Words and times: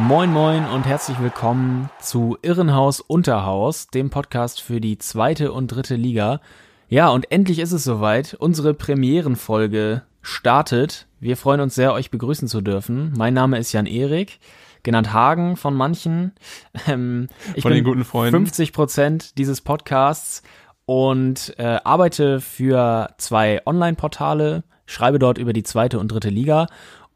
Moin 0.00 0.32
moin 0.32 0.64
und 0.64 0.86
herzlich 0.86 1.20
willkommen 1.20 1.90
zu 2.00 2.38
Irrenhaus 2.40 3.00
Unterhaus, 3.00 3.88
dem 3.88 4.08
Podcast 4.08 4.62
für 4.62 4.80
die 4.80 4.96
zweite 4.96 5.52
und 5.52 5.68
dritte 5.68 5.94
Liga. 5.94 6.40
Ja, 6.88 7.10
und 7.10 7.30
endlich 7.30 7.58
ist 7.58 7.72
es 7.72 7.84
soweit. 7.84 8.34
Unsere 8.34 8.72
Premierenfolge 8.72 10.02
startet. 10.22 11.06
Wir 11.20 11.36
freuen 11.36 11.60
uns 11.60 11.74
sehr, 11.74 11.92
euch 11.92 12.10
begrüßen 12.10 12.48
zu 12.48 12.62
dürfen. 12.62 13.12
Mein 13.14 13.34
Name 13.34 13.58
ist 13.58 13.72
Jan 13.72 13.84
Erik, 13.84 14.40
genannt 14.82 15.12
Hagen 15.12 15.56
von 15.56 15.74
manchen. 15.74 16.32
Ähm, 16.88 17.28
ich 17.54 17.62
Von 17.62 17.70
bin 17.70 17.84
den 17.84 17.84
guten 17.84 18.04
Freunden. 18.04 18.32
50 18.32 18.72
Prozent 18.72 19.38
dieses 19.38 19.60
Podcasts 19.60 20.42
und 20.86 21.54
äh, 21.58 21.78
arbeite 21.84 22.40
für 22.40 23.10
zwei 23.18 23.60
Online-Portale, 23.66 24.64
schreibe 24.86 25.18
dort 25.18 25.36
über 25.36 25.52
die 25.52 25.62
zweite 25.62 25.98
und 25.98 26.10
dritte 26.10 26.30
Liga 26.30 26.68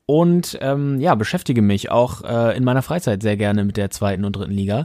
und 0.06 0.58
ähm, 0.60 1.00
ja, 1.00 1.14
beschäftige 1.14 1.62
mich 1.62 1.90
auch 1.90 2.22
äh, 2.22 2.56
in 2.56 2.64
meiner 2.64 2.82
Freizeit 2.82 3.22
sehr 3.22 3.36
gerne 3.36 3.64
mit 3.64 3.76
der 3.76 3.90
zweiten 3.90 4.24
und 4.24 4.36
dritten 4.36 4.52
Liga. 4.52 4.84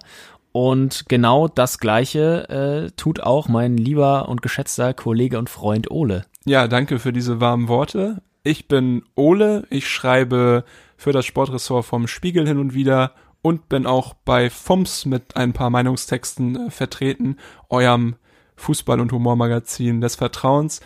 Und 0.51 1.05
genau 1.07 1.47
das 1.47 1.77
Gleiche 1.77 2.49
äh, 2.49 2.91
tut 2.95 3.19
auch 3.19 3.47
mein 3.47 3.77
lieber 3.77 4.29
und 4.29 4.41
geschätzter 4.41 4.93
Kollege 4.93 5.37
und 5.37 5.49
Freund 5.49 5.91
Ole. 5.91 6.25
Ja, 6.45 6.67
danke 6.67 6.99
für 6.99 7.13
diese 7.13 7.39
warmen 7.39 7.67
Worte. 7.67 8.21
Ich 8.43 8.67
bin 8.67 9.03
Ole, 9.15 9.67
ich 9.69 9.87
schreibe 9.87 10.63
für 10.97 11.11
das 11.11 11.25
Sportressort 11.25 11.85
vom 11.85 12.07
Spiegel 12.07 12.47
hin 12.47 12.57
und 12.57 12.73
wieder 12.73 13.13
und 13.41 13.69
bin 13.69 13.85
auch 13.85 14.13
bei 14.13 14.49
FOMS 14.49 15.05
mit 15.05 15.35
ein 15.35 15.53
paar 15.53 15.69
Meinungstexten 15.69 16.67
äh, 16.67 16.71
vertreten, 16.71 17.37
eurem 17.69 18.15
Fußball- 18.57 18.99
und 18.99 19.11
Humormagazin 19.11 20.01
des 20.01 20.15
Vertrauens. 20.15 20.81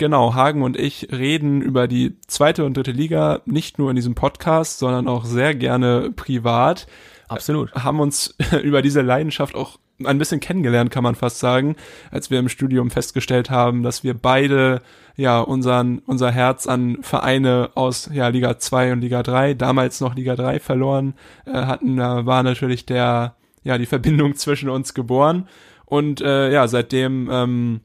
Genau, 0.00 0.32
Hagen 0.32 0.62
und 0.62 0.78
ich 0.78 1.08
reden 1.12 1.60
über 1.60 1.86
die 1.86 2.18
zweite 2.26 2.64
und 2.64 2.74
dritte 2.74 2.90
Liga, 2.90 3.42
nicht 3.44 3.78
nur 3.78 3.90
in 3.90 3.96
diesem 3.96 4.14
Podcast, 4.14 4.78
sondern 4.78 5.06
auch 5.06 5.26
sehr 5.26 5.54
gerne 5.54 6.10
privat. 6.16 6.86
Absolut. 7.28 7.74
Haben 7.74 8.00
uns 8.00 8.34
über 8.62 8.80
diese 8.80 9.02
Leidenschaft 9.02 9.54
auch 9.54 9.78
ein 10.02 10.16
bisschen 10.16 10.40
kennengelernt, 10.40 10.90
kann 10.90 11.02
man 11.02 11.16
fast 11.16 11.38
sagen, 11.38 11.76
als 12.10 12.30
wir 12.30 12.38
im 12.38 12.48
Studium 12.48 12.90
festgestellt 12.90 13.50
haben, 13.50 13.82
dass 13.82 14.02
wir 14.02 14.14
beide 14.14 14.80
ja 15.16 15.38
unseren 15.38 15.98
unser 16.06 16.30
Herz 16.30 16.66
an 16.66 17.02
Vereine 17.02 17.68
aus 17.74 18.08
ja 18.10 18.28
Liga 18.28 18.58
2 18.58 18.94
und 18.94 19.02
Liga 19.02 19.22
3, 19.22 19.52
damals 19.52 20.00
noch 20.00 20.14
Liga 20.14 20.34
3 20.34 20.60
verloren 20.60 21.12
äh, 21.44 21.52
hatten, 21.52 21.98
da 21.98 22.24
war 22.24 22.42
natürlich 22.42 22.86
der 22.86 23.36
ja 23.64 23.76
die 23.76 23.84
Verbindung 23.84 24.34
zwischen 24.36 24.70
uns 24.70 24.94
geboren 24.94 25.46
und 25.84 26.22
äh, 26.22 26.50
ja, 26.50 26.68
seitdem 26.68 27.28
ähm, 27.30 27.80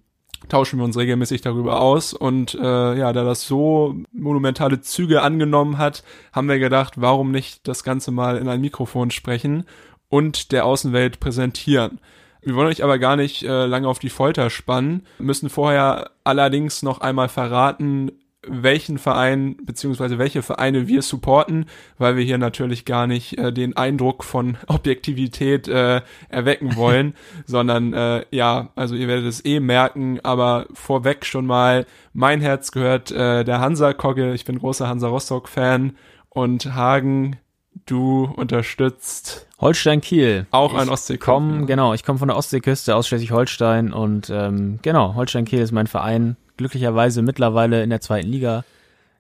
tauschen 0.48 0.80
wir 0.80 0.86
uns 0.86 0.98
regelmäßig 0.98 1.42
darüber 1.42 1.82
aus 1.82 2.14
und 2.14 2.56
äh, 2.56 2.98
ja, 2.98 3.14
da 3.14 3.24
das 3.24 3.48
so 3.48 3.96
monumentale 4.12 4.82
Züge 4.82 5.22
angenommen 5.22 5.78
hat, 5.78 6.04
haben 6.34 6.48
wir 6.48 6.60
gedacht, 6.60 6.94
warum 6.98 7.32
nicht 7.32 7.68
das 7.68 7.84
Ganze 7.84 8.12
mal 8.12 8.38
in 8.38 8.48
ein 8.48 8.62
Mikrofon 8.62 9.12
sprechen 9.12 9.66
und 10.10 10.52
der 10.52 10.66
Außenwelt 10.66 11.20
präsentieren. 11.20 12.00
Wir 12.42 12.56
wollen 12.56 12.68
euch 12.68 12.84
aber 12.84 13.00
gar 13.00 13.16
nicht 13.16 13.44
äh, 13.44 13.66
lange 13.66 13.88
auf 13.88 14.00
die 14.00 14.10
Folter 14.10 14.50
spannen, 14.50 15.06
müssen 15.18 15.50
vorher 15.50 16.12
allerdings 16.24 16.84
noch 16.84 17.02
einmal 17.02 17.28
verraten, 17.28 18.12
welchen 18.48 18.98
Verein 18.98 19.58
beziehungsweise 19.64 20.18
welche 20.18 20.42
Vereine 20.42 20.88
wir 20.88 21.02
supporten, 21.02 21.66
weil 21.98 22.16
wir 22.18 22.24
hier 22.24 22.38
natürlich 22.38 22.86
gar 22.86 23.08
nicht 23.08 23.38
äh, 23.38 23.52
den 23.52 23.76
Eindruck 23.78 24.24
von 24.24 24.58
Objektivität 24.68 25.68
äh, 25.68 26.02
erwecken 26.30 26.76
wollen, 26.76 27.14
sondern 27.46 27.94
äh, 27.94 28.26
ja, 28.32 28.70
also 28.76 28.96
ihr 28.96 29.08
werdet 29.08 29.26
es 29.26 29.44
eh 29.46 29.60
merken, 29.60 30.20
aber 30.24 30.68
vorweg 30.74 31.26
schon 31.26 31.46
mal, 31.46 31.86
mein 32.14 32.42
Herz 32.42 32.72
gehört 32.72 33.12
äh, 33.12 33.44
der 33.44 33.60
Hansa 33.60 33.94
Kogge, 33.94 34.34
ich 34.34 34.46
bin 34.46 34.60
großer 34.60 34.88
Hansa 34.88 35.08
Rostock 35.08 35.48
Fan 35.50 35.96
und 36.30 36.74
Hagen, 36.76 37.38
du 37.86 38.26
unterstützt 38.36 39.48
Holstein 39.60 40.02
Kiel. 40.02 40.48
auch 40.52 40.74
ein 40.74 40.90
Ostsee 40.90 41.18
komm, 41.18 41.66
genau, 41.66 41.94
ich 41.94 42.04
komme 42.04 42.20
von 42.20 42.28
der 42.28 42.38
Ostseeküste 42.38 42.96
aus 42.96 43.08
Schleswig-Holstein 43.08 43.94
und 43.94 44.30
ähm, 44.30 44.80
genau, 44.82 45.16
Holstein 45.16 45.46
Kiel 45.46 45.60
ist 45.60 45.72
mein 45.72 45.88
Verein. 45.88 46.38
Glücklicherweise 46.58 47.22
mittlerweile 47.22 47.84
in 47.84 47.90
der 47.90 48.02
zweiten 48.02 48.28
Liga. 48.30 48.64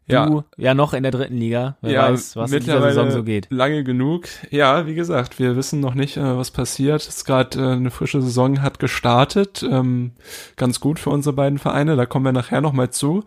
Du 0.07 0.13
Ja. 0.13 0.43
ja, 0.57 0.73
noch 0.75 0.93
in 0.93 1.01
der 1.01 1.11
dritten 1.11 1.37
Liga. 1.37 1.77
Wer 1.81 1.91
ja, 1.91 2.11
weiß, 2.11 2.35
was 2.35 2.51
in 2.51 2.59
dieser 2.59 2.73
mittlerweile 2.73 2.93
Saison 2.93 3.11
so 3.11 3.23
geht. 3.23 3.47
lange 3.49 3.83
genug. 3.83 4.27
Ja, 4.51 4.85
wie 4.85 4.93
gesagt, 4.93 5.39
wir 5.39 5.55
wissen 5.55 5.79
noch 5.79 5.95
nicht, 5.95 6.17
äh, 6.17 6.37
was 6.37 6.51
passiert. 6.51 7.01
Es 7.01 7.07
ist 7.07 7.25
gerade 7.25 7.59
äh, 7.59 7.71
eine 7.73 7.89
frische 7.89 8.21
Saison 8.21 8.61
hat 8.61 8.77
gestartet. 8.77 9.63
Ähm, 9.67 10.11
ganz 10.57 10.79
gut 10.79 10.99
für 10.99 11.09
unsere 11.09 11.33
beiden 11.33 11.57
Vereine. 11.57 11.95
Da 11.95 12.05
kommen 12.05 12.25
wir 12.25 12.33
nachher 12.33 12.61
noch 12.61 12.73
mal 12.73 12.91
zu. 12.91 13.23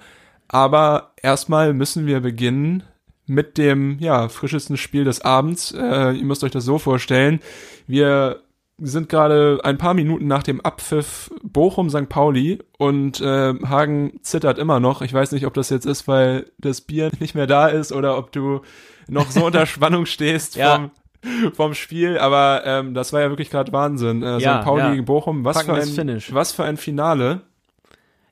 Aber 0.47 1.11
erstmal 1.21 1.75
müssen 1.75 2.07
wir 2.07 2.21
beginnen 2.21 2.85
mit 3.27 3.59
dem 3.59 3.99
ja 3.99 4.29
frischesten 4.29 4.77
Spiel 4.77 5.05
des 5.05 5.21
Abends. 5.21 5.73
Äh, 5.73 6.13
ihr 6.13 6.25
müsst 6.25 6.45
euch 6.45 6.53
das 6.53 6.65
so 6.65 6.79
vorstellen. 6.79 7.41
Wir 7.89 8.41
sind 8.81 9.09
gerade 9.09 9.59
ein 9.65 9.77
paar 9.79 9.95
Minuten 9.95 10.27
nach 10.29 10.43
dem 10.43 10.61
Abpfiff 10.61 11.31
Bochum 11.43 11.91
St. 11.91 12.09
Pauli 12.09 12.61
und 12.79 13.21
äh, 13.21 13.55
Hagen 13.69 14.21
zittert 14.23 14.59
immer 14.59 14.79
noch. 14.81 15.03
Ich 15.03 15.13
weiß 15.13 15.33
nicht, 15.33 15.47
ob 15.47 15.55
das 15.55 15.71
jetzt 15.71 15.85
ist, 15.87 16.07
weil 16.07 16.47
das 16.59 16.81
Bier 16.81 17.11
nicht 17.19 17.35
mehr 17.35 17.47
da 17.47 17.67
ist 17.69 17.93
oder 17.93 18.17
ob 18.17 18.31
du 18.33 18.61
noch 19.09 19.31
so 19.31 19.47
unter 19.47 19.67
Spannung 19.67 20.07
stehst 20.07 20.55
Ja. 20.57 20.77
vom, 20.77 21.53
vom 21.55 21.75
Spiel. 21.75 22.19
Aber 22.19 22.63
ähm, 22.65 22.95
das 22.95 23.13
war 23.13 23.21
ja 23.21 23.31
wirklich 23.31 23.51
gerade 23.51 23.73
Wahnsinn. 23.73 24.23
Äh, 24.23 24.39
Ja, 24.39 24.59
St. 24.61 24.65
Pauli 24.65 24.83
ja. 24.83 24.91
gegen 24.93 25.05
Bochum. 25.05 25.45
Was 25.45 25.63
für, 25.63 25.75
ein, 25.75 25.83
Finish. 25.89 26.33
was 26.33 26.53
für 26.53 26.65
ein 26.65 26.77
Finale. 26.77 27.41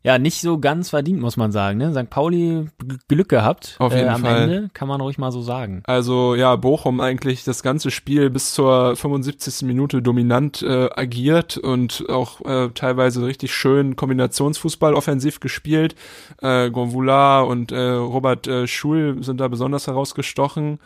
Ja, 0.07 0.21
nicht 0.21 0.41
so 0.41 0.61
ganz 0.61 0.91
verdient, 0.91 1.21
muss 1.21 1.37
man 1.37 1.51
sagen. 1.51 1.79
Ne? 1.79 1.91
St. 1.93 2.09
Pauli 2.09 2.67
Glück 3.09 3.29
gehabt. 3.29 3.75
Auf 3.81 3.93
jeden 3.93 4.07
äh, 4.07 4.11
am 4.11 4.21
Fall. 4.21 4.43
Ende, 4.43 4.71
kann 4.73 4.87
man 4.87 5.01
ruhig 5.01 5.19
mal 5.19 5.33
so 5.33 5.43
sagen. 5.43 5.83
Also 5.85 6.37
ja, 6.37 6.55
Bochum 6.55 7.01
eigentlich 7.01 7.43
das 7.43 7.65
ganze 7.65 7.91
Spiel 7.91 8.31
bis 8.31 8.55
zur 8.55 8.95
75. 8.95 9.63
Minute 9.67 10.03
dominant 10.03 10.63
äh, 10.63 10.91
agiert 10.95 11.59
und 11.59 12.05
auch 12.09 12.41
äh, 12.43 12.69
teilweise 12.69 13.27
richtig 13.27 13.53
schön 13.53 13.97
Kombinationsfußball 13.97 14.95
offensiv 14.95 15.41
gespielt. 15.41 15.97
Äh, 16.41 16.71
Gonvula 16.71 17.41
und 17.41 17.73
äh, 17.73 17.77
Robert 17.77 18.47
äh, 18.47 18.69
Schul 18.69 19.25
sind 19.25 19.41
da 19.41 19.49
besonders 19.49 19.89
herausgestochen. 19.89 20.79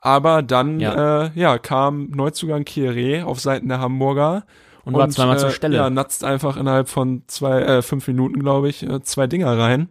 Aber 0.00 0.42
dann 0.42 0.78
Ja. 0.78 1.24
Äh, 1.24 1.30
ja, 1.34 1.58
kam 1.58 2.10
Neuzugang 2.10 2.62
Kieré 2.62 3.24
auf 3.24 3.40
Seiten 3.40 3.66
der 3.66 3.80
Hamburger. 3.80 4.44
Und 4.88 4.94
war 4.94 5.08
zweimal 5.10 5.38
zur 5.38 5.50
Stelle. 5.50 5.76
Ja, 5.76 5.90
natzt 5.90 6.24
einfach 6.24 6.56
innerhalb 6.56 6.88
von 6.88 7.22
zwei, 7.26 7.60
äh, 7.60 7.82
fünf 7.82 8.06
Minuten, 8.08 8.40
glaube 8.40 8.68
ich, 8.68 8.82
äh, 8.82 9.02
zwei 9.02 9.26
Dinger 9.26 9.58
rein. 9.58 9.88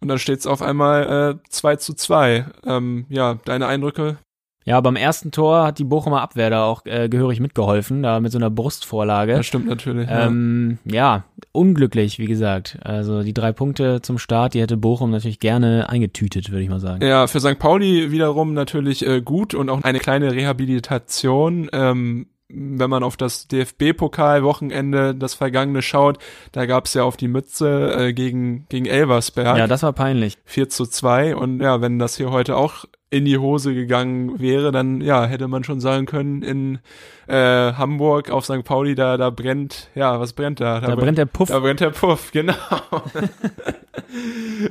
Und 0.00 0.08
dann 0.08 0.18
steht's 0.18 0.46
auf 0.46 0.62
einmal 0.62 1.38
äh, 1.38 1.48
2 1.48 1.76
zu 1.76 1.94
2. 1.94 2.46
Ähm, 2.66 3.06
ja, 3.08 3.38
deine 3.44 3.68
Eindrücke? 3.68 4.18
Ja, 4.64 4.80
beim 4.80 4.96
ersten 4.96 5.32
Tor 5.32 5.64
hat 5.64 5.78
die 5.78 5.84
Bochumer 5.84 6.22
Abwehr 6.22 6.48
da 6.50 6.64
auch 6.64 6.86
äh, 6.86 7.08
gehörig 7.08 7.40
mitgeholfen, 7.40 8.02
da 8.02 8.20
mit 8.20 8.30
so 8.30 8.38
einer 8.38 8.50
Brustvorlage. 8.50 9.34
Das 9.34 9.46
stimmt 9.46 9.66
natürlich. 9.66 10.08
ja. 10.08 10.26
Ähm, 10.26 10.78
ja, 10.84 11.24
unglücklich, 11.50 12.18
wie 12.18 12.26
gesagt. 12.26 12.78
Also 12.82 13.22
die 13.22 13.34
drei 13.34 13.52
Punkte 13.52 14.02
zum 14.02 14.18
Start, 14.18 14.54
die 14.54 14.60
hätte 14.60 14.76
Bochum 14.76 15.10
natürlich 15.10 15.40
gerne 15.40 15.88
eingetütet, 15.88 16.50
würde 16.50 16.62
ich 16.62 16.68
mal 16.68 16.80
sagen. 16.80 17.04
Ja, 17.04 17.26
für 17.26 17.40
St. 17.40 17.58
Pauli 17.58 18.12
wiederum 18.12 18.54
natürlich 18.54 19.06
äh, 19.06 19.20
gut 19.20 19.54
und 19.54 19.68
auch 19.68 19.82
eine 19.82 19.98
kleine 19.98 20.32
Rehabilitation. 20.32 21.68
Ähm, 21.72 22.26
wenn 22.52 22.90
man 22.90 23.02
auf 23.02 23.16
das 23.16 23.48
DFB-Pokal-Wochenende, 23.48 25.14
das 25.14 25.34
vergangene 25.34 25.82
schaut, 25.82 26.18
da 26.52 26.66
gab's 26.66 26.94
ja 26.94 27.04
auf 27.04 27.16
die 27.16 27.28
Mütze 27.28 27.94
äh, 27.96 28.12
gegen, 28.12 28.66
gegen 28.68 28.86
Elversberg. 28.86 29.56
Ja, 29.56 29.66
das 29.66 29.82
war 29.82 29.92
peinlich. 29.92 30.38
4 30.44 30.68
zu 30.68 30.86
2 30.86 31.36
und 31.36 31.60
ja, 31.60 31.80
wenn 31.80 31.98
das 31.98 32.16
hier 32.16 32.30
heute 32.30 32.56
auch 32.56 32.84
in 33.12 33.26
die 33.26 33.36
Hose 33.36 33.74
gegangen 33.74 34.40
wäre, 34.40 34.72
dann 34.72 35.02
ja, 35.02 35.26
hätte 35.26 35.46
man 35.46 35.64
schon 35.64 35.80
sagen 35.80 36.06
können, 36.06 36.42
in 36.42 36.78
äh, 37.26 37.74
Hamburg 37.74 38.30
auf 38.30 38.46
St. 38.46 38.64
Pauli, 38.64 38.94
da, 38.94 39.18
da 39.18 39.28
brennt, 39.28 39.90
ja, 39.94 40.18
was 40.18 40.32
brennt 40.32 40.60
da? 40.60 40.80
Da 40.80 40.96
brennt 40.96 41.18
der 41.18 41.26
Puff. 41.26 41.50
Da 41.50 41.58
brennt 41.58 41.80
der 41.80 41.90
Puff, 41.90 42.30
genau. 42.32 42.54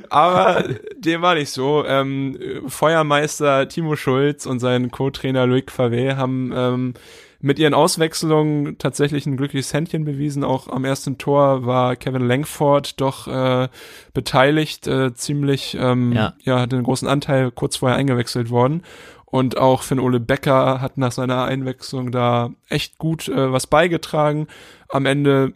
Aber 0.09 0.63
dem 0.97 1.21
war 1.21 1.35
nicht 1.35 1.51
so. 1.51 1.85
Ähm, 1.85 2.35
Feuermeister 2.65 3.67
Timo 3.67 3.95
Schulz 3.95 4.47
und 4.47 4.59
sein 4.59 4.89
Co-Trainer 4.89 5.45
Loic 5.45 5.71
Favé 5.71 6.15
haben 6.15 6.51
ähm, 6.56 6.94
mit 7.41 7.59
ihren 7.59 7.73
Auswechslungen 7.73 8.77
tatsächlich 8.77 9.25
ein 9.25 9.38
glückliches 9.38 9.73
Händchen 9.73 10.05
bewiesen. 10.05 10.43
Auch 10.43 10.67
am 10.67 10.85
ersten 10.85 11.17
Tor 11.17 11.65
war 11.65 11.95
Kevin 11.95 12.27
Langford 12.27 13.01
doch 13.01 13.27
äh, 13.27 13.67
beteiligt, 14.13 14.88
äh, 14.88 15.13
ziemlich, 15.13 15.77
ähm, 15.79 16.13
Ja. 16.13 16.33
ja. 16.43 16.59
hatte 16.59 16.75
einen 16.75 16.85
großen 16.85 17.07
Anteil 17.07 17.51
kurz 17.51 17.77
vorher 17.77 17.97
eingewechselt 17.97 18.49
worden. 18.49 18.83
Und 19.25 19.57
auch 19.57 19.83
Finn 19.83 19.99
Ole 19.99 20.19
Becker 20.19 20.81
hat 20.81 20.97
nach 20.97 21.13
seiner 21.13 21.45
Einwechslung 21.45 22.11
da 22.11 22.51
echt 22.67 22.97
gut 22.97 23.29
äh, 23.29 23.51
was 23.51 23.65
beigetragen. 23.65 24.47
Am 24.89 25.05
Ende 25.05 25.53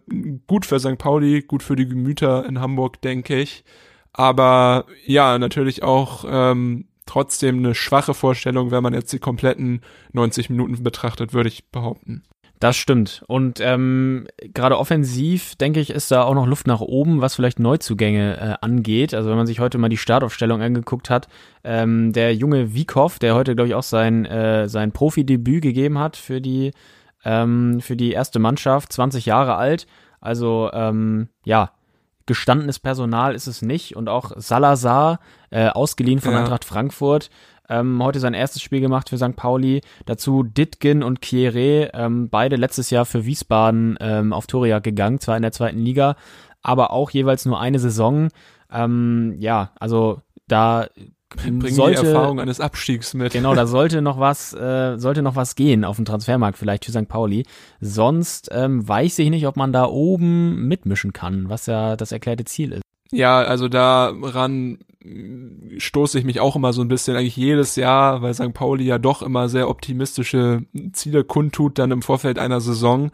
gut 0.47 0.65
für 0.65 0.79
St. 0.79 0.97
Pauli, 0.97 1.41
gut 1.41 1.61
für 1.61 1.75
die 1.75 1.87
Gemüter 1.87 2.45
in 2.45 2.61
Hamburg, 2.61 3.01
denke 3.01 3.35
ich. 3.37 3.65
Aber 4.13 4.85
ja, 5.05 5.37
natürlich 5.37 5.83
auch 5.83 6.23
ähm, 6.25 6.85
trotzdem 7.05 7.59
eine 7.59 7.75
schwache 7.75 8.13
Vorstellung, 8.13 8.71
wenn 8.71 8.83
man 8.83 8.93
jetzt 8.93 9.13
die 9.13 9.19
kompletten 9.19 9.81
90 10.13 10.49
Minuten 10.49 10.83
betrachtet, 10.83 11.33
würde 11.33 11.49
ich 11.49 11.69
behaupten. 11.69 12.23
Das 12.59 12.77
stimmt. 12.77 13.23
Und 13.27 13.59
ähm, 13.59 14.27
gerade 14.53 14.77
offensiv, 14.77 15.55
denke 15.55 15.81
ich, 15.81 15.89
ist 15.89 16.09
da 16.09 16.23
auch 16.23 16.33
noch 16.33 16.47
Luft 16.47 16.67
nach 16.67 16.79
oben, 16.79 17.19
was 17.19 17.35
vielleicht 17.35 17.59
Neuzugänge 17.59 18.37
äh, 18.37 18.65
angeht. 18.65 19.13
Also 19.13 19.29
wenn 19.29 19.37
man 19.37 19.45
sich 19.45 19.59
heute 19.59 19.77
mal 19.77 19.89
die 19.89 19.97
Startaufstellung 19.97 20.61
angeguckt 20.61 21.09
hat, 21.09 21.27
ähm, 21.65 22.13
der 22.13 22.33
junge 22.33 22.73
Wiekow, 22.73 23.19
der 23.19 23.35
heute, 23.35 23.55
glaube 23.55 23.67
ich, 23.67 23.75
auch 23.75 23.83
sein, 23.83 24.25
äh, 24.25 24.69
sein 24.69 24.93
Profidebüt 24.93 25.63
gegeben 25.63 25.99
hat 25.99 26.15
für 26.15 26.39
die, 26.39 26.71
ähm, 27.25 27.81
für 27.81 27.97
die 27.97 28.13
erste 28.13 28.39
Mannschaft, 28.39 28.93
20 28.93 29.25
Jahre 29.25 29.55
alt. 29.55 29.85
Also 30.21 30.69
ähm, 30.73 31.27
ja, 31.43 31.71
gestandenes 32.25 32.79
Personal 32.79 33.35
ist 33.35 33.47
es 33.47 33.61
nicht. 33.61 33.95
Und 33.95 34.07
auch 34.07 34.31
Salazar, 34.37 35.19
äh, 35.55 35.69
ausgeliehen 35.69 36.19
von 36.19 36.33
Ja. 36.33 36.39
Eintracht 36.39 36.65
Frankfurt, 36.65 37.29
ähm, 37.69 38.03
heute 38.03 38.19
sein 38.19 38.33
erstes 38.33 38.61
Spiel 38.61 38.81
gemacht 38.81 39.09
für 39.09 39.17
St. 39.17 39.37
Pauli. 39.37 39.81
Dazu 40.05 40.43
Ditgen 40.43 41.01
und 41.01 41.21
Kieré, 41.21 41.89
ähm, 41.93 42.29
beide 42.29 42.57
letztes 42.57 42.89
Jahr 42.89 43.05
für 43.05 43.25
Wiesbaden 43.25 43.97
ähm, 44.01 44.33
auf 44.33 44.47
Toria 44.47 44.79
gegangen, 44.79 45.19
zwar 45.19 45.37
in 45.37 45.43
der 45.43 45.53
zweiten 45.53 45.79
Liga, 45.79 46.17
aber 46.61 46.91
auch 46.91 47.09
jeweils 47.09 47.45
nur 47.45 47.57
eine 47.57 47.79
Saison. 47.79 48.27
Ähm, 48.69 49.35
ja, 49.39 49.71
also 49.79 50.21
da 50.49 50.87
Bringen 51.29 51.61
die 51.61 51.71
sollte, 51.71 52.05
Erfahrung 52.05 52.39
eines 52.39 52.59
Abstiegs 52.59 53.13
mit. 53.13 53.31
Genau, 53.31 53.55
da 53.55 53.65
sollte 53.67 54.01
noch 54.01 54.19
was, 54.19 54.53
äh, 54.53 54.97
sollte 54.97 55.21
noch 55.21 55.37
was 55.37 55.55
gehen 55.55 55.85
auf 55.85 55.95
dem 55.95 56.05
Transfermarkt 56.05 56.57
vielleicht 56.57 56.83
für 56.85 56.91
St. 56.91 57.07
Pauli. 57.07 57.45
Sonst 57.79 58.49
ähm, 58.51 58.85
weiß 58.87 59.19
ich 59.19 59.29
nicht, 59.29 59.47
ob 59.47 59.55
man 59.55 59.71
da 59.71 59.85
oben 59.85 60.67
mitmischen 60.67 61.13
kann, 61.13 61.49
was 61.49 61.65
ja 61.65 61.95
das 61.95 62.11
erklärte 62.11 62.43
Ziel 62.43 62.73
ist. 62.73 62.83
Ja, 63.11 63.41
also 63.41 63.67
daran 63.67 64.79
stoße 65.77 66.17
ich 66.17 66.25
mich 66.25 66.39
auch 66.39 66.55
immer 66.55 66.73
so 66.73 66.81
ein 66.81 66.87
bisschen 66.87 67.15
eigentlich 67.15 67.37
jedes 67.37 67.75
Jahr, 67.75 68.21
weil 68.21 68.33
St. 68.33 68.53
Pauli 68.53 68.85
ja 68.85 68.97
doch 68.97 69.21
immer 69.21 69.49
sehr 69.49 69.69
optimistische 69.69 70.63
Ziele 70.93 71.23
kundtut 71.23 71.77
dann 71.77 71.91
im 71.91 72.01
Vorfeld 72.01 72.39
einer 72.39 72.59
Saison 72.59 73.11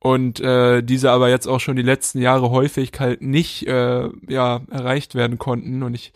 und 0.00 0.38
äh, 0.40 0.82
diese 0.82 1.10
aber 1.10 1.28
jetzt 1.28 1.48
auch 1.48 1.58
schon 1.58 1.74
die 1.74 1.82
letzten 1.82 2.20
Jahre 2.20 2.50
häufig 2.50 2.92
halt 3.00 3.20
nicht 3.20 3.66
äh, 3.66 4.08
ja 4.28 4.60
erreicht 4.70 5.16
werden 5.16 5.38
konnten 5.38 5.82
und 5.82 5.94
ich 5.94 6.12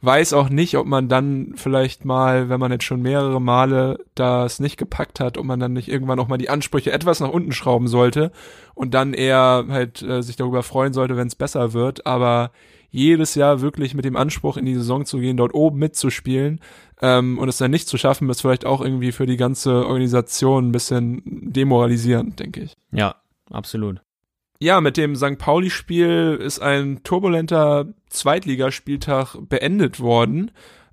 weiß 0.00 0.32
auch 0.32 0.48
nicht, 0.48 0.76
ob 0.78 0.86
man 0.86 1.08
dann 1.08 1.52
vielleicht 1.56 2.04
mal, 2.04 2.48
wenn 2.48 2.60
man 2.60 2.72
jetzt 2.72 2.84
schon 2.84 3.02
mehrere 3.02 3.40
Male 3.40 3.98
das 4.14 4.58
nicht 4.58 4.78
gepackt 4.78 5.20
hat, 5.20 5.36
ob 5.36 5.44
man 5.44 5.60
dann 5.60 5.74
nicht 5.74 5.88
irgendwann 5.88 6.18
auch 6.18 6.28
mal 6.28 6.38
die 6.38 6.48
Ansprüche 6.48 6.92
etwas 6.92 7.20
nach 7.20 7.28
unten 7.28 7.52
schrauben 7.52 7.88
sollte 7.88 8.32
und 8.74 8.94
dann 8.94 9.12
eher 9.12 9.66
halt 9.68 10.00
äh, 10.02 10.22
sich 10.22 10.36
darüber 10.36 10.62
freuen 10.62 10.94
sollte, 10.94 11.16
wenn 11.16 11.28
es 11.28 11.34
besser 11.34 11.74
wird, 11.74 12.06
aber 12.06 12.52
jedes 12.90 13.34
Jahr 13.34 13.60
wirklich 13.60 13.94
mit 13.94 14.06
dem 14.06 14.16
Anspruch 14.16 14.56
in 14.56 14.64
die 14.64 14.74
Saison 14.74 15.04
zu 15.04 15.18
gehen, 15.18 15.36
dort 15.36 15.52
oben 15.52 15.78
mitzuspielen 15.78 16.60
ähm, 17.02 17.38
und 17.38 17.50
es 17.50 17.58
dann 17.58 17.70
nicht 17.70 17.88
zu 17.88 17.98
schaffen, 17.98 18.30
ist 18.30 18.40
vielleicht 18.40 18.64
auch 18.64 18.80
irgendwie 18.80 19.12
für 19.12 19.26
die 19.26 19.36
ganze 19.36 19.86
Organisation 19.86 20.68
ein 20.68 20.72
bisschen 20.72 21.20
demoralisierend, 21.24 22.40
denke 22.40 22.62
ich. 22.62 22.74
Ja, 22.92 23.16
absolut. 23.50 24.00
Ja, 24.58 24.80
mit 24.80 24.96
dem 24.96 25.16
St. 25.16 25.38
Pauli-Spiel 25.38 26.38
ist 26.40 26.60
ein 26.60 27.02
turbulenter 27.02 27.88
Zweitligaspieltag 28.08 29.36
beendet 29.48 30.00
worden. 30.00 30.50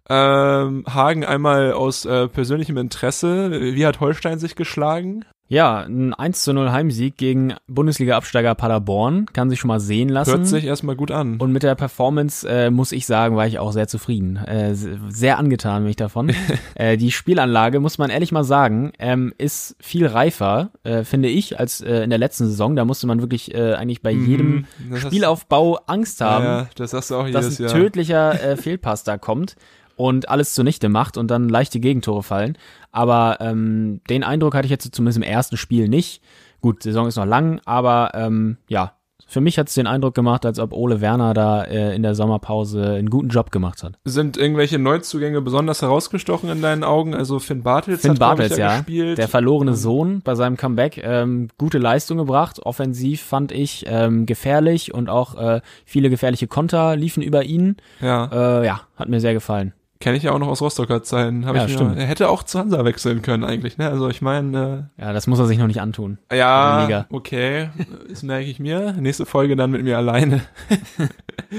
Ähm, 0.09 0.83
Hagen 0.87 1.23
einmal 1.23 1.71
aus 1.71 2.03
äh, 2.03 2.27
persönlichem 2.27 2.77
Interesse. 2.77 3.51
Wie 3.73 3.85
hat 3.85 4.01
Holstein 4.01 4.37
sich 4.37 4.55
geschlagen? 4.55 5.23
Ja, 5.49 5.81
ein 5.81 6.13
1 6.13 6.43
zu 6.43 6.53
0 6.53 6.71
Heimsieg 6.71 7.17
gegen 7.17 7.53
Bundesliga-Absteiger 7.67 8.55
Paderborn 8.55 9.25
kann 9.33 9.49
sich 9.49 9.59
schon 9.59 9.67
mal 9.67 9.79
sehen 9.81 10.09
lassen. 10.09 10.31
Hört 10.31 10.47
sich 10.47 10.63
erstmal 10.63 10.95
gut 10.95 11.11
an. 11.11 11.37
Und 11.37 11.51
mit 11.51 11.63
der 11.63 11.75
Performance, 11.75 12.47
äh, 12.49 12.71
muss 12.71 12.91
ich 12.91 13.05
sagen, 13.05 13.35
war 13.35 13.45
ich 13.45 13.59
auch 13.59 13.71
sehr 13.73 13.87
zufrieden. 13.87 14.37
Äh, 14.37 14.73
sehr 14.73 15.37
angetan 15.37 15.83
bin 15.83 15.89
ich 15.91 15.95
davon. 15.97 16.31
äh, 16.75 16.97
die 16.97 17.11
Spielanlage, 17.11 17.79
muss 17.81 17.97
man 17.97 18.09
ehrlich 18.09 18.31
mal 18.31 18.45
sagen, 18.45 18.93
ähm, 18.99 19.33
ist 19.37 19.75
viel 19.79 20.07
reifer, 20.07 20.71
äh, 20.83 21.03
finde 21.03 21.27
ich, 21.29 21.59
als 21.59 21.81
äh, 21.81 22.03
in 22.03 22.09
der 22.09 22.19
letzten 22.19 22.47
Saison. 22.47 22.75
Da 22.75 22.85
musste 22.85 23.05
man 23.05 23.19
wirklich 23.19 23.53
äh, 23.53 23.73
eigentlich 23.73 24.01
bei 24.01 24.11
jedem 24.11 24.53
Mhm, 24.53 24.65
das 24.91 25.03
hast- 25.03 25.07
Spielaufbau 25.11 25.79
Angst 25.87 26.21
haben, 26.21 26.45
Ja, 26.45 26.67
das 26.75 26.93
auch 27.11 27.29
dass 27.29 27.59
jedes 27.59 27.73
ein 27.73 27.79
tödlicher 27.79 28.41
äh, 28.43 28.57
Fehlpass 28.57 29.03
da 29.03 29.17
kommt 29.17 29.55
und 29.95 30.29
alles 30.29 30.53
zunichte 30.55 30.89
macht 30.89 31.17
und 31.17 31.29
dann 31.29 31.49
leichte 31.49 31.79
Gegentore 31.79 32.23
fallen. 32.23 32.57
Aber 32.93 33.39
ähm, 33.41 33.99
den 34.09 34.23
Eindruck 34.23 34.55
hatte 34.55 34.65
ich 34.65 34.71
jetzt 34.71 34.93
zumindest 34.95 35.17
im 35.17 35.23
ersten 35.23 35.57
Spiel 35.57 35.89
nicht. 35.89 36.21
Gut, 36.61 36.81
Saison 36.83 37.07
ist 37.07 37.17
noch 37.17 37.25
lang, 37.25 37.59
aber 37.65 38.11
ähm, 38.13 38.57
ja, 38.69 38.93
für 39.27 39.41
mich 39.41 39.57
hat 39.57 39.67
es 39.67 39.73
den 39.73 39.87
Eindruck 39.87 40.13
gemacht, 40.13 40.45
als 40.45 40.59
ob 40.59 40.73
Ole 40.73 41.01
Werner 41.01 41.33
da 41.33 41.63
äh, 41.63 41.95
in 41.95 42.03
der 42.03 42.13
Sommerpause 42.13 42.93
einen 42.93 43.09
guten 43.09 43.29
Job 43.29 43.51
gemacht 43.51 43.81
hat. 43.83 43.93
Sind 44.05 44.37
irgendwelche 44.37 44.77
Neuzugänge 44.77 45.41
besonders 45.41 45.81
herausgestochen 45.81 46.49
in 46.49 46.61
deinen 46.61 46.83
Augen? 46.83 47.15
Also 47.15 47.39
Finn 47.39 47.63
Bartels 47.63 48.01
Finn 48.01 48.11
hat, 48.11 48.19
Bartels, 48.19 48.51
ich, 48.51 48.57
ja, 48.59 48.77
gespielt. 48.77 49.17
der 49.17 49.27
verlorene 49.27 49.73
Sohn 49.73 50.21
bei 50.21 50.35
seinem 50.35 50.55
Comeback, 50.55 51.01
ähm, 51.03 51.47
gute 51.57 51.79
Leistung 51.79 52.19
gebracht, 52.19 52.59
offensiv 52.59 53.23
fand 53.23 53.51
ich 53.51 53.85
ähm, 53.87 54.25
gefährlich 54.27 54.93
und 54.93 55.09
auch 55.09 55.35
äh, 55.35 55.61
viele 55.83 56.09
gefährliche 56.11 56.47
Konter 56.47 56.95
liefen 56.95 57.23
über 57.23 57.43
ihn. 57.43 57.77
ja, 58.01 58.61
Äh, 58.61 58.65
ja, 58.67 58.81
hat 58.95 59.09
mir 59.09 59.19
sehr 59.19 59.33
gefallen. 59.33 59.73
Kenne 60.03 60.17
ich 60.17 60.23
ja 60.23 60.31
auch 60.33 60.39
noch 60.39 60.49
aus 60.49 60.61
Rostocker 60.61 61.01
Zeiten. 61.01 61.45
Hab 61.47 61.55
Ja, 61.55 61.63
ich 61.65 61.71
mir, 61.71 61.75
stimmt. 61.77 61.97
er 61.97 62.05
hätte 62.05 62.29
auch 62.29 62.43
zu 62.43 62.59
Hansa 62.59 62.83
wechseln 62.85 63.21
können 63.23 63.43
eigentlich. 63.43 63.77
Ne? 63.77 63.89
Also 63.89 64.09
ich 64.09 64.21
meine, 64.21 64.91
Ja, 64.97 65.13
das 65.13 65.25
muss 65.27 65.39
er 65.39 65.45
sich 65.47 65.57
noch 65.57 65.65
nicht 65.67 65.81
antun. 65.81 66.17
äh, 66.29 66.37
ja, 66.37 66.83
Liga. 66.83 67.05
okay, 67.09 67.69
das 68.09 68.21
merke 68.21 68.45
ich 68.45 68.59
mir. 68.59 68.91
Nächste 68.93 69.25
Folge 69.25 69.55
dann 69.55 69.71
mit 69.71 69.81
mir 69.83 69.97
alleine. 69.97 70.41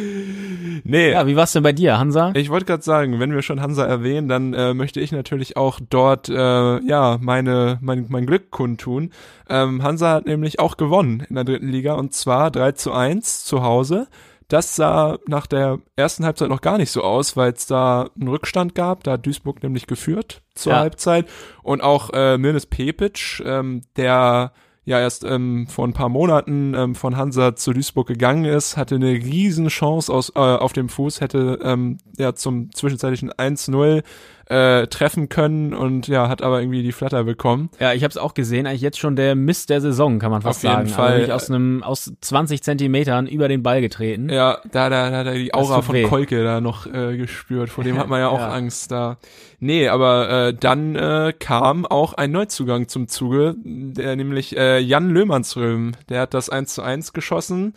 nee, 0.85 1.11
Ja, 1.13 1.27
wie 1.27 1.37
war's 1.37 1.53
denn 1.53 1.63
bei 1.63 1.73
dir, 1.73 1.99
Hansa? 1.99 2.33
Ich 2.35 2.51
wollte 2.51 2.67
gerade 2.67 2.83
sagen, 2.83 3.19
wenn 3.21 3.33
wir 3.33 3.43
schon 3.43 3.61
Hansa 3.61 3.85
erwähnen, 3.87 4.29
dann 4.29 4.55
äh, 4.55 4.75
möchte 4.75 5.01
ich 5.01 5.13
natürlich 5.13 5.57
auch 5.57 5.81
dort 5.89 6.29
äh, 6.29 6.35
ja 6.81 7.19
meine 7.21 7.79
mein, 7.81 8.07
mein 8.09 8.27
Glück 8.27 8.51
kundtun. 8.51 9.11
Ähm, 9.49 9.83
Hansa 9.83 10.11
hat 10.13 10.27
nämlich 10.27 10.61
auch 10.61 10.77
gewonnen 10.77 11.25
in 11.29 11.35
der 11.35 11.45
dritten 11.45 11.69
Liga 11.69 11.95
und 11.95 12.13
zwar 12.15 12.51
3 12.51 12.73
zu 12.73 12.93
1 12.93 13.45
zu 13.45 13.63
Hause. 13.63 14.07
Das 14.49 14.77
sah 14.77 15.19
nach 15.27 15.47
der 15.47 15.79
ersten 15.97 16.25
Halbzeit 16.25 16.49
noch 16.49 16.61
gar 16.61 16.79
nicht 16.79 16.91
so 16.91 17.03
aus, 17.03 17.37
weil 17.37 17.53
es 17.53 17.67
da 17.67 18.09
einen 18.19 18.29
Rückstand 18.29 18.75
gab. 18.75 19.05
Da 19.05 19.13
hat 19.13 19.27
Duisburg 19.27 19.63
nämlich 19.63 19.87
geführt 19.87 20.43
zur 20.55 20.73
Ja. 20.73 20.79
Halbzeit. 20.81 21.27
Und 21.63 21.83
auch 21.83 22.11
äh, 22.13 22.37
Mirnes 22.39 22.67
Pepic, 22.67 23.43
ähm, 23.45 23.83
der 23.97 24.53
ja 24.87 25.01
erst 25.01 25.25
ähm, 25.25 25.67
vor 25.67 25.87
ein 25.87 25.95
paar 25.95 26.11
Monaten 26.11 26.75
ähm, 26.75 26.95
von 26.95 27.17
Hansa 27.17 27.57
zu 27.57 27.73
Duisburg 27.73 28.07
gegangen 28.07 28.45
ist, 28.45 28.77
hatte 28.77 28.97
eine 28.97 29.13
riesen 29.13 29.69
Chance 29.69 30.13
aus, 30.13 30.31
äh, 30.35 30.39
auf 30.39 30.75
dem 30.75 30.91
Fuß, 30.91 31.23
hätte 31.23 31.59
ähm, 31.63 31.97
ja 32.19 32.35
zum 32.35 32.71
zwischenzeitlichen 32.71 33.33
1-0 33.33 34.03
äh, 34.47 34.87
treffen 34.87 35.29
können 35.29 35.75
und 35.75 36.07
ja, 36.09 36.29
hat 36.29 36.43
aber 36.43 36.61
irgendwie 36.61 36.83
die 36.83 36.93
Flatter 36.93 37.25
bekommen. 37.25 37.71
Ja, 37.81 37.93
ich 37.93 38.03
habe 38.05 38.11
es 38.11 38.17
auch 38.17 38.35
gesehen. 38.35 38.67
Eigentlich 38.67 38.83
jetzt 38.83 38.99
schon 38.99 39.17
der 39.17 39.35
Mist 39.35 39.71
der 39.71 39.81
Saison, 39.81 40.19
kann 40.19 40.31
man 40.31 40.43
fast 40.43 40.65
Auf 40.65 40.73
jeden 40.73 40.87
sagen. 40.89 40.89
Fall. 40.89 41.21
Also 41.23 41.33
aus 41.33 41.51
einem 41.51 41.83
aus 41.83 42.13
20 42.21 42.63
Zentimetern 42.63 43.27
über 43.27 43.49
den 43.49 43.63
Ball 43.63 43.81
getreten. 43.81 44.29
Ja, 44.29 44.59
da, 44.71 44.91
da, 44.91 45.11
da, 45.11 45.25
da 45.25 45.33
die 45.33 45.55
Aura 45.55 45.83
von 45.83 45.95
weh. 45.95 46.03
Kolke 46.05 46.45
da 46.45 46.61
noch 46.61 46.87
äh, 46.87 47.17
gespürt. 47.17 47.71
Vor 47.71 47.85
dem 47.85 47.99
hat 47.99 48.09
man 48.09 48.21
ja 48.21 48.29
auch 48.29 48.39
Ja. 48.45 48.51
Angst 48.51 48.91
da. 48.91 49.17
Nee, 49.61 49.89
aber 49.89 50.29
äh, 50.49 50.55
dann 50.55 50.95
äh, 50.95 51.33
kam 51.39 51.87
auch 51.87 52.13
ein 52.13 52.31
Neuzugang 52.31 52.89
zum 52.89 53.09
Zuge, 53.09 53.55
der 53.65 54.15
nämlich 54.17 54.57
äh, 54.57 54.79
Jan 54.79 55.09
Löhmannsröhm. 55.09 55.93
Der 56.11 56.21
hat 56.21 56.35
das 56.35 56.51
1 56.51 56.75
zu 56.75 56.83
1 56.83 57.13
geschossen. 57.15 57.75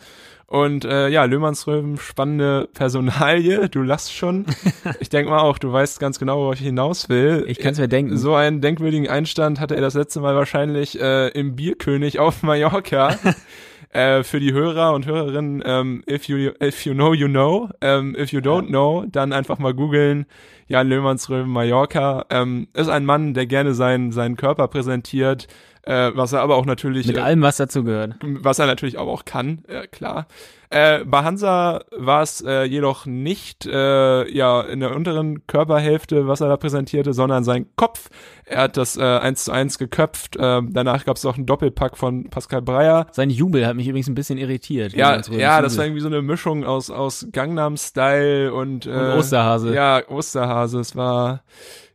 Und 0.48 0.86
äh, 0.86 1.08
ja, 1.10 1.24
Löhmannsröhm, 1.24 1.98
spannende 1.98 2.70
Personalie, 2.72 3.68
du 3.68 3.82
lachst 3.82 4.14
schon. 4.14 4.46
Ich 5.00 5.10
denke 5.10 5.30
mal 5.30 5.40
auch, 5.40 5.58
du 5.58 5.70
weißt 5.70 6.00
ganz 6.00 6.18
genau, 6.18 6.38
worauf 6.38 6.54
ich 6.54 6.62
hinaus 6.62 7.10
will. 7.10 7.44
Ich 7.46 7.58
kann's 7.58 7.78
mir 7.78 7.88
denken. 7.88 8.16
So 8.16 8.34
einen 8.34 8.62
denkwürdigen 8.62 9.08
Einstand 9.08 9.60
hatte 9.60 9.74
er 9.74 9.82
das 9.82 9.92
letzte 9.92 10.20
Mal 10.20 10.34
wahrscheinlich 10.34 10.98
äh, 10.98 11.28
im 11.28 11.54
Bierkönig 11.54 12.18
auf 12.18 12.42
Mallorca. 12.42 13.14
äh, 13.92 14.22
für 14.22 14.40
die 14.40 14.54
Hörer 14.54 14.94
und 14.94 15.04
Hörerinnen, 15.04 15.62
ähm, 15.66 16.02
if 16.08 16.24
you 16.28 16.50
if 16.62 16.86
you 16.86 16.94
know, 16.94 17.12
you 17.12 17.28
know. 17.28 17.68
Ähm, 17.82 18.16
if 18.18 18.32
you 18.32 18.40
don't 18.40 18.68
know, 18.68 19.04
dann 19.06 19.34
einfach 19.34 19.58
mal 19.58 19.74
googeln. 19.74 20.24
Jan 20.66 20.88
Löhmannsröhm, 20.88 21.48
Mallorca. 21.48 22.24
Ähm, 22.30 22.68
ist 22.72 22.88
ein 22.88 23.04
Mann, 23.04 23.34
der 23.34 23.46
gerne 23.46 23.74
seinen 23.74 24.12
seinen 24.12 24.36
Körper 24.36 24.68
präsentiert, 24.68 25.46
äh, 25.82 26.10
was 26.14 26.32
er 26.32 26.40
aber 26.40 26.56
auch 26.56 26.66
natürlich 26.66 27.06
Mit 27.06 27.16
äh, 27.16 27.20
allem, 27.20 27.42
was 27.42 27.56
dazu 27.56 27.84
gehört. 27.84 28.14
was 28.22 28.58
er 28.58 28.66
natürlich 28.66 28.98
aber 28.98 29.10
auch 29.10 29.24
kann, 29.24 29.64
äh, 29.68 29.86
klar. 29.86 30.26
Äh, 30.70 31.06
bei 31.06 31.22
Hansa 31.24 31.80
war 31.96 32.20
es 32.20 32.42
äh, 32.42 32.64
jedoch 32.64 33.06
nicht 33.06 33.64
äh, 33.64 34.30
ja 34.30 34.60
in 34.60 34.80
der 34.80 34.94
unteren 34.94 35.46
Körperhälfte, 35.46 36.28
was 36.28 36.42
er 36.42 36.48
da 36.48 36.58
präsentierte, 36.58 37.14
sondern 37.14 37.42
sein 37.42 37.68
Kopf. 37.76 38.10
Er 38.44 38.62
hat 38.62 38.76
das 38.76 38.98
äh, 38.98 39.02
1 39.02 39.44
zu 39.44 39.52
1 39.52 39.78
geköpft. 39.78 40.36
Äh, 40.36 40.60
danach 40.68 41.06
gab 41.06 41.16
es 41.16 41.24
auch 41.24 41.36
einen 41.36 41.46
Doppelpack 41.46 41.96
von 41.96 42.28
Pascal 42.28 42.60
Breyer. 42.60 43.06
Sein 43.12 43.30
Jubel 43.30 43.66
hat 43.66 43.76
mich 43.76 43.88
übrigens 43.88 44.08
ein 44.08 44.14
bisschen 44.14 44.36
irritiert. 44.36 44.92
Ja, 44.92 45.08
Löhmannsröhms 45.12 45.40
ja, 45.40 45.62
das 45.62 45.78
war 45.78 45.86
irgendwie 45.86 46.02
so 46.02 46.08
eine 46.08 46.20
Mischung 46.20 46.64
aus 46.64 46.90
aus 46.90 47.26
Gangnam 47.32 47.78
Style 47.78 48.52
und, 48.52 48.84
äh, 48.84 48.90
Und 48.90 49.18
Osterhase. 49.20 49.74
Ja, 49.74 50.02
Osterhase. 50.06 50.80
Es 50.80 50.94
war 50.94 51.44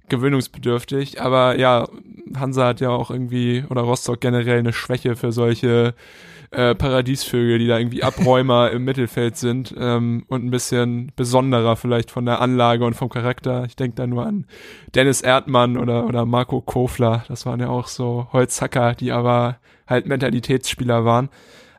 gewöhnungsbedürftig. 0.10 1.22
Aber 1.22 1.57
ja, 1.57 1.88
Hansa 2.36 2.67
hat 2.67 2.81
ja 2.81 2.89
auch 2.89 3.12
irgendwie, 3.12 3.63
oder 3.69 3.81
Rostock 3.81 4.22
generell 4.22 4.60
eine 4.60 4.74
Schwäche 4.74 5.15
für 5.15 5.31
solche 5.31 5.93
äh, 6.51 6.75
Paradiesvögel, 6.75 7.60
die 7.60 7.67
da 7.67 7.79
irgendwie 7.79 8.03
Abräumer 8.03 8.72
im 8.72 8.83
Mittelfeld 8.83 9.38
sind 9.38 9.74
ähm, 9.77 10.24
und 10.27 10.45
ein 10.45 10.51
bisschen 10.51 11.12
besonderer 11.15 11.75
vielleicht 11.75 12.12
von 12.12 12.25
der 12.25 12.41
Anlage 12.41 12.86
und 12.86 12.93
vom 12.93 13.10
Charakter. 13.10 13.65
Ich 13.65 13.75
denke 13.75 13.95
da 13.95 14.07
nur 14.07 14.25
an 14.25 14.45
Dennis 14.93 15.22
Erdmann 15.22 15.77
oder, 15.77 16.05
oder 16.05 16.25
Marco 16.25 16.62
Kofler. 16.62 17.25
Das 17.27 17.45
waren 17.45 17.60
ja 17.60 17.69
auch 17.69 17.88
so 17.88 18.27
Holzhacker, 18.31 18.93
die 18.93 19.12
aber 19.12 19.57
halt 19.88 20.05
Mentalitätsspieler 20.05 21.05
waren. 21.05 21.29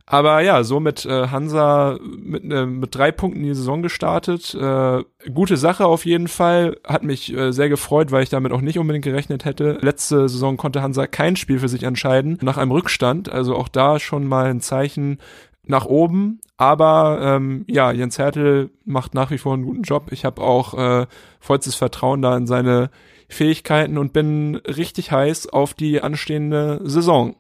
Aber 0.07 0.41
ja, 0.43 0.65
so 0.65 0.81
mit 0.81 1.07
äh, 1.07 1.29
Hansa 1.29 1.99
mit, 2.03 2.45
äh, 2.45 2.67
mit 2.67 2.95
drei 2.95 3.11
Punkten 3.11 3.41
in 3.41 3.47
die 3.47 3.55
Saison 3.55 3.81
gestartet. 3.81 4.55
Äh, 4.55 5.03
gute 5.33 5.57
Sache 5.57 5.87
auf 5.87 6.05
jeden 6.05 6.29
Fall. 6.29 6.77
Hat 6.85 7.05
mich 7.05 7.35
äh, 7.35 7.53
sehr 7.53 7.71
gefreut, 7.71 8.13
weil 8.13 8.23
ich 8.23 8.29
damit 8.29 8.53
auch 8.53 8.61
nicht 8.61 8.79
unbedingt 8.79 9.05
gerechnet 9.05 9.47
hätte. 9.47 9.79
Letzte 9.81 10.29
Saison 10.29 10.59
konnte 10.59 10.83
Hansa 10.83 11.07
kein 11.07 11.37
Spiel 11.37 11.59
für 11.59 11.69
sich 11.69 11.85
entscheiden 11.85 12.39
nach 12.43 12.59
einem 12.59 12.73
Rückstand. 12.73 13.33
Also 13.33 13.57
auch 13.57 13.69
da 13.69 13.99
schon 13.99 14.27
mal 14.27 14.47
ein 14.47 14.61
Zeichen 14.61 15.19
nach 15.67 15.87
oben. 15.87 16.41
Aber 16.59 17.21
ähm, 17.23 17.65
ja, 17.67 17.91
Jens 17.91 18.19
Hertel 18.19 18.71
macht 18.85 19.15
nach 19.15 19.31
wie 19.31 19.39
vor 19.39 19.55
einen 19.55 19.65
guten 19.65 19.83
Job. 19.83 20.09
Ich 20.13 20.27
habe 20.27 20.43
auch 20.43 20.75
äh, 20.75 21.07
vollstes 21.41 21.77
Vertrauen 21.77 22.21
da 22.21 22.37
in 22.37 22.47
seine 22.47 22.91
Fähigkeiten 23.29 23.97
und 23.97 24.13
bin 24.13 24.57
richtig 24.57 25.13
heiß 25.13 25.49
auf 25.49 25.73
die 25.73 26.03
anstehende 26.03 26.81
Saison. 26.85 27.37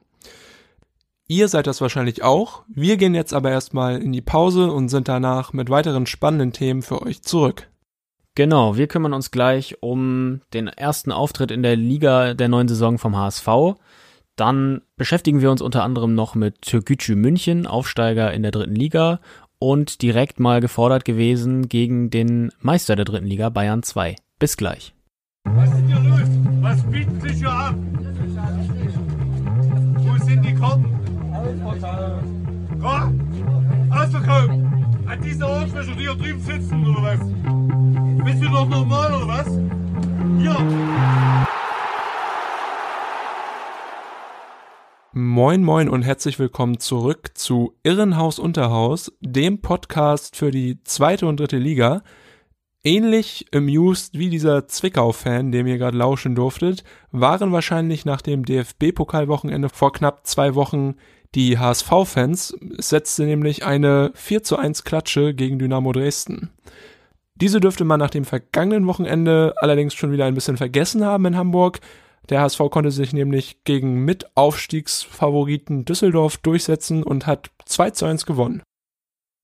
Ihr 1.26 1.48
seid 1.48 1.66
das 1.66 1.80
wahrscheinlich 1.80 2.22
auch. 2.22 2.64
Wir 2.68 2.98
gehen 2.98 3.14
jetzt 3.14 3.32
aber 3.32 3.50
erstmal 3.50 4.00
in 4.02 4.12
die 4.12 4.20
Pause 4.20 4.70
und 4.70 4.90
sind 4.90 5.08
danach 5.08 5.52
mit 5.54 5.70
weiteren 5.70 6.06
spannenden 6.06 6.52
Themen 6.52 6.82
für 6.82 7.00
euch 7.00 7.22
zurück. 7.22 7.70
Genau, 8.34 8.76
wir 8.76 8.88
kümmern 8.88 9.14
uns 9.14 9.30
gleich 9.30 9.76
um 9.80 10.40
den 10.52 10.66
ersten 10.66 11.12
Auftritt 11.12 11.50
in 11.50 11.62
der 11.62 11.76
Liga 11.76 12.34
der 12.34 12.48
neuen 12.48 12.68
Saison 12.68 12.98
vom 12.98 13.16
HSV. 13.16 13.48
Dann 14.36 14.82
beschäftigen 14.96 15.40
wir 15.40 15.50
uns 15.50 15.62
unter 15.62 15.84
anderem 15.84 16.14
noch 16.14 16.34
mit 16.34 16.60
Türkgücü 16.62 17.14
München, 17.14 17.66
Aufsteiger 17.66 18.32
in 18.34 18.42
der 18.42 18.50
dritten 18.50 18.74
Liga 18.74 19.20
und 19.60 20.02
direkt 20.02 20.40
mal 20.40 20.60
gefordert 20.60 21.04
gewesen 21.04 21.68
gegen 21.68 22.10
den 22.10 22.50
Meister 22.60 22.96
der 22.96 23.04
dritten 23.04 23.26
Liga 23.26 23.48
Bayern 23.48 23.82
2. 23.82 24.16
Bis 24.38 24.56
gleich. 24.56 24.94
Was 25.44 25.70
ist 25.70 25.86
hier 25.86 26.00
los? 26.00 26.28
Was 26.60 26.82
bieten 26.90 27.20
sich 27.20 27.38
hier 27.38 27.50
ab? 27.50 27.76
Wo 29.96 30.24
sind 30.24 30.44
die 30.44 30.54
Karten? 30.54 30.93
Ja, 31.80 33.12
ausverkauft. 33.90 34.50
An 35.06 35.20
diese 35.24 35.44
Arschlöcher, 35.44 35.94
die 35.96 36.02
hier 36.02 36.14
drüben 36.14 36.40
sitzen, 36.40 36.86
oder 36.86 37.02
was? 37.02 38.24
Bist 38.24 38.42
du 38.42 38.48
noch 38.48 38.68
normal, 38.68 39.14
oder 39.14 39.26
was? 39.26 39.48
Hier. 40.38 40.56
Moin 45.12 45.64
moin 45.64 45.88
und 45.88 46.02
herzlich 46.02 46.38
willkommen 46.38 46.78
zurück 46.78 47.30
zu 47.34 47.74
Irrenhaus 47.82 48.38
Unterhaus, 48.38 49.12
dem 49.20 49.60
Podcast 49.60 50.36
für 50.36 50.52
die 50.52 50.82
zweite 50.84 51.26
und 51.26 51.40
dritte 51.40 51.58
Liga. 51.58 52.02
Ähnlich 52.84 53.46
amused 53.52 54.16
wie 54.16 54.28
dieser 54.28 54.68
Zwickau-Fan, 54.68 55.50
dem 55.50 55.66
ihr 55.66 55.78
gerade 55.78 55.96
lauschen 55.96 56.36
durftet, 56.36 56.84
waren 57.10 57.50
wahrscheinlich 57.50 58.04
nach 58.04 58.20
dem 58.20 58.44
DFB-Pokalwochenende 58.44 59.70
vor 59.70 59.92
knapp 59.92 60.26
zwei 60.26 60.54
Wochen 60.54 60.94
die 61.34 61.58
HSV-Fans. 61.58 62.56
Setzte 62.78 63.24
nämlich 63.24 63.64
eine 63.64 64.12
4 64.14 64.42
zu 64.42 64.56
1 64.56 64.84
Klatsche 64.84 65.34
gegen 65.34 65.58
Dynamo 65.58 65.92
Dresden. 65.92 66.50
Diese 67.36 67.60
dürfte 67.60 67.84
man 67.84 67.98
nach 67.98 68.10
dem 68.10 68.24
vergangenen 68.24 68.86
Wochenende 68.86 69.54
allerdings 69.56 69.94
schon 69.94 70.12
wieder 70.12 70.24
ein 70.24 70.34
bisschen 70.34 70.56
vergessen 70.56 71.04
haben 71.04 71.26
in 71.26 71.36
Hamburg. 71.36 71.80
Der 72.28 72.40
HSV 72.40 72.60
konnte 72.70 72.90
sich 72.90 73.12
nämlich 73.12 73.64
gegen 73.64 74.04
Mitaufstiegsfavoriten 74.04 75.84
Düsseldorf 75.84 76.36
durchsetzen 76.38 77.02
und 77.02 77.26
hat 77.26 77.50
2 77.66 77.90
zu 77.90 78.06
1 78.06 78.24
gewonnen. 78.24 78.62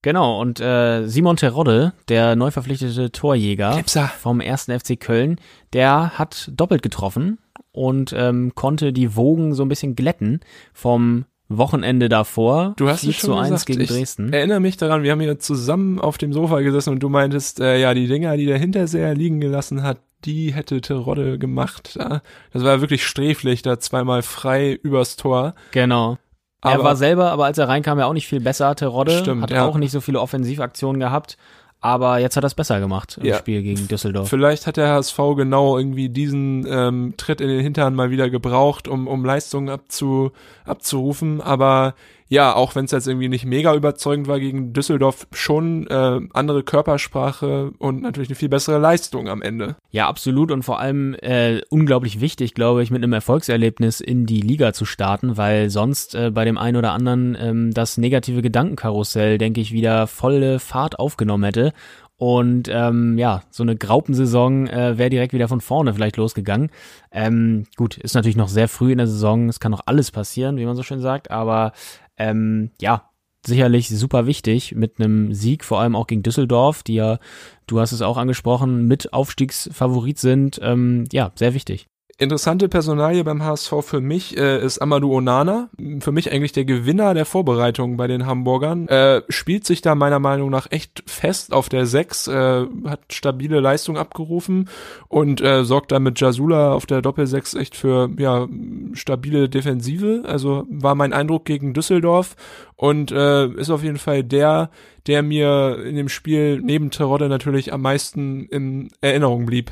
Genau, 0.03 0.41
und 0.41 0.59
äh, 0.59 1.05
Simon 1.05 1.37
Terodde, 1.37 1.93
der 2.07 2.35
neu 2.35 2.49
verpflichtete 2.49 3.11
Torjäger 3.11 3.73
Klepser. 3.73 4.07
vom 4.07 4.41
1. 4.41 4.63
FC 4.63 4.99
Köln, 4.99 5.39
der 5.73 6.17
hat 6.17 6.49
doppelt 6.55 6.81
getroffen 6.81 7.37
und 7.71 8.11
ähm, 8.17 8.53
konnte 8.55 8.93
die 8.93 9.15
Wogen 9.15 9.53
so 9.53 9.63
ein 9.63 9.69
bisschen 9.69 9.95
glätten 9.95 10.39
vom 10.73 11.25
Wochenende 11.57 12.09
davor. 12.09 12.73
Du 12.77 12.87
hast 12.89 13.01
4 13.01 13.09
es 13.09 13.15
schon 13.17 13.29
zu 13.31 13.35
1 13.37 13.49
gesagt. 13.49 13.65
gegen 13.67 13.81
ich 13.81 13.89
Dresden. 13.89 14.33
erinnere 14.33 14.59
mich 14.59 14.77
daran, 14.77 15.03
wir 15.03 15.11
haben 15.11 15.19
hier 15.19 15.39
zusammen 15.39 15.99
auf 15.99 16.17
dem 16.17 16.33
Sofa 16.33 16.59
gesessen 16.61 16.91
und 16.91 16.99
du 17.01 17.09
meintest, 17.09 17.59
äh, 17.59 17.79
ja, 17.79 17.93
die 17.93 18.07
Dinger, 18.07 18.37
die 18.37 18.45
der 18.45 18.57
Hinterseher 18.57 19.13
liegen 19.15 19.39
gelassen 19.39 19.83
hat, 19.83 19.97
die 20.25 20.53
hätte 20.53 20.81
Terodde 20.81 21.39
gemacht. 21.39 21.95
Ja? 21.99 22.21
Das 22.53 22.63
war 22.63 22.81
wirklich 22.81 23.05
sträflich, 23.05 23.61
da 23.61 23.79
zweimal 23.79 24.21
frei 24.21 24.73
übers 24.73 25.15
Tor. 25.15 25.55
Genau. 25.71 26.17
er 26.63 26.73
Aber- 26.73 26.83
war 26.83 26.95
selber, 26.95 27.31
aber 27.31 27.45
als 27.45 27.57
er 27.57 27.67
reinkam, 27.67 27.97
ja 27.97 28.05
auch 28.05 28.13
nicht 28.13 28.27
viel 28.27 28.39
besser. 28.41 28.75
Terodde 28.75 29.17
Stimmt, 29.17 29.41
hat 29.41 29.51
ja. 29.51 29.65
auch 29.65 29.77
nicht 29.77 29.91
so 29.91 29.99
viele 30.01 30.21
Offensivaktionen 30.21 30.99
gehabt. 30.99 31.37
Aber 31.83 32.19
jetzt 32.19 32.37
hat 32.37 32.43
er 32.43 32.47
es 32.47 32.53
besser 32.53 32.79
gemacht 32.79 33.17
im 33.19 33.25
Ja. 33.25 33.37
Spiel 33.37 33.63
gegen 33.63 33.87
Düsseldorf. 33.87 34.29
Vielleicht 34.29 34.67
hat 34.67 34.77
der 34.77 34.89
HSV 34.89 35.17
genau 35.35 35.79
irgendwie 35.79 36.09
diesen 36.09 36.65
ähm, 36.69 37.15
Tritt 37.17 37.41
in 37.41 37.47
den 37.47 37.61
Hintern 37.61 37.95
mal 37.95 38.11
wieder 38.11 38.29
gebraucht, 38.29 38.87
um, 38.87 39.07
um 39.07 39.25
Leistungen 39.25 39.69
abzu, 39.69 40.31
abzurufen. 40.63 41.41
Aber 41.41 41.95
ja, 42.31 42.55
auch 42.55 42.75
wenn 42.75 42.85
es 42.85 42.91
jetzt 42.91 43.09
irgendwie 43.09 43.27
nicht 43.27 43.43
mega 43.43 43.75
überzeugend 43.75 44.29
war 44.29 44.39
gegen 44.39 44.71
Düsseldorf, 44.71 45.27
schon 45.33 45.85
äh, 45.87 46.21
andere 46.31 46.63
Körpersprache 46.63 47.71
und 47.77 48.01
natürlich 48.01 48.29
eine 48.29 48.37
viel 48.37 48.47
bessere 48.47 48.79
Leistung 48.79 49.27
am 49.27 49.41
Ende. 49.41 49.75
Ja, 49.89 50.07
absolut 50.07 50.49
und 50.49 50.63
vor 50.63 50.79
allem 50.79 51.13
äh, 51.15 51.59
unglaublich 51.69 52.21
wichtig, 52.21 52.53
glaube 52.53 52.83
ich, 52.83 52.89
mit 52.89 53.03
einem 53.03 53.11
Erfolgserlebnis 53.11 53.99
in 53.99 54.25
die 54.25 54.39
Liga 54.39 54.71
zu 54.71 54.85
starten, 54.85 55.35
weil 55.35 55.69
sonst 55.69 56.15
äh, 56.15 56.31
bei 56.31 56.45
dem 56.45 56.57
einen 56.57 56.77
oder 56.77 56.93
anderen 56.93 57.37
ähm, 57.37 57.73
das 57.73 57.97
negative 57.97 58.41
Gedankenkarussell, 58.41 59.37
denke 59.37 59.59
ich, 59.59 59.73
wieder 59.73 60.07
volle 60.07 60.59
Fahrt 60.59 60.99
aufgenommen 60.99 61.43
hätte. 61.43 61.73
Und 62.21 62.69
ähm, 62.71 63.17
ja, 63.17 63.41
so 63.49 63.63
eine 63.63 63.75
Graupensaison 63.75 64.67
äh, 64.67 64.99
wäre 64.99 65.09
direkt 65.09 65.33
wieder 65.33 65.47
von 65.47 65.59
vorne 65.59 65.91
vielleicht 65.95 66.17
losgegangen. 66.17 66.69
Ähm, 67.11 67.65
gut, 67.77 67.97
ist 67.97 68.13
natürlich 68.13 68.35
noch 68.35 68.47
sehr 68.47 68.67
früh 68.67 68.91
in 68.91 68.99
der 68.99 69.07
Saison, 69.07 69.49
es 69.49 69.59
kann 69.59 69.71
noch 69.71 69.81
alles 69.87 70.11
passieren, 70.11 70.57
wie 70.57 70.65
man 70.67 70.75
so 70.75 70.83
schön 70.83 70.99
sagt, 70.99 71.31
aber 71.31 71.71
ähm, 72.17 72.71
ja, 72.79 73.09
sicherlich 73.45 73.89
super 73.89 74.25
wichtig 74.27 74.75
mit 74.75 74.99
einem 74.99 75.33
Sieg, 75.33 75.63
vor 75.63 75.79
allem 75.79 75.95
auch 75.95 76.07
gegen 76.07 76.23
Düsseldorf, 76.23 76.83
die 76.83 76.95
ja, 76.95 77.19
du 77.67 77.79
hast 77.79 77.91
es 77.91 78.01
auch 78.01 78.17
angesprochen, 78.17 78.87
mit 78.87 79.13
Aufstiegsfavorit 79.13 80.19
sind. 80.19 80.59
Ähm, 80.61 81.05
ja, 81.11 81.31
sehr 81.35 81.53
wichtig. 81.53 81.87
Interessante 82.21 82.69
Personalie 82.69 83.23
beim 83.23 83.43
HSV 83.43 83.73
für 83.81 83.99
mich 83.99 84.37
äh, 84.37 84.63
ist 84.63 84.77
Amadou 84.77 85.11
Onana. 85.11 85.71
Für 86.01 86.11
mich 86.11 86.31
eigentlich 86.31 86.51
der 86.51 86.65
Gewinner 86.65 87.15
der 87.15 87.25
Vorbereitung 87.25 87.97
bei 87.97 88.05
den 88.05 88.27
Hamburgern. 88.27 88.87
Äh, 88.89 89.23
spielt 89.27 89.65
sich 89.65 89.81
da 89.81 89.95
meiner 89.95 90.19
Meinung 90.19 90.51
nach 90.51 90.69
echt 90.69 91.01
fest 91.07 91.51
auf 91.51 91.67
der 91.67 91.87
6, 91.87 92.27
äh, 92.27 92.65
hat 92.85 93.11
stabile 93.11 93.59
Leistung 93.59 93.97
abgerufen 93.97 94.69
und 95.07 95.41
äh, 95.41 95.65
sorgt 95.65 95.91
da 95.91 95.97
mit 95.97 96.19
Jasula 96.19 96.73
auf 96.73 96.85
der 96.85 97.01
Doppel-6 97.01 97.57
echt 97.57 97.75
für 97.75 98.07
ja, 98.19 98.47
stabile 98.93 99.49
Defensive. 99.49 100.21
Also 100.27 100.67
war 100.69 100.93
mein 100.93 101.13
Eindruck 101.13 101.45
gegen 101.45 101.73
Düsseldorf 101.73 102.35
und 102.75 103.11
äh, 103.11 103.47
ist 103.47 103.71
auf 103.71 103.81
jeden 103.81 103.97
Fall 103.97 104.23
der, 104.23 104.69
der 105.07 105.23
mir 105.23 105.83
in 105.83 105.95
dem 105.95 106.07
Spiel 106.07 106.61
neben 106.61 106.91
Terodde 106.91 107.29
natürlich 107.29 107.73
am 107.73 107.81
meisten 107.81 108.45
in 108.45 108.89
Erinnerung 109.01 109.47
blieb. 109.47 109.71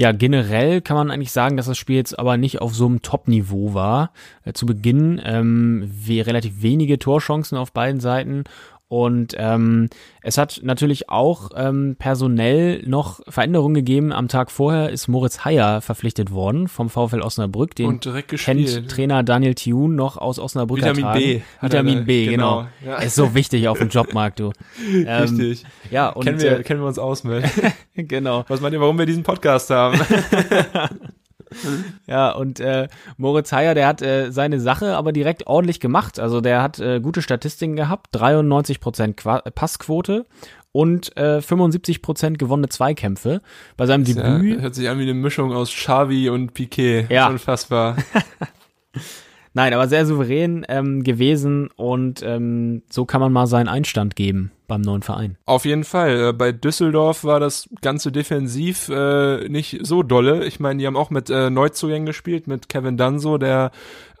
Ja, 0.00 0.12
generell 0.12 0.80
kann 0.80 0.96
man 0.96 1.10
eigentlich 1.10 1.32
sagen, 1.32 1.56
dass 1.56 1.66
das 1.66 1.76
Spiel 1.76 1.96
jetzt 1.96 2.16
aber 2.20 2.36
nicht 2.36 2.60
auf 2.60 2.72
so 2.72 2.86
einem 2.86 3.02
Top-Niveau 3.02 3.74
war. 3.74 4.12
Äh, 4.44 4.52
zu 4.52 4.64
Beginn 4.64 5.20
ähm, 5.24 5.90
we 6.06 6.24
relativ 6.24 6.62
wenige 6.62 7.00
Torchancen 7.00 7.58
auf 7.58 7.72
beiden 7.72 7.98
Seiten. 7.98 8.44
Und 8.88 9.34
ähm, 9.36 9.90
es 10.22 10.38
hat 10.38 10.60
natürlich 10.62 11.10
auch 11.10 11.50
ähm, 11.54 11.96
personell 11.98 12.82
noch 12.86 13.20
Veränderungen 13.28 13.74
gegeben. 13.74 14.12
Am 14.12 14.28
Tag 14.28 14.50
vorher 14.50 14.88
ist 14.88 15.08
Moritz 15.08 15.44
Heyer 15.44 15.82
verpflichtet 15.82 16.30
worden 16.30 16.68
vom 16.68 16.88
VfL 16.88 17.20
Osnabrück. 17.20 17.74
Den 17.74 17.86
Und 17.86 18.06
direkt 18.06 18.30
kennt 18.30 18.62
gespielt. 18.62 18.90
Trainer 18.90 19.22
Daniel 19.22 19.54
Thun 19.54 19.94
noch 19.94 20.16
aus 20.16 20.38
Osnabrück. 20.38 20.78
Vitamin 20.78 21.12
B 21.12 21.40
hat 21.58 21.74
er 21.74 21.84
Vitamin 21.84 22.06
B, 22.06 22.26
genau. 22.26 22.60
genau, 22.82 22.92
ja. 22.92 22.96
Ist 23.02 23.16
so 23.16 23.34
wichtig 23.34 23.68
auf 23.68 23.78
dem 23.78 23.90
Jobmarkt, 23.90 24.40
du. 24.40 24.52
Ähm, 25.08 25.36
Richtig. 25.36 25.64
Ja, 25.90 26.08
und 26.08 26.24
kennen, 26.24 26.40
wir, 26.40 26.60
äh, 26.60 26.62
kennen 26.62 26.80
wir 26.80 26.86
uns 26.86 26.98
aus 26.98 27.24
mit. 27.24 27.44
genau. 27.94 28.44
Was 28.48 28.60
meint 28.60 28.72
ihr, 28.72 28.80
warum 28.80 28.98
wir 28.98 29.06
diesen 29.06 29.22
Podcast 29.22 29.70
haben? 29.70 30.00
Ja, 32.06 32.30
und 32.30 32.60
äh, 32.60 32.88
Moritz 33.16 33.52
Heyer, 33.52 33.74
der 33.74 33.86
hat 33.86 34.02
äh, 34.02 34.30
seine 34.30 34.60
Sache 34.60 34.96
aber 34.96 35.12
direkt 35.12 35.46
ordentlich 35.46 35.80
gemacht. 35.80 36.18
Also 36.18 36.40
der 36.40 36.62
hat 36.62 36.78
äh, 36.78 37.00
gute 37.00 37.22
Statistiken 37.22 37.76
gehabt, 37.76 38.14
93% 38.16 39.14
Qua 39.14 39.40
Passquote 39.40 40.26
und 40.72 41.16
äh, 41.16 41.38
75% 41.38 42.36
gewonnene 42.36 42.68
Zweikämpfe. 42.68 43.42
Bei 43.76 43.86
seinem 43.86 44.04
Ja, 44.04 44.38
Debüt 44.38 44.60
hört 44.60 44.74
sich 44.74 44.88
an 44.88 44.98
wie 44.98 45.02
eine 45.02 45.14
Mischung 45.14 45.52
aus 45.52 45.70
Xavi 45.70 46.30
und 46.30 46.54
Piquet. 46.54 47.06
Ja. 47.10 47.28
Unfassbar. 47.28 47.96
Nein, 49.54 49.74
aber 49.74 49.88
sehr 49.88 50.06
souverän 50.06 50.64
ähm, 50.68 51.02
gewesen 51.02 51.68
und 51.76 52.22
ähm, 52.22 52.82
so 52.90 53.04
kann 53.06 53.20
man 53.20 53.32
mal 53.32 53.46
seinen 53.46 53.68
Einstand 53.68 54.14
geben 54.14 54.52
beim 54.68 54.82
neuen 54.82 55.02
Verein. 55.02 55.36
Auf 55.46 55.64
jeden 55.64 55.82
Fall. 55.82 56.28
Äh, 56.28 56.32
Bei 56.32 56.52
Düsseldorf 56.52 57.24
war 57.24 57.40
das 57.40 57.68
Ganze 57.82 58.12
defensiv 58.12 58.88
äh, 58.88 59.48
nicht 59.48 59.80
so 59.82 60.04
dolle. 60.04 60.44
Ich 60.44 60.60
meine, 60.60 60.78
die 60.78 60.86
haben 60.86 60.96
auch 60.96 61.10
mit 61.10 61.30
äh, 61.30 61.50
Neuzugängen 61.50 62.06
gespielt, 62.06 62.46
mit 62.46 62.68
Kevin 62.68 62.96
Danso, 62.96 63.38
der 63.38 63.72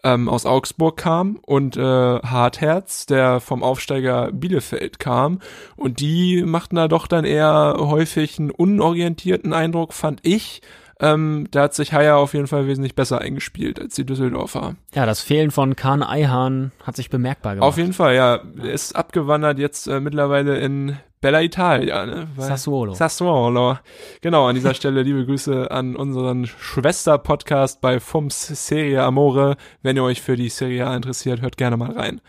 ähm, 0.02 0.28
aus 0.28 0.46
Augsburg 0.46 0.96
kam, 0.96 1.36
und 1.42 1.76
äh, 1.76 1.80
Hartherz, 1.80 3.06
der 3.06 3.40
vom 3.40 3.62
Aufsteiger 3.62 4.32
Bielefeld 4.32 4.98
kam. 4.98 5.40
Und 5.76 6.00
die 6.00 6.42
machten 6.42 6.76
da 6.76 6.88
doch 6.88 7.06
dann 7.06 7.24
eher 7.24 7.76
häufig 7.78 8.38
einen 8.38 8.50
unorientierten 8.50 9.52
Eindruck, 9.52 9.92
fand 9.92 10.20
ich. 10.22 10.62
Ähm, 11.00 11.46
da 11.52 11.62
hat 11.62 11.74
sich 11.74 11.92
Haier 11.92 12.16
auf 12.16 12.34
jeden 12.34 12.48
Fall 12.48 12.66
wesentlich 12.66 12.96
besser 12.96 13.20
eingespielt 13.20 13.80
als 13.80 13.94
die 13.94 14.04
Düsseldorfer. 14.04 14.74
Ja, 14.94 15.06
das 15.06 15.20
Fehlen 15.20 15.50
von 15.52 15.76
Kahn 15.76 16.02
Eihahn 16.02 16.72
hat 16.82 16.96
sich 16.96 17.08
bemerkbar 17.08 17.54
gemacht. 17.54 17.68
Auf 17.68 17.76
jeden 17.76 17.92
Fall, 17.92 18.14
ja. 18.16 18.40
Er 18.60 18.72
ist 18.72 18.96
abgewandert 18.96 19.58
jetzt 19.60 19.86
äh, 19.86 20.00
mittlerweile 20.00 20.58
in 20.58 20.96
Bella 21.20 21.40
Italia, 21.42 22.04
ne? 22.04 22.28
Weil- 22.34 22.48
Sassuolo. 22.48 22.94
Sassuolo. 22.94 23.78
Genau, 24.22 24.46
an 24.48 24.56
dieser 24.56 24.74
Stelle 24.74 25.02
liebe 25.02 25.24
Grüße 25.24 25.70
an 25.70 25.94
unseren 25.96 26.46
Schwester-Podcast 26.46 27.80
bei 27.80 28.00
FUMS 28.00 28.66
Serie 28.66 29.02
Amore. 29.04 29.56
Wenn 29.82 29.96
ihr 29.96 30.04
euch 30.04 30.20
für 30.20 30.36
die 30.36 30.48
Serie 30.48 30.86
A 30.86 30.96
interessiert, 30.96 31.42
hört 31.42 31.56
gerne 31.56 31.76
mal 31.76 31.92
rein. 31.92 32.20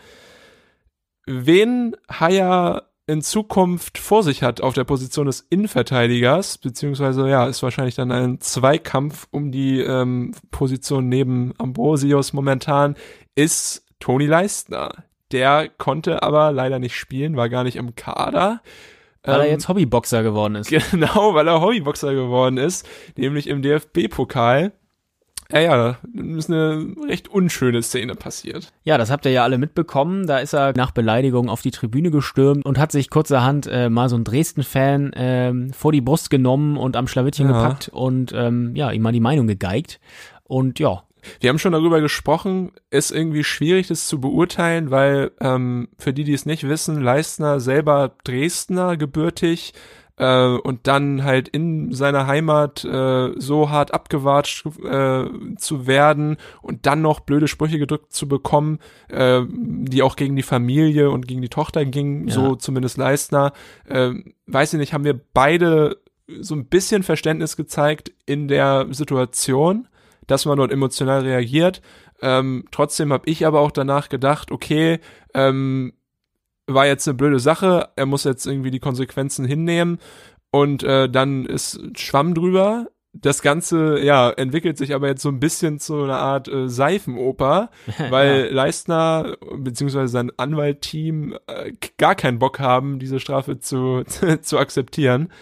Wen 1.26 1.96
Haya 2.08 2.82
in 3.10 3.22
Zukunft 3.22 3.98
vor 3.98 4.22
sich 4.22 4.42
hat 4.42 4.60
auf 4.60 4.74
der 4.74 4.84
Position 4.84 5.26
des 5.26 5.46
Innenverteidigers, 5.50 6.58
beziehungsweise 6.58 7.28
ja, 7.28 7.46
ist 7.46 7.62
wahrscheinlich 7.62 7.96
dann 7.96 8.12
ein 8.12 8.40
Zweikampf 8.40 9.26
um 9.30 9.50
die 9.50 9.80
ähm, 9.80 10.32
Position 10.50 11.08
neben 11.08 11.52
Ambrosius 11.58 12.32
momentan, 12.32 12.96
ist 13.34 13.84
Toni 13.98 14.26
Leistner. 14.26 15.04
Der 15.32 15.68
konnte 15.68 16.22
aber 16.22 16.52
leider 16.52 16.78
nicht 16.78 16.96
spielen, 16.96 17.36
war 17.36 17.48
gar 17.48 17.64
nicht 17.64 17.76
im 17.76 17.94
Kader. 17.94 18.62
Weil 19.22 19.40
er 19.40 19.46
Ähm, 19.46 19.52
jetzt 19.52 19.68
Hobbyboxer 19.68 20.22
geworden 20.22 20.54
ist. 20.54 20.70
Genau, 20.90 21.34
weil 21.34 21.46
er 21.46 21.60
Hobbyboxer 21.60 22.14
geworden 22.14 22.56
ist, 22.56 22.88
nämlich 23.16 23.46
im 23.46 23.62
DFB-Pokal. 23.62 24.72
Ja, 25.52 25.60
ja, 25.60 25.76
da 25.76 25.98
ist 26.36 26.50
eine 26.50 26.94
recht 27.08 27.28
unschöne 27.28 27.82
Szene 27.82 28.14
passiert. 28.14 28.72
Ja, 28.84 28.98
das 28.98 29.10
habt 29.10 29.24
ihr 29.26 29.32
ja 29.32 29.42
alle 29.42 29.58
mitbekommen. 29.58 30.26
Da 30.26 30.38
ist 30.38 30.52
er 30.54 30.72
nach 30.76 30.90
Beleidigung 30.92 31.48
auf 31.48 31.62
die 31.62 31.70
Tribüne 31.70 32.10
gestürmt 32.10 32.64
und 32.64 32.78
hat 32.78 32.92
sich 32.92 33.10
kurzerhand 33.10 33.66
äh, 33.66 33.88
mal 33.90 34.08
so 34.08 34.16
einen 34.16 34.24
Dresden-Fan 34.24 35.12
ähm, 35.14 35.72
vor 35.72 35.92
die 35.92 36.00
Brust 36.00 36.30
genommen 36.30 36.76
und 36.76 36.96
am 36.96 37.06
Schlawittchen 37.08 37.48
Ja. 37.48 37.52
gepackt 37.62 37.88
und 37.92 38.32
ähm, 38.34 38.74
ja, 38.76 38.90
ihm 38.92 39.02
mal 39.02 39.12
die 39.12 39.20
Meinung 39.20 39.46
gegeigt. 39.46 40.00
Und 40.44 40.78
ja, 40.78 41.02
Wir 41.40 41.50
haben 41.50 41.58
schon 41.58 41.72
darüber 41.72 42.00
gesprochen, 42.00 42.72
ist 42.90 43.10
irgendwie 43.10 43.44
schwierig, 43.44 43.88
das 43.88 44.06
zu 44.08 44.20
beurteilen, 44.20 44.90
weil 44.90 45.32
ähm, 45.40 45.88
für 45.98 46.12
die, 46.14 46.24
die 46.24 46.32
es 46.32 46.46
nicht 46.46 46.66
wissen, 46.66 47.00
Leistner 47.02 47.60
selber 47.60 48.12
Dresdner 48.24 48.96
gebürtig 48.96 49.74
äh, 50.20 50.44
und 50.58 50.86
dann 50.86 51.24
halt 51.24 51.48
in 51.48 51.92
seiner 51.92 52.26
Heimat 52.26 52.84
äh, 52.84 53.30
so 53.40 53.70
hart 53.70 53.94
abgewatscht 53.94 54.66
äh, 54.84 55.24
zu 55.56 55.86
werden 55.86 56.36
und 56.60 56.84
dann 56.86 57.00
noch 57.00 57.20
blöde 57.20 57.48
Sprüche 57.48 57.78
gedrückt 57.78 58.12
zu 58.12 58.28
bekommen, 58.28 58.78
äh, 59.08 59.40
die 59.48 60.02
auch 60.02 60.16
gegen 60.16 60.36
die 60.36 60.42
Familie 60.42 61.10
und 61.10 61.26
gegen 61.26 61.40
die 61.42 61.48
Tochter 61.48 61.84
gingen, 61.86 62.28
Ja. 62.28 62.34
so 62.34 62.54
zumindest 62.56 62.98
Leistner. 62.98 63.52
Äh, 63.88 64.12
weiß 64.46 64.74
ich 64.74 64.78
nicht, 64.78 64.92
haben 64.92 65.04
wir 65.04 65.18
beide 65.32 65.96
so 66.40 66.54
ein 66.54 66.66
bisschen 66.66 67.02
Verständnis 67.02 67.56
gezeigt 67.56 68.12
in 68.26 68.46
der 68.46 68.86
Situation, 68.90 69.88
dass 70.26 70.44
man 70.44 70.58
dort 70.58 70.70
emotional 70.70 71.22
reagiert. 71.22 71.80
Ähm, 72.22 72.64
trotzdem 72.70 73.12
habe 73.12 73.28
ich 73.30 73.46
aber 73.46 73.60
auch 73.60 73.70
danach 73.70 74.10
gedacht, 74.10 74.52
okay, 74.52 75.00
ähm, 75.34 75.94
war 76.74 76.86
jetzt 76.86 77.06
eine 77.08 77.16
blöde 77.16 77.38
Sache, 77.40 77.88
er 77.96 78.06
muss 78.06 78.24
jetzt 78.24 78.46
irgendwie 78.46 78.70
die 78.70 78.80
Konsequenzen 78.80 79.44
hinnehmen 79.44 79.98
und 80.50 80.82
äh, 80.82 81.08
dann 81.08 81.46
ist 81.46 81.80
Schwamm 81.98 82.34
drüber. 82.34 82.88
Das 83.12 83.42
Ganze, 83.42 83.98
ja, 83.98 84.30
entwickelt 84.30 84.78
sich 84.78 84.94
aber 84.94 85.08
jetzt 85.08 85.22
so 85.22 85.30
ein 85.30 85.40
bisschen 85.40 85.80
zu 85.80 86.04
einer 86.04 86.18
Art 86.20 86.46
äh, 86.46 86.68
Seifenoper, 86.68 87.70
weil 88.10 88.50
Leistner 88.52 89.36
bzw. 89.56 90.06
sein 90.06 90.30
Anwaltteam 90.36 91.36
äh, 91.48 91.72
gar 91.98 92.14
keinen 92.14 92.38
Bock 92.38 92.60
haben, 92.60 93.00
diese 93.00 93.18
Strafe 93.18 93.58
zu, 93.58 94.04
zu 94.42 94.58
akzeptieren. 94.58 95.32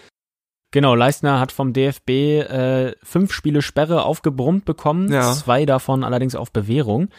Genau, 0.71 0.93
Leistner 0.93 1.39
hat 1.39 1.51
vom 1.51 1.73
DFB 1.73 2.09
äh, 2.09 2.95
fünf 3.03 3.33
Spiele 3.33 3.61
Sperre 3.63 4.03
aufgebrummt 4.03 4.65
bekommen, 4.65 5.11
Ja. 5.11 5.33
zwei 5.33 5.65
davon 5.65 6.03
allerdings 6.03 6.35
auf 6.35 6.51
Bewährung. 6.51 7.09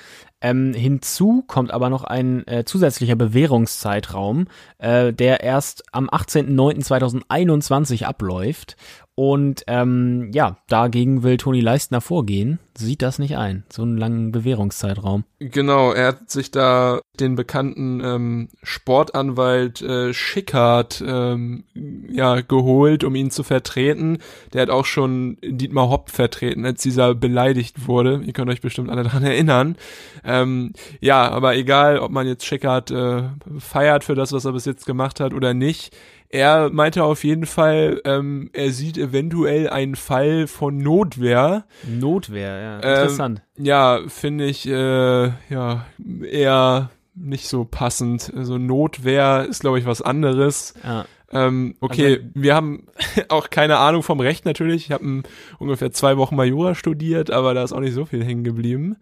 Ähm, 0.43 0.73
hinzu 0.75 1.45
kommt 1.47 1.71
aber 1.71 1.91
noch 1.91 2.05
ein 2.05 2.47
äh, 2.47 2.65
zusätzlicher 2.65 3.17
Bewährungszeitraum, 3.17 4.47
äh, 4.79 5.13
der 5.13 5.43
erst 5.43 5.85
am 5.93 6.09
18.09.2021 6.09 8.05
abläuft. 8.05 8.77
Und 9.15 9.65
ähm, 9.67 10.31
ja, 10.33 10.57
dagegen 10.69 11.23
will 11.23 11.37
Toni 11.37 11.61
Leistner 11.61 12.01
vorgehen. 12.01 12.59
Sieht 12.75 13.03
das 13.03 13.19
nicht 13.19 13.37
ein, 13.37 13.65
so 13.69 13.83
einen 13.83 13.99
langen 13.99 14.33
Bewährungszeitraum. 14.33 15.25
Genau, 15.41 15.93
er 15.93 16.07
hat 16.07 16.31
sich 16.31 16.51
da 16.51 17.01
den 17.19 17.35
bekannten 17.35 18.01
ähm, 18.03 18.49
Sportanwalt 18.63 19.83
äh, 19.83 20.15
Schickhardt 20.15 21.05
ähm, 21.07 21.65
ja, 22.13 22.41
geholt, 22.41 23.05
um 23.05 23.15
ihn 23.15 23.31
zu 23.31 23.43
vertreten. 23.43 24.19
Der 24.53 24.63
hat 24.63 24.71
auch 24.71 24.85
schon 24.85 25.39
Dietmar 25.43 25.89
Hopp 25.91 26.11
vertreten, 26.11 26.65
als 26.65 26.83
dieser 26.83 27.15
beleidigt 27.15 27.87
wurde. 27.87 28.21
Ihr 28.25 28.33
könnt 28.33 28.51
euch 28.51 28.61
bestimmt 28.61 28.91
alle 28.91 29.03
daran 29.03 29.23
erinnern. 29.23 29.77
Ähm, 30.25 30.73
ja, 31.01 31.29
aber 31.31 31.57
egal, 31.57 31.99
ob 31.99 32.11
man 32.11 32.27
jetzt 32.27 32.45
Schickhardt 32.45 32.91
äh, 32.91 33.23
feiert 33.59 34.05
für 34.05 34.15
das, 34.15 34.33
was 34.33 34.45
er 34.45 34.53
bis 34.53 34.65
jetzt 34.65 34.87
gemacht 34.87 35.21
hat 35.21 35.35
oder 35.35 35.55
nicht. 35.55 35.97
Er 36.33 36.71
meinte 36.71 37.03
auf 37.03 37.25
jeden 37.25 37.45
Fall, 37.45 38.01
ähm, 38.05 38.51
er 38.53 38.71
sieht 38.71 38.97
eventuell 38.97 39.69
einen 39.69 39.97
Fall 39.97 40.47
von 40.47 40.79
Notwehr. 40.79 41.65
Notwehr, 41.89 42.61
ja. 42.61 42.75
Ähm, 42.77 42.95
Interessant. 42.95 43.43
Ja, 43.59 44.01
finde 44.07 44.45
ich 44.45 44.69
äh, 44.69 45.33
ja 45.49 45.87
eher 46.23 46.91
nicht 47.17 47.49
so 47.49 47.65
passend. 47.65 48.33
Also 48.37 48.59
Notwehr 48.59 49.47
ist, 49.49 49.61
glaube 49.61 49.81
ich, 49.81 49.87
was 49.87 50.03
anderes. 50.03 50.75
ja. 50.85 51.05
Ähm, 51.33 51.77
okay, 51.81 52.17
Also- 52.17 52.25
wir 52.35 52.55
haben 52.55 52.87
auch 53.29 53.51
keine 53.51 53.79
Ahnung 53.79 54.03
vom 54.03 54.21
Recht 54.21 54.45
natürlich. 54.45 54.87
Ich 54.87 54.93
habe 54.93 55.23
ungefähr 55.59 55.93
zwei 55.93 56.17
Wochen 56.17 56.37
mal 56.37 56.47
Jura 56.47 56.75
studiert, 56.75 57.31
aber 57.31 57.55
da 57.55 57.63
ist 57.63 57.73
auch 57.73 57.81
nicht 57.81 57.95
so 57.95 58.05
viel 58.05 58.25
hängen 58.25 58.45
geblieben. 58.45 58.97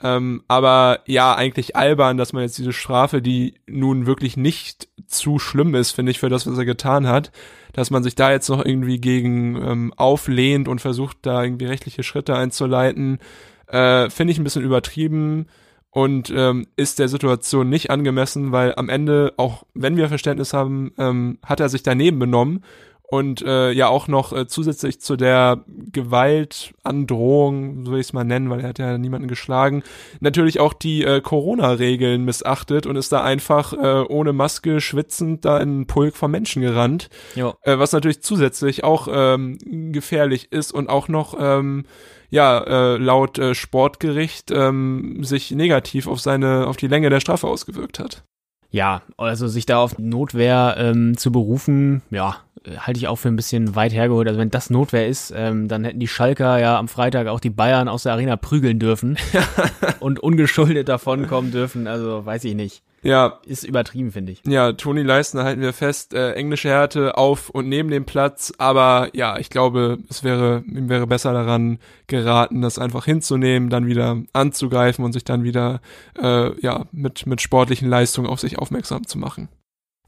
Ähm, 0.00 0.42
aber 0.46 1.00
ja, 1.06 1.34
eigentlich 1.34 1.74
albern, 1.74 2.18
dass 2.18 2.32
man 2.32 2.42
jetzt 2.42 2.56
diese 2.58 2.72
Strafe, 2.72 3.20
die 3.20 3.54
nun 3.66 4.06
wirklich 4.06 4.36
nicht 4.36 4.88
zu 5.06 5.38
schlimm 5.40 5.74
ist, 5.74 5.90
finde 5.90 6.12
ich, 6.12 6.20
für 6.20 6.28
das, 6.28 6.46
was 6.46 6.56
er 6.56 6.64
getan 6.64 7.08
hat, 7.08 7.32
dass 7.72 7.90
man 7.90 8.04
sich 8.04 8.14
da 8.14 8.30
jetzt 8.30 8.48
noch 8.48 8.64
irgendwie 8.64 9.00
gegen 9.00 9.56
ähm, 9.56 9.92
auflehnt 9.96 10.68
und 10.68 10.80
versucht, 10.80 11.18
da 11.22 11.42
irgendwie 11.42 11.66
rechtliche 11.66 12.04
Schritte 12.04 12.36
einzuleiten, 12.36 13.18
äh, 13.66 14.08
finde 14.08 14.32
ich 14.32 14.38
ein 14.38 14.44
bisschen 14.44 14.62
übertrieben 14.64 15.46
und 15.90 16.32
ähm, 16.34 16.66
ist 16.76 16.98
der 16.98 17.08
Situation 17.08 17.68
nicht 17.68 17.90
angemessen, 17.90 18.52
weil 18.52 18.74
am 18.76 18.88
Ende, 18.88 19.32
auch 19.36 19.64
wenn 19.74 19.96
wir 19.96 20.08
Verständnis 20.08 20.52
haben, 20.52 20.92
ähm, 20.98 21.38
hat 21.44 21.60
er 21.60 21.68
sich 21.68 21.82
daneben 21.82 22.18
benommen 22.18 22.62
und 23.10 23.40
äh, 23.42 23.72
ja 23.72 23.88
auch 23.88 24.06
noch 24.06 24.34
äh, 24.34 24.46
zusätzlich 24.46 25.00
zu 25.00 25.16
der 25.16 25.64
Gewaltandrohung, 25.66 27.86
so 27.86 27.92
will 27.92 28.00
ich 28.00 28.08
es 28.08 28.12
mal 28.12 28.24
nennen, 28.24 28.50
weil 28.50 28.60
er 28.60 28.68
hat 28.68 28.78
ja 28.78 28.98
niemanden 28.98 29.28
geschlagen, 29.28 29.82
natürlich 30.20 30.60
auch 30.60 30.74
die 30.74 31.04
äh, 31.04 31.22
Corona-Regeln 31.22 32.22
missachtet 32.24 32.84
und 32.86 32.96
ist 32.96 33.10
da 33.10 33.24
einfach 33.24 33.72
äh, 33.72 34.04
ohne 34.08 34.34
Maske 34.34 34.82
schwitzend 34.82 35.46
da 35.46 35.56
in 35.56 35.68
einen 35.68 35.86
Pulk 35.86 36.16
von 36.16 36.30
Menschen 36.30 36.60
gerannt, 36.60 37.08
Jo. 37.34 37.54
äh, 37.62 37.78
was 37.78 37.92
natürlich 37.92 38.22
zusätzlich 38.22 38.84
auch 38.84 39.08
ähm, 39.10 39.56
gefährlich 39.90 40.52
ist 40.52 40.72
und 40.72 40.90
auch 40.90 41.08
noch 41.08 41.34
ähm, 41.40 41.86
ja 42.28 42.58
äh, 42.58 42.98
laut 42.98 43.38
äh, 43.38 43.54
Sportgericht 43.54 44.50
ähm, 44.50 45.24
sich 45.24 45.50
negativ 45.50 46.08
auf 46.08 46.20
seine 46.20 46.66
auf 46.66 46.76
die 46.76 46.88
Länge 46.88 47.08
der 47.08 47.20
Strafe 47.20 47.46
ausgewirkt 47.46 47.98
hat. 47.98 48.22
Ja, 48.70 49.02
also 49.16 49.48
sich 49.48 49.66
da 49.66 49.78
auf 49.78 49.98
Notwehr 49.98 50.76
ähm, 50.78 51.16
zu 51.16 51.32
berufen, 51.32 52.02
ja, 52.10 52.36
halte 52.76 52.98
ich 52.98 53.08
auch 53.08 53.16
für 53.16 53.28
ein 53.28 53.36
bisschen 53.36 53.74
weit 53.74 53.92
hergeholt. 53.92 54.28
Also 54.28 54.38
wenn 54.38 54.50
das 54.50 54.70
Notwehr 54.70 55.06
ist, 55.06 55.32
ähm, 55.34 55.68
dann 55.68 55.84
hätten 55.84 56.00
die 56.00 56.08
Schalker 56.08 56.58
ja 56.58 56.78
am 56.78 56.88
Freitag 56.88 57.26
auch 57.28 57.40
die 57.40 57.50
Bayern 57.50 57.88
aus 57.88 58.02
der 58.02 58.12
Arena 58.12 58.36
prügeln 58.36 58.78
dürfen 58.78 59.16
und 60.00 60.20
ungeschuldet 60.20 60.88
davonkommen 60.88 61.50
dürfen. 61.50 61.86
Also 61.86 62.24
weiß 62.24 62.44
ich 62.44 62.54
nicht. 62.54 62.82
Ja, 63.08 63.38
Ist 63.46 63.64
übertrieben, 63.64 64.12
finde 64.12 64.32
ich. 64.32 64.42
ja, 64.46 64.72
Toni 64.72 65.02
Leistner 65.02 65.44
halten 65.44 65.60
wir 65.60 65.72
fest, 65.72 66.14
äh, 66.14 66.32
englische 66.32 66.68
Härte 66.68 67.16
auf 67.16 67.50
und 67.50 67.68
neben 67.68 67.90
dem 67.90 68.04
Platz, 68.04 68.52
aber 68.58 69.08
ja, 69.14 69.38
ich 69.38 69.50
glaube, 69.50 69.98
es 70.08 70.22
wäre 70.24 70.62
ihm 70.66 70.88
wäre 70.88 71.06
besser 71.06 71.32
daran 71.32 71.78
geraten, 72.06 72.62
das 72.62 72.78
einfach 72.78 73.04
hinzunehmen, 73.04 73.70
dann 73.70 73.86
wieder 73.86 74.18
anzugreifen 74.32 75.04
und 75.04 75.12
sich 75.12 75.24
dann 75.24 75.44
wieder 75.44 75.80
äh, 76.20 76.58
ja 76.60 76.86
mit 76.92 77.26
mit 77.26 77.40
sportlichen 77.40 77.88
Leistungen 77.88 78.28
auf 78.28 78.40
sich 78.40 78.58
aufmerksam 78.58 79.06
zu 79.06 79.18
machen. 79.18 79.48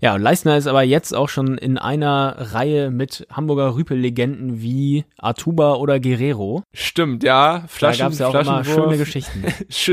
Ja, 0.03 0.17
Leistner 0.17 0.57
ist 0.57 0.67
aber 0.67 0.83
jetzt 0.83 1.15
auch 1.15 1.29
schon 1.29 1.59
in 1.59 1.77
einer 1.77 2.35
Reihe 2.55 2.91
mit 2.91 3.27
Hamburger 3.31 3.75
Rüpel-Legenden 3.77 4.63
wie 4.63 5.05
Artuba 5.19 5.75
oder 5.75 6.01
Guerrero. 6.01 6.63
Stimmt, 6.73 7.23
ja. 7.23 7.65
Flaschen, 7.69 7.99
da 7.99 8.05
gab's 8.07 8.19
ja 8.19 8.29
auch 8.29 8.35
immer 8.35 8.65
Flaschenwurf, 8.65 8.85
schöne 8.87 8.97
Geschichten. 8.97 9.45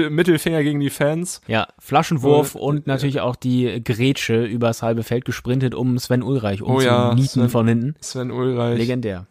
Mittelfinger 0.15 0.63
gegen 0.63 0.80
die 0.80 0.89
Fans. 0.89 1.41
Ja, 1.48 1.67
Flaschenwurf 1.80 2.56
Äh, 2.56 2.60
und 2.60 2.88
natürlich 2.88 3.20
auch 3.20 3.36
die 3.36 3.84
Grätsche 3.84 4.46
übers 4.46 4.82
halbe 4.82 5.04
Feld 5.04 5.26
gesprintet, 5.26 5.76
um 5.76 6.00
Sven 6.00 6.24
Ulreich 6.24 6.62
Oh 6.63 6.80
ja, 6.80 7.10
umzunieten 7.10 7.41
Sven- 7.41 7.50
von 7.50 7.67
hinten. 7.67 7.96
Sven 8.00 8.32
Ulreich. 8.32 8.78
Legendär. 8.78 9.28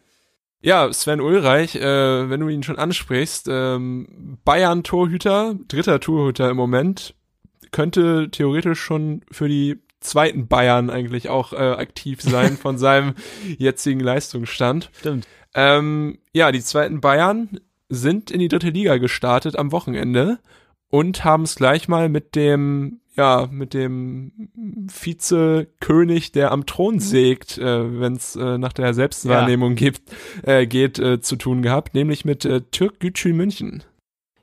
Ja, 0.61 0.93
Sven 0.93 1.21
Ulreich, 1.21 1.75
äh, 1.75 2.29
wenn 2.29 2.39
du 2.39 2.49
ihn 2.49 2.61
schon 2.63 2.77
ansprichst, 2.77 3.47
ähm, 3.49 4.37
Bayern-Torhüter, 4.45 5.55
dritter 5.67 5.99
Torhüter 5.99 6.49
im 6.51 6.57
Moment, 6.57 7.15
könnte 7.71 8.29
theoretisch 8.31 8.79
schon 8.79 9.21
für 9.31 9.47
die 9.49 9.79
zweiten 10.07 10.47
Bayern 10.47 10.89
eigentlich 10.89 11.29
auch 11.29 11.53
äh, 11.53 11.57
aktiv 11.57 12.21
sein 12.21 12.57
von 12.57 12.77
seinem 12.79 13.13
jetzigen 13.57 13.99
Leistungsstand. 13.99 14.89
Stimmt. 14.99 15.27
Ähm, 15.53 16.17
ja, 16.33 16.51
die 16.51 16.61
zweiten 16.61 17.01
Bayern 17.01 17.59
sind 17.89 18.31
in 18.31 18.39
die 18.39 18.47
dritte 18.47 18.69
Liga 18.69 18.97
gestartet 18.97 19.57
am 19.57 19.71
Wochenende 19.71 20.39
und 20.89 21.23
haben 21.23 21.43
es 21.43 21.55
gleich 21.55 21.87
mal 21.87 22.09
mit 22.09 22.35
dem, 22.35 22.99
ja, 23.15 23.47
mit 23.49 23.73
dem 23.73 24.31
Vizekönig, 24.55 26.31
der 26.31 26.51
am 26.51 26.65
Thron 26.65 26.99
sägt, 26.99 27.57
äh, 27.57 27.99
wenn 27.99 28.13
es 28.13 28.35
äh, 28.35 28.57
nach 28.57 28.73
der 28.73 28.93
Selbstwahrnehmung 28.93 29.75
gibt, 29.75 30.01
äh, 30.43 30.65
geht, 30.67 30.99
äh, 30.99 31.21
zu 31.21 31.35
tun 31.35 31.61
gehabt, 31.61 31.93
nämlich 31.93 32.25
mit 32.25 32.45
äh, 32.45 32.61
Türk 32.71 32.99
Gücü 32.99 33.33
München. 33.33 33.83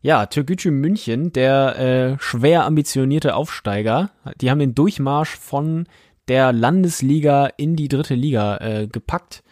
Ja, 0.04 0.26
Türkgücü 0.26 0.70
München, 0.70 1.32
der 1.32 1.78
äh, 1.78 2.16
schwer 2.20 2.66
ambitionierte 2.66 3.34
Aufsteiger, 3.34 4.10
die 4.38 4.50
haben 4.50 4.58
den 4.58 4.74
Durchmarsch 4.74 5.34
von 5.34 5.86
der 6.28 6.52
Landesliga 6.52 7.48
in 7.56 7.74
die 7.74 7.88
dritte 7.88 8.14
Liga 8.14 8.58
äh, 8.58 8.86
gepackt 8.86 9.42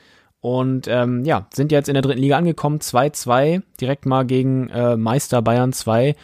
und 0.41 0.89
ähm, 0.89 1.25
ja, 1.25 1.47
sind 1.55 1.73
jetzt 1.73 1.89
in 1.89 1.95
der 1.95 2.03
dritten 2.03 2.21
Liga 2.21 2.37
angekommen, 2.37 2.81
2-2, 2.81 3.63
direkt 3.81 4.05
mal 4.05 4.27
gegen 4.27 4.69
äh, 4.69 4.99
Meister 4.99 5.41
Bayern 5.41 5.73
2. 5.73 6.17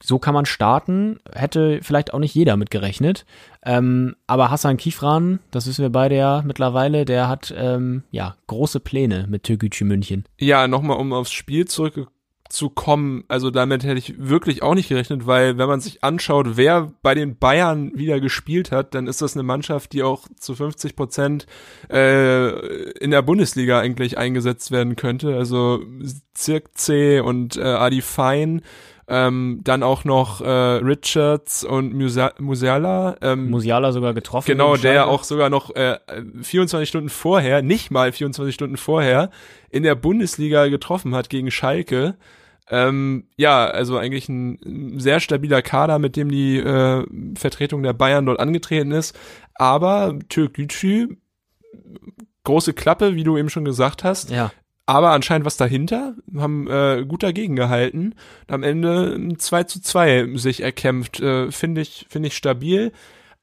So 0.00 0.20
kann 0.20 0.34
man 0.34 0.46
starten, 0.46 1.18
hätte 1.34 1.80
vielleicht 1.82 2.14
auch 2.14 2.20
nicht 2.20 2.34
jeder 2.34 2.56
mitgerechnet. 2.56 3.26
Ähm, 3.64 4.14
aber 4.28 4.52
Hassan 4.52 4.76
Kifran, 4.76 5.40
das 5.50 5.66
wissen 5.66 5.82
wir 5.82 5.90
beide 5.90 6.14
ja 6.14 6.42
mittlerweile, 6.46 7.04
der 7.04 7.28
hat 7.28 7.52
ähm, 7.56 8.04
ja 8.12 8.36
große 8.46 8.78
Pläne 8.78 9.26
mit 9.28 9.42
Türkgücü 9.42 9.84
München. 9.84 10.26
Ja, 10.38 10.68
nochmal, 10.68 10.98
um 10.98 11.12
aufs 11.12 11.32
Spiel 11.32 11.66
zurückzukommen, 12.48 13.24
also 13.28 13.50
damit 13.50 13.84
hätte 13.84 13.98
ich 13.98 14.14
wirklich 14.18 14.62
auch 14.62 14.74
nicht 14.74 14.88
gerechnet, 14.88 15.26
weil 15.26 15.58
wenn 15.58 15.68
man 15.68 15.80
sich 15.80 16.04
anschaut, 16.04 16.56
wer 16.56 16.92
bei 17.02 17.14
den 17.14 17.36
Bayern 17.36 17.92
wieder 17.94 18.20
gespielt 18.20 18.70
hat, 18.70 18.94
dann 18.94 19.06
ist 19.06 19.22
das 19.22 19.34
eine 19.34 19.42
Mannschaft, 19.42 19.92
die 19.92 20.02
auch 20.02 20.26
zu 20.38 20.54
50 20.54 20.94
Prozent 20.94 21.46
äh, 21.90 22.50
in 22.98 23.10
der 23.10 23.22
Bundesliga 23.22 23.80
eigentlich 23.80 24.18
eingesetzt 24.18 24.70
werden 24.70 24.96
könnte. 24.96 25.36
Also 25.36 25.82
Zirkzee 26.34 27.20
und 27.20 27.56
äh, 27.56 27.62
Adi 27.62 28.02
Fein, 28.02 28.62
ähm, 29.06 29.60
dann 29.62 29.82
auch 29.82 30.04
noch 30.04 30.40
äh, 30.40 30.48
Richards 30.48 31.64
und 31.64 31.92
Musa 31.92 32.32
Musiala. 32.38 33.16
Ähm, 33.20 33.50
Musiala 33.50 33.92
sogar 33.92 34.14
getroffen. 34.14 34.46
Genau, 34.50 34.76
der 34.76 35.00
Schalke. 35.00 35.10
auch 35.10 35.24
sogar 35.24 35.50
noch 35.50 35.74
äh, 35.74 35.98
24 36.40 36.88
Stunden 36.88 37.08
vorher, 37.10 37.62
nicht 37.62 37.90
mal 37.90 38.12
24 38.12 38.54
Stunden 38.54 38.76
vorher, 38.76 39.30
in 39.70 39.82
der 39.82 39.94
Bundesliga 39.94 40.68
getroffen 40.68 41.14
hat 41.14 41.28
gegen 41.28 41.50
Schalke. 41.50 42.16
Ähm, 42.70 43.28
ja, 43.36 43.66
also 43.66 43.98
eigentlich 43.98 44.28
ein 44.30 44.98
sehr 44.98 45.20
stabiler 45.20 45.60
Kader, 45.60 45.98
mit 45.98 46.16
dem 46.16 46.30
die 46.30 46.56
äh, 46.58 47.04
Vertretung 47.36 47.82
der 47.82 47.92
Bayern 47.92 48.24
dort 48.24 48.40
angetreten 48.40 48.90
ist. 48.90 49.14
Aber 49.54 50.18
Türk 50.30 50.54
Gücü, 50.54 51.18
große 52.44 52.72
Klappe, 52.72 53.16
wie 53.16 53.24
du 53.24 53.36
eben 53.36 53.50
schon 53.50 53.66
gesagt 53.66 54.02
hast, 54.02 54.30
Ja, 54.30 54.50
aber 54.86 55.10
anscheinend 55.10 55.46
was 55.46 55.56
dahinter, 55.56 56.14
haben 56.36 56.68
äh, 56.68 57.04
gut 57.06 57.22
dagegen 57.22 57.56
gehalten 57.56 58.14
am 58.48 58.62
Ende 58.62 59.14
ein 59.14 59.38
2 59.38 59.64
zu 59.64 59.80
2 59.80 60.36
sich 60.36 60.62
erkämpft. 60.62 61.20
Äh, 61.20 61.50
Finde 61.50 61.80
ich, 61.80 62.06
finde 62.08 62.28
ich 62.28 62.36
stabil. 62.36 62.92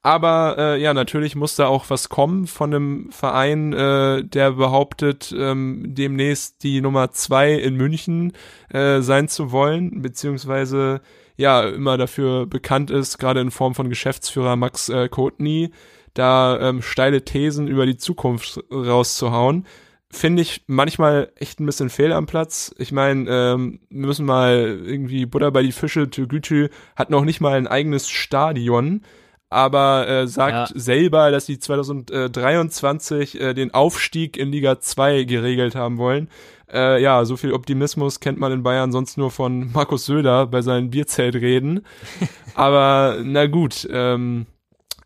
Aber 0.04 0.56
äh, 0.58 0.82
ja, 0.82 0.94
natürlich 0.96 1.36
muss 1.36 1.56
da 1.56 1.68
auch 1.68 1.90
was 1.90 2.10
kommen 2.10 2.48
von 2.48 2.74
einem 2.74 3.12
Verein, 3.12 3.72
äh, 3.74 4.24
der 4.24 4.54
behauptet, 4.54 5.34
ähm, 5.38 5.84
demnächst 5.90 6.64
die 6.64 6.82
Nummer 6.82 7.12
zwei 7.12 7.54
in 7.54 7.76
München 7.76 8.34
äh, 8.70 9.02
sein 9.02 9.28
zu 9.28 9.52
wollen, 9.52 10.02
beziehungsweise 10.02 11.02
ja 11.38 11.62
immer 11.70 11.98
dafür 11.98 12.48
bekannt 12.48 12.90
ist, 12.90 13.20
gerade 13.20 13.42
in 13.42 13.52
Form 13.52 13.76
von 13.76 13.90
Geschäftsführer 13.90 14.56
Max 14.56 14.90
äh, 14.90 15.08
Kotny, 15.08 15.70
da 16.16 16.60
ähm, 16.60 16.82
steile 16.82 17.24
Thesen 17.24 17.68
über 17.68 17.86
die 17.86 17.98
Zukunft 17.98 18.60
rauszuhauen 18.72 19.68
finde 20.12 20.42
ich 20.42 20.64
manchmal 20.68 21.32
echt 21.36 21.60
ein 21.60 21.66
bisschen 21.66 21.90
fehl 21.90 22.12
am 22.14 22.26
Platz. 22.26 22.74
Ich 22.78 22.92
meine, 22.92 23.30
ähm, 23.30 23.80
wir 23.90 24.08
müssen 24.08 24.26
mal 24.26 24.80
irgendwie 24.84 25.26
Butter 25.26 25.52
bei 25.52 25.64
die 25.64 25.72
Fische. 25.72 26.10
Türgücü 26.10 26.70
hat 26.96 27.10
noch 27.10 27.26
nicht 27.26 27.42
mal 27.42 27.54
ein 27.58 27.68
eigenes 27.68 28.10
Stadion, 28.10 29.02
aber 29.50 30.08
äh, 30.08 30.28
sagt 30.28 30.72
Ja. 30.72 30.80
selber, 30.80 31.32
dass 31.32 31.46
sie 31.46 31.60
2023 31.60 33.40
äh, 33.40 33.54
den 33.54 33.74
Aufstieg 33.74 34.38
in 34.38 34.52
Liga 34.52 34.80
2 34.80 35.24
geregelt 35.24 35.76
haben 35.76 35.98
wollen. 35.98 36.30
Äh, 36.72 37.02
ja, 37.02 37.26
so 37.26 37.36
viel 37.36 37.52
Optimismus 37.54 38.20
kennt 38.22 38.40
man 38.40 38.52
in 38.54 38.64
Bayern 38.64 38.92
sonst 38.92 39.18
nur 39.18 39.30
von 39.32 39.72
Markus 39.74 40.06
Söder 40.06 40.48
bei 40.48 40.62
seinen 40.62 40.90
Bierzeltreden. 40.90 41.86
aber 42.56 43.18
na 43.24 43.48
gut, 43.48 43.88
ähm, 43.92 44.46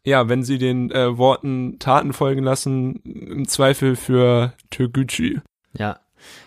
ja, 0.05 0.29
wenn 0.29 0.43
sie 0.43 0.57
den 0.57 0.89
äh, 0.91 1.17
Worten 1.17 1.77
Taten 1.79 2.13
folgen 2.13 2.43
lassen, 2.43 2.95
im 3.03 3.47
Zweifel 3.47 3.95
für 3.97 4.53
Türgücü. 4.69 5.41
ja. 5.73 5.97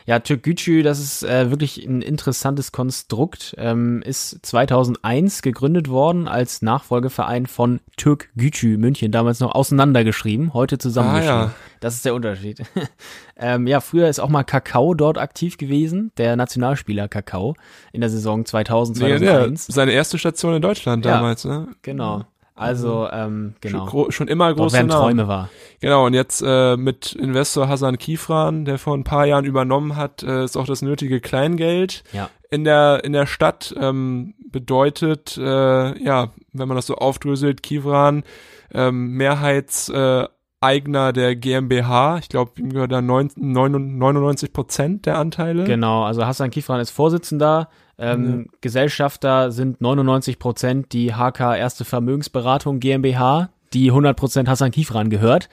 Ja, 0.06 0.18
Türkgücü, 0.18 0.82
das 0.82 0.98
ist 0.98 1.22
äh, 1.22 1.50
wirklich 1.50 1.86
ein 1.86 2.02
interessantes 2.02 2.72
Konstrukt, 2.72 3.54
ähm, 3.58 4.02
ist 4.04 4.44
2001 4.44 5.40
gegründet 5.42 5.88
worden 5.88 6.26
als 6.26 6.62
Nachfolgeverein 6.62 7.46
von 7.46 7.78
Türkgücü 7.96 8.76
München, 8.76 9.12
damals 9.12 9.38
noch 9.38 9.54
auseinandergeschrieben, 9.54 10.52
heute 10.52 10.78
zusammengeschrieben. 10.78 11.32
Ah, 11.36 11.42
ja. 11.44 11.54
Das 11.78 11.94
ist 11.94 12.04
der 12.04 12.14
Unterschied. 12.16 12.60
ähm, 13.36 13.68
ja, 13.68 13.78
früher 13.80 14.08
ist 14.08 14.18
auch 14.18 14.30
mal 14.30 14.42
Kakao 14.42 14.94
dort 14.94 15.16
aktiv 15.16 15.58
gewesen, 15.58 16.10
der 16.16 16.34
Nationalspieler 16.34 17.06
Kakao 17.06 17.54
in 17.92 18.00
der 18.00 18.10
Saison 18.10 18.44
2000, 18.44 18.98
Nee, 18.98 19.08
der, 19.10 19.18
2001. 19.18 19.66
seine 19.66 19.92
erste 19.92 20.18
Station 20.18 20.54
in 20.54 20.62
Deutschland 20.62 21.04
Ja. 21.04 21.12
damals, 21.18 21.44
ne? 21.44 21.68
Genau. 21.82 22.24
Also, 22.60 23.08
ähm, 23.12 23.54
Schon, 23.62 23.72
genau. 23.72 23.86
gro 23.86 24.10
schon 24.10 24.28
immer 24.28 24.46
Dort 24.48 24.58
große 24.58 24.76
werden 24.76 24.86
Namen. 24.88 25.00
Träume 25.02 25.28
war. 25.28 25.48
Genau, 25.80 26.06
und 26.06 26.14
jetzt 26.14 26.42
äh, 26.44 26.76
mit 26.76 27.12
Investor 27.12 27.68
Hasan 27.68 27.98
Kifran, 27.98 28.64
der 28.64 28.78
vor 28.78 28.94
ein 28.96 29.04
paar 29.04 29.26
Jahren 29.26 29.44
übernommen 29.44 29.96
hat, 29.96 30.22
äh, 30.22 30.44
ist 30.44 30.56
auch 30.56 30.66
das 30.66 30.82
nötige 30.82 31.20
Kleingeld 31.20 32.02
Ja. 32.12 32.30
in 32.50 32.64
der 32.64 33.02
in 33.04 33.12
der 33.12 33.26
Stadt 33.26 33.74
ähm, 33.78 34.34
bedeutet, 34.50 35.36
äh, 35.38 35.42
ja, 36.02 36.28
wenn 36.52 36.68
man 36.68 36.76
das 36.76 36.86
so 36.86 36.96
aufdröselt, 36.96 37.62
Kifran 37.62 38.24
ähm, 38.74 39.12
Mehrheits 39.12 39.88
äh, 39.88 40.26
Eigner 40.60 41.12
der 41.12 41.36
GmbH, 41.36 42.18
ich 42.18 42.28
glaube, 42.28 42.52
ihm 42.60 42.72
gehört 42.72 42.90
da 42.90 43.00
9, 43.00 43.30
99 43.36 44.52
Prozent 44.52 45.06
der 45.06 45.16
Anteile. 45.18 45.62
Genau, 45.64 46.02
also 46.02 46.26
Hassan 46.26 46.50
Kifran 46.50 46.80
ist 46.80 46.90
Vorsitzender. 46.90 47.68
Ähm, 47.98 48.48
Gesellschafter 48.60 49.50
sind 49.50 49.80
99 49.80 50.38
Prozent 50.38 50.92
die 50.92 51.12
HK 51.14 51.56
Erste 51.56 51.84
Vermögensberatung 51.84 52.80
GmbH, 52.80 53.50
die 53.72 53.88
100 53.90 54.16
Prozent 54.16 54.48
Hassan 54.48 54.70
Kifran 54.70 55.10
gehört. 55.10 55.48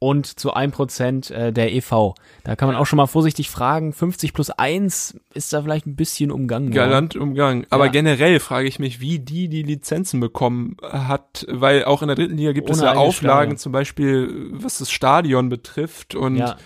Und 0.00 0.26
zu 0.38 0.54
1 0.54 0.72
Prozent 0.76 1.30
äh, 1.32 1.52
der 1.52 1.72
EV. 1.74 2.14
Da 2.44 2.54
kann 2.54 2.68
man 2.68 2.76
auch 2.76 2.86
schon 2.86 2.98
mal 2.98 3.08
vorsichtig 3.08 3.50
fragen, 3.50 3.92
50 3.92 4.32
plus 4.32 4.48
1 4.50 5.18
ist 5.34 5.52
da 5.52 5.60
vielleicht 5.60 5.86
ein 5.88 5.96
bisschen 5.96 6.30
umgangen. 6.30 6.70
Galant 6.70 7.16
Umgang. 7.16 7.66
Aber 7.70 7.86
Ja. 7.86 7.90
generell 7.90 8.38
frage 8.38 8.68
ich 8.68 8.78
mich, 8.78 9.00
wie 9.00 9.18
die 9.18 9.48
die 9.48 9.64
Lizenzen 9.64 10.20
bekommen 10.20 10.76
hat, 10.84 11.44
weil 11.50 11.84
auch 11.84 12.02
in 12.02 12.06
der 12.06 12.14
dritten 12.14 12.36
Liga 12.36 12.52
gibt 12.52 12.70
es 12.70 12.78
Ohne 12.78 12.86
ja 12.86 12.92
eigenes 12.92 13.08
Auflagen, 13.08 13.40
Stadion. 13.40 13.56
zum 13.58 13.72
Beispiel 13.72 14.48
was 14.52 14.78
das 14.78 14.88
Stadion 14.92 15.48
betrifft 15.48 16.14
und 16.14 16.36
Ja, 16.36 16.56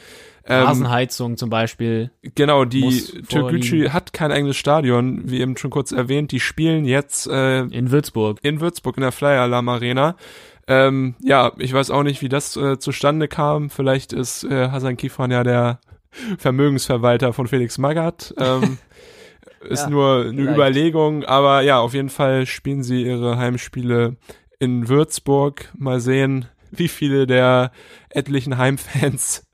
ähm, 0.47 0.67
Rasenheizung 0.67 1.37
zum 1.37 1.51
Beispiel. 1.51 2.11
genau, 2.35 2.65
die 2.65 3.03
Türkgücü 3.29 3.89
hat 3.91 4.13
kein 4.13 4.33
eigenes 4.33 4.57
Stadion, 4.57 5.23
wie 5.31 5.41
eben 5.41 5.57
schon 5.57 5.71
kurz 5.71 5.93
erwähnt, 5.93 6.33
die 6.33 6.41
spielen 6.41 6.85
jetzt 6.85 7.27
äh, 7.29 7.61
In 7.63 7.91
Würzburg. 7.91 8.39
in 8.43 8.61
Würzburg 8.61 8.97
in 8.97 9.03
der 9.03 9.13
Flyer 9.13 9.43
Alarm 9.43 9.69
Arena. 9.69 10.17
Ähm, 10.69 11.15
ja, 11.21 11.53
ich 11.59 11.73
weiß 11.73 11.91
auch 11.91 12.03
nicht, 12.05 12.23
wie 12.23 12.29
das 12.29 12.57
äh, 12.57 12.79
zustande 12.79 13.29
kam. 13.29 13.69
Vielleicht 13.71 14.13
ist 14.13 14.45
äh, 14.45 14.69
Hasan 14.71 14.97
Kifran 14.97 15.31
ja 15.31 15.43
der 15.45 15.81
Vermögensverwalter 16.39 17.33
von 17.33 17.47
Felix 17.47 17.79
Magath. 17.79 18.35
Ähm, 18.39 18.79
ist 19.69 19.85
Ja, 19.85 19.91
nur 19.91 20.21
eine 20.23 20.33
vielleicht. 20.35 20.55
Überlegung, 20.55 21.25
aber 21.25 21.63
ja, 21.63 21.79
auf 21.81 21.95
jeden 21.95 22.11
Fall 22.11 22.47
spielen 22.47 22.83
sie 22.83 23.03
ihre 23.05 23.39
Heimspiele 23.39 24.17
in 24.59 24.89
Würzburg. 24.89 25.71
Mal 25.77 26.01
sehen, 26.01 26.47
wie 26.71 26.89
viele 26.89 27.27
der 27.27 27.73
etlichen 28.11 28.57
Heimfans, 28.59 29.45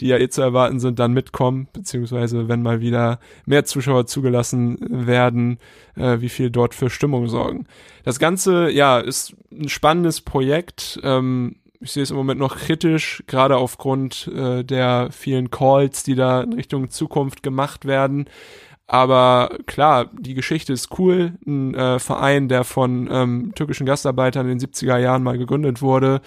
die 0.00 0.06
ja 0.06 0.18
eh 0.18 0.28
zu 0.28 0.42
erwarten 0.42 0.80
sind, 0.80 0.98
dann 0.98 1.12
mitkommen, 1.12 1.68
beziehungsweise 1.72 2.48
wenn 2.48 2.62
mal 2.62 2.80
wieder 2.80 3.18
mehr 3.44 3.64
Zuschauer 3.64 4.06
zugelassen 4.06 4.78
werden, 4.80 5.58
äh, 5.96 6.20
wie 6.20 6.28
viel 6.28 6.50
dort 6.50 6.74
für 6.74 6.90
Stimmung 6.90 7.28
sorgen. 7.28 7.66
Das 8.04 8.18
Ganze, 8.18 8.70
ja, 8.70 8.98
ist 8.98 9.34
ein 9.50 9.68
spannendes 9.68 10.20
Projekt. 10.20 11.00
Ähm, 11.02 11.56
ich 11.80 11.92
sehe 11.92 12.02
es 12.02 12.10
im 12.10 12.16
Moment 12.16 12.40
noch 12.40 12.56
kritisch, 12.56 13.22
gerade 13.26 13.56
aufgrund 13.56 14.28
äh, 14.34 14.64
der 14.64 15.08
vielen 15.12 15.50
Calls, 15.50 16.02
die 16.02 16.14
da 16.14 16.42
in 16.42 16.54
Richtung 16.54 16.90
Zukunft 16.90 17.42
gemacht 17.42 17.84
werden. 17.84 18.26
Aber 18.86 19.50
klar, 19.66 20.10
die 20.12 20.34
Geschichte 20.34 20.72
ist 20.72 20.98
cool. 20.98 21.32
Ein 21.44 21.74
äh, 21.74 21.98
Verein, 21.98 22.48
der 22.48 22.64
von 22.64 23.08
ähm, 23.10 23.52
türkischen 23.54 23.84
Gastarbeitern 23.84 24.48
in 24.48 24.58
den 24.58 24.68
70er 24.68 24.98
Jahren 24.98 25.24
mal 25.24 25.38
gegründet 25.38 25.82
wurde, 25.82 26.20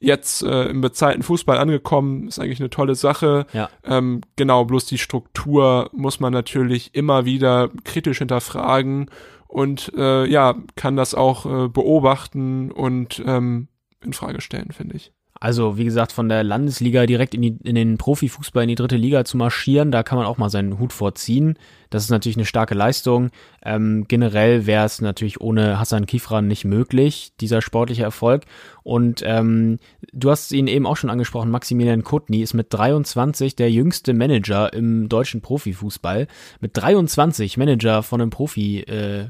jetzt 0.00 0.42
äh, 0.42 0.64
im 0.64 0.80
bezahlten 0.80 1.22
Fußball 1.22 1.58
angekommen, 1.58 2.28
ist 2.28 2.38
eigentlich 2.38 2.60
eine 2.60 2.70
tolle 2.70 2.94
Sache. 2.94 3.46
Ja. 3.52 3.68
Ähm, 3.84 4.22
genau, 4.36 4.64
bloß 4.64 4.86
die 4.86 4.98
Struktur 4.98 5.90
muss 5.92 6.20
man 6.20 6.32
natürlich 6.32 6.94
immer 6.94 7.24
wieder 7.26 7.68
kritisch 7.84 8.18
hinterfragen 8.18 9.10
und 9.46 9.92
äh, 9.96 10.26
ja, 10.26 10.54
kann 10.76 10.96
das 10.96 11.14
auch 11.14 11.46
äh, 11.46 11.68
beobachten 11.68 12.70
und 12.70 13.22
ähm, 13.26 13.68
in 14.02 14.12
Frage 14.12 14.40
stellen, 14.40 14.70
finde 14.72 14.96
ich. 14.96 15.12
Also, 15.40 15.78
wie 15.78 15.84
gesagt, 15.84 16.10
von 16.10 16.28
der 16.28 16.42
Landesliga 16.42 17.06
direkt 17.06 17.34
in, 17.34 17.42
die, 17.42 17.56
in 17.62 17.76
den 17.76 17.96
Profifußball 17.96 18.64
in 18.64 18.70
die 18.70 18.74
dritte 18.74 18.96
Liga 18.96 19.24
zu 19.24 19.36
marschieren, 19.36 19.92
da 19.92 20.02
kann 20.02 20.18
man 20.18 20.26
auch 20.26 20.36
mal 20.36 20.50
seinen 20.50 20.80
Hut 20.80 20.92
vorziehen. 20.92 21.56
Das 21.90 22.04
ist 22.04 22.10
natürlich 22.10 22.36
eine 22.36 22.44
starke 22.44 22.74
Leistung. 22.74 23.30
Ähm, 23.62 24.06
generell 24.08 24.66
wäre 24.66 24.84
es 24.84 25.00
natürlich 25.00 25.40
ohne 25.40 25.78
Hassan 25.78 26.06
Kifran 26.06 26.46
nicht 26.46 26.64
möglich, 26.64 27.32
dieser 27.40 27.62
sportliche 27.62 28.02
Erfolg. 28.02 28.44
Und 28.82 29.22
ähm, 29.24 29.78
du 30.12 30.30
hast 30.30 30.52
ihn 30.52 30.66
eben 30.66 30.86
auch 30.86 30.96
schon 30.96 31.10
angesprochen, 31.10 31.50
Maximilian 31.50 32.04
Kutny 32.04 32.40
ist 32.40 32.54
mit 32.54 32.68
23 32.70 33.56
der 33.56 33.70
jüngste 33.70 34.14
Manager 34.14 34.72
im 34.72 35.08
deutschen 35.08 35.40
Profifußball. 35.40 36.26
Mit 36.60 36.76
23 36.76 37.56
Manager 37.56 38.02
von 38.02 38.20
einem 38.20 38.30
Profi. 38.30 38.80
Äh, 38.80 39.26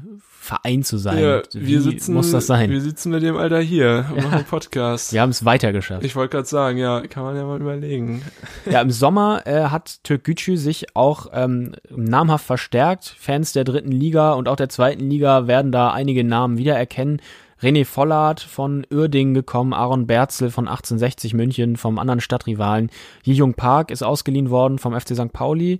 zu 0.81 0.97
sein. 0.97 1.19
Ja, 1.19 1.41
Wie 1.53 1.67
wir 1.67 1.81
sitzen, 1.81 2.13
muss 2.13 2.31
das 2.31 2.47
sein? 2.47 2.69
Wir 2.71 2.81
sitzen 2.81 3.11
mit 3.11 3.21
dem 3.21 3.37
Alter 3.37 3.59
hier 3.59 4.05
und 4.09 4.23
machen 4.23 4.33
einen 4.33 4.45
Podcast. 4.45 5.13
Wir 5.13 5.21
haben 5.21 5.29
es 5.29 5.45
weitergeschafft. 5.45 6.03
Ich 6.03 6.15
wollte 6.15 6.37
gerade 6.37 6.47
sagen, 6.47 6.77
ja, 6.77 7.01
kann 7.01 7.23
man 7.23 7.35
ja 7.35 7.45
mal 7.45 7.59
überlegen. 7.59 8.23
Ja, 8.69 8.81
im 8.81 8.91
Sommer 8.91 9.45
äh, 9.45 9.65
hat 9.65 10.03
Türkgücü 10.03 10.57
sich 10.57 10.95
auch 10.95 11.27
ähm, 11.33 11.73
namhaft 11.95 12.45
verstärkt. 12.49 13.15
Fans 13.19 13.53
der 13.53 13.63
dritten 13.63 13.91
Liga 13.91 14.33
und 14.33 14.47
auch 14.47 14.55
der 14.55 14.69
zweiten 14.69 15.07
Liga 15.07 15.45
werden 15.45 15.71
da 15.71 15.91
einige 15.91 16.23
Namen 16.23 16.57
wiedererkennen. 16.57 17.21
René 17.61 17.85
Vollard 17.85 18.39
von 18.39 18.87
Uerdingen 18.91 19.35
gekommen, 19.35 19.71
Aaron 19.71 20.07
Berzel 20.07 20.49
von 20.49 20.67
1860 20.67 21.35
München, 21.35 21.77
vom 21.77 21.99
anderen 21.99 22.21
Stadtrivalen. 22.21 22.89
Jijung 23.21 23.53
Park 23.53 23.91
ist 23.91 24.01
ausgeliehen 24.01 24.49
worden 24.49 24.79
vom 24.79 24.99
FC 24.99 25.15
St. 25.15 25.31
Pauli. 25.31 25.79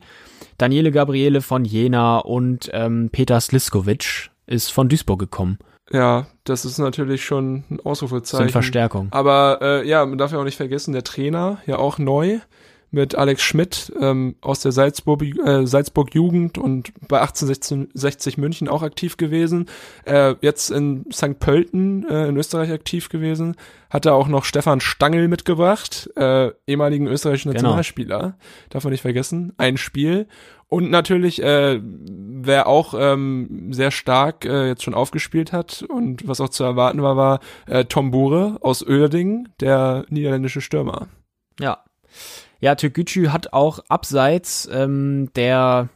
Daniele 0.60 0.92
Gabriele 0.92 1.42
von 1.42 1.66
Jena 1.66 2.20
und 2.20 2.70
ähm, 2.72 3.10
Peter 3.12 3.42
Sliskovic 3.42 4.30
ist 4.46 4.72
von 4.72 4.90
Duisburg 4.90 5.20
gekommen. 5.20 5.58
Ja, 5.92 6.28
das 6.44 6.66
ist 6.66 6.78
natürlich 6.78 7.26
schon 7.26 7.64
ein 7.72 7.80
Ausrufezeichen. 7.84 8.44
eine 8.44 8.52
Verstärkung. 8.52 9.08
Aber 9.10 9.58
äh, 9.62 9.88
ja, 9.88 10.06
man 10.06 10.20
darf 10.20 10.32
ja 10.32 10.38
auch 10.38 10.44
nicht 10.44 10.58
vergessen, 10.58 10.94
der 10.94 11.04
Trainer, 11.04 11.58
ja 11.66 11.78
auch 11.78 11.98
neu, 11.98 12.40
mit 12.92 13.16
Alex 13.16 13.42
Schmidt 13.44 13.94
ähm, 14.00 14.36
aus 14.42 14.62
der 14.62 14.72
Salzburg, 14.72 15.22
äh, 15.24 15.66
Salzburg 15.66 16.14
Jugend 16.14 16.58
und 16.58 16.92
bei 17.08 17.22
1860 17.22 18.38
München 18.38 18.68
auch 18.68 18.82
aktiv 18.82 19.18
gewesen. 19.18 19.68
Äh, 20.06 20.36
jetzt 20.42 20.72
in 20.72 21.06
St. 21.12 21.40
Pölten 21.40 22.08
äh, 22.10 22.28
in 22.28 22.38
Österreich 22.38 22.72
aktiv 22.72 23.10
gewesen. 23.10 23.56
Hat 23.90 24.06
er 24.06 24.16
auch 24.16 24.28
noch 24.28 24.46
Stefan 24.46 24.82
Stangl 24.82 25.28
mitgebracht, 25.28 26.10
äh, 26.16 26.52
ehemaligen 26.68 27.08
österreichischen 27.08 27.52
Genau. 27.52 27.62
Nationalspieler. 27.64 28.38
Darf 28.70 28.84
man 28.84 28.92
nicht 28.92 29.02
vergessen. 29.02 29.54
Ein 29.58 29.78
Spiel. 29.78 30.28
Und 30.68 30.92
natürlich, 30.92 31.42
äh, 31.42 31.80
wer 31.82 32.68
auch 32.68 32.94
ähm, 32.96 33.70
sehr 33.74 33.90
stark 33.90 34.46
äh, 34.46 34.68
jetzt 34.68 34.84
schon 34.84 34.94
aufgespielt 34.94 35.52
hat 35.52 35.84
und 35.90 36.28
was 36.28 36.40
auch 36.40 36.50
zu 36.50 36.64
erwarten 36.64 37.02
war, 37.02 37.18
war 37.18 37.40
äh, 37.66 37.86
Tom 37.86 38.12
Bure 38.12 38.60
aus 38.62 38.84
Uerdingen, 38.84 39.50
der 39.60 40.06
niederländische 40.10 40.62
Stürmer. 40.62 41.08
Ja. 41.60 41.84
Ja, 42.60 42.76
Türkgücü 42.76 43.28
hat 43.28 43.54
auch 43.54 43.80
abseits 43.88 44.70
ähm, 44.72 45.30
der, 45.36 45.90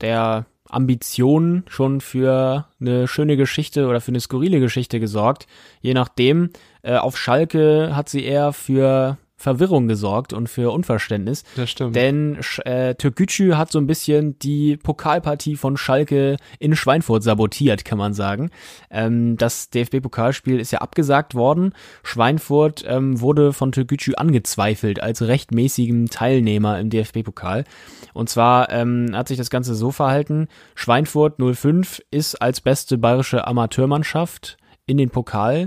der 0.00 0.46
Ambitionen 0.68 1.64
schon 1.68 2.00
für 2.00 2.66
eine 2.80 3.08
schöne 3.08 3.36
Geschichte 3.36 3.86
oder 3.86 4.00
für 4.00 4.12
eine 4.12 4.20
skurrile 4.20 4.60
Geschichte 4.60 5.00
gesorgt. 5.00 5.46
Je 5.80 5.94
nachdem, 5.94 6.50
äh, 6.82 6.96
auf 6.96 7.16
Schalke 7.16 7.96
hat 7.96 8.08
sie 8.08 8.24
eher 8.24 8.52
für 8.52 9.18
Verwirrung 9.44 9.88
gesorgt 9.88 10.32
und 10.32 10.48
für 10.48 10.72
Unverständnis. 10.72 11.44
Das 11.54 11.70
stimmt. 11.70 11.94
Denn 11.94 12.38
äh, 12.64 12.94
Türkgücü 12.94 13.54
hat 13.54 13.70
so 13.70 13.78
ein 13.78 13.86
bisschen 13.86 14.38
die 14.38 14.78
Pokalpartie 14.78 15.56
von 15.56 15.76
Schalke 15.76 16.38
in 16.58 16.74
Schweinfurt 16.74 17.22
sabotiert, 17.22 17.84
kann 17.84 17.98
man 17.98 18.14
sagen. 18.14 18.50
Ähm, 18.90 19.36
das 19.36 19.68
DFB-Pokalspiel 19.68 20.58
ist 20.58 20.70
ja 20.70 20.78
abgesagt 20.78 21.34
worden. 21.34 21.74
Schweinfurt 22.02 22.84
ähm, 22.88 23.20
wurde 23.20 23.52
von 23.52 23.70
Türkgücü 23.70 24.14
angezweifelt 24.14 25.02
als 25.02 25.20
rechtmäßigem 25.20 26.08
Teilnehmer 26.08 26.80
im 26.80 26.88
DFB-Pokal. 26.88 27.64
Und 28.14 28.30
zwar 28.30 28.70
ähm, 28.72 29.10
hat 29.12 29.28
sich 29.28 29.36
das 29.36 29.50
Ganze 29.50 29.74
so 29.74 29.90
verhalten. 29.90 30.48
Schweinfurt 30.74 31.34
05 31.38 32.00
ist 32.10 32.40
als 32.40 32.62
beste 32.62 32.96
bayerische 32.96 33.46
Amateurmannschaft 33.46 34.56
in 34.86 34.96
den 34.96 35.10
Pokal 35.10 35.66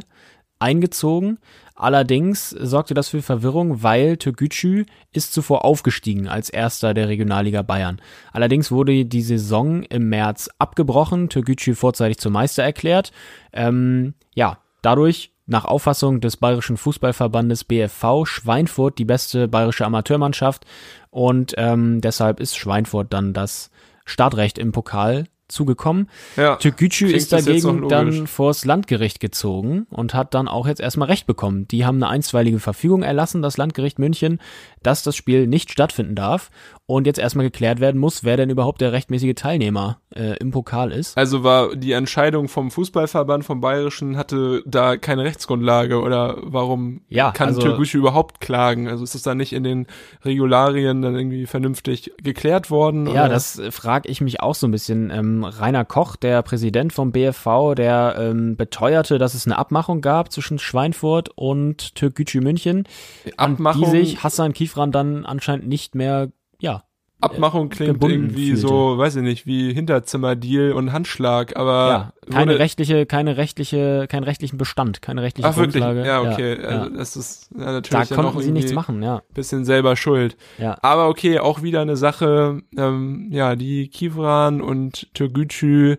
eingezogen. 0.59 1.37
Allerdings 1.77 2.49
sorgte 2.49 2.95
das 2.95 3.09
für 3.09 3.21
Verwirrung, 3.21 3.83
weil 3.83 4.17
Türkgücü 4.17 4.85
ist 5.11 5.31
zuvor 5.31 5.63
aufgestiegen 5.63 6.27
als 6.27 6.49
erster 6.49 6.95
der 6.95 7.07
Regionalliga 7.07 7.61
Bayern. 7.61 8.01
Allerdings 8.33 8.71
wurde 8.71 9.05
die 9.05 9.21
Saison 9.21 9.83
im 9.83 10.09
März 10.09 10.49
abgebrochen, 10.57 11.29
Türkgücü 11.29 11.75
vorzeitig 11.75 12.17
zum 12.17 12.33
Meister 12.33 12.63
erklärt. 12.63 13.11
Ähm, 13.53 14.15
ja, 14.33 14.57
dadurch 14.81 15.31
nach 15.45 15.65
Auffassung 15.65 16.19
des 16.19 16.37
Bayerischen 16.37 16.77
Fußballverbandes 16.77 17.63
BFV 17.63 18.25
Schweinfurt 18.25 18.97
die 18.97 19.05
beste 19.05 19.47
bayerische 19.47 19.85
Amateurmannschaft 19.85 20.65
und 21.11 21.53
ähm, 21.57 22.01
deshalb 22.01 22.39
ist 22.39 22.57
Schweinfurt 22.57 23.13
dann 23.13 23.33
das 23.33 23.69
Startrecht 24.03 24.57
im 24.57 24.71
Pokal 24.71 25.25
zugekommen. 25.47 26.09
ja. 26.35 26.55
Türkgücü 26.57 27.07
ist 27.07 27.31
dagegen 27.31 27.87
dann 27.87 28.27
vors 28.27 28.65
Landgericht 28.65 29.19
gezogen 29.19 29.87
und 29.89 30.13
hat 30.13 30.33
dann 30.33 30.47
auch 30.47 30.67
jetzt 30.67 30.81
erstmal 30.81 31.07
Recht 31.07 31.25
bekommen. 31.27 31.67
Die 31.67 31.85
haben 31.85 31.97
eine 31.97 32.09
einstweilige 32.09 32.59
Verfügung 32.59 33.03
erlassen, 33.03 33.41
das 33.41 33.57
Landgericht 33.57 33.99
München, 33.99 34.39
dass 34.87 35.03
das 35.03 35.17
Spiel 35.17 35.47
nicht 35.47 35.69
stattfinden 35.69 36.15
darf 36.15 36.49
und 36.85 37.05
jetzt 37.05 37.19
erstmal 37.19 37.45
geklärt 37.45 37.81
werden 37.81 37.99
muss, 37.99 38.23
wer 38.23 38.37
denn 38.37 38.49
überhaupt 38.49 38.79
der 38.79 38.93
rechtmäßige 38.93 39.35
Teilnehmer 39.35 39.99
äh, 40.15 40.37
im 40.37 40.51
Pokal 40.51 40.93
ist. 40.93 41.17
Also 41.17 41.43
war 41.43 41.75
die 41.75 41.91
Entscheidung 41.91 42.47
vom 42.47 42.71
Fußballverband 42.71 43.43
vom 43.43 43.59
Bayerischen 43.59 44.15
hatte 44.15 44.63
da 44.65 44.95
keine 44.95 45.25
Rechtsgrundlage 45.25 45.99
oder 46.01 46.37
warum 46.43 47.01
Ja, 47.09 47.31
kann 47.31 47.49
also- 47.49 47.59
Türkgücü 47.61 47.97
überhaupt 47.97 48.39
klagen? 48.39 48.87
Also 48.87 49.03
ist 49.03 49.15
es 49.15 49.21
dann 49.21 49.35
nicht 49.35 49.51
in 49.51 49.63
den 49.63 49.85
Regularien 50.23 51.01
dann 51.01 51.15
irgendwie 51.15 51.45
vernünftig 51.45 52.13
geklärt 52.23 52.71
worden? 52.71 53.07
Ja, 53.07 53.25
oder? 53.25 53.29
das 53.29 53.61
frage 53.71 54.07
ich 54.07 54.21
mich 54.21 54.39
auch 54.39 54.55
so 54.55 54.65
ein 54.65 54.71
bisschen. 54.71 55.11
Ähm, 55.11 55.43
Rainer 55.43 55.83
Koch, 55.83 56.15
der 56.15 56.41
Präsident 56.41 56.93
vom 56.93 57.11
BFV, 57.11 57.75
der 57.75 58.15
ähm, 58.17 58.55
beteuerte, 58.55 59.17
dass 59.17 59.33
es 59.33 59.45
eine 59.45 59.57
Abmachung 59.57 59.99
gab 59.99 60.31
zwischen 60.31 60.57
Schweinfurt 60.57 61.29
und 61.35 61.95
Türkgücü 61.95 62.39
München, 62.39 62.87
Abmachung, 63.35 63.83
an 63.83 63.91
die 63.91 63.97
sich 64.05 64.23
Hassan 64.23 64.53
Kifran 64.77 64.91
dann 64.91 65.25
anscheinend 65.25 65.67
nicht 65.67 65.95
mehr, 65.95 66.31
ja, 66.59 66.83
Abmachung 67.19 67.69
klingt 67.69 67.93
gebunden 67.93 68.15
irgendwie 68.15 68.51
fühlte. 68.51 68.61
so, 68.61 68.97
weiß 68.99 69.15
ich 69.15 69.23
nicht, 69.23 69.47
wie 69.47 69.73
Hinterzimmerdeal 69.73 70.73
und 70.73 70.93
Handschlag, 70.93 71.57
aber 71.57 71.89
ja, 71.89 72.31
keine 72.31 72.59
rechtliche, 72.59 73.07
keine 73.07 73.37
rechtliche, 73.37 74.05
keinen 74.07 74.23
rechtlichen 74.23 74.59
Bestand, 74.59 75.01
keine 75.01 75.23
rechtliche 75.23 75.49
Ach 75.49 75.57
wirklich? 75.57 75.83
Grundlage. 75.83 76.07
Ja, 76.07 76.21
okay. 76.21 76.61
Ja, 76.61 76.67
Also 76.67 76.89
das 76.95 77.15
ist 77.15 77.49
ja, 77.57 77.65
Da 77.65 77.71
natürlich 77.71 78.11
auch 78.11 78.15
konnten 78.17 78.41
sie 78.41 78.51
nichts 78.51 78.71
machen, 78.71 79.01
ja. 79.01 79.23
bisschen 79.33 79.65
selber 79.65 79.95
schuld. 79.95 80.37
Ja. 80.59 80.77
Aber 80.83 81.09
okay, 81.09 81.39
auch 81.39 81.63
wieder 81.63 81.81
eine 81.81 81.97
Sache, 81.97 82.61
ähm, 82.77 83.29
ja, 83.31 83.55
die 83.55 83.87
Kivran 83.87 84.61
und 84.61 85.11
Türgücü 85.15 85.97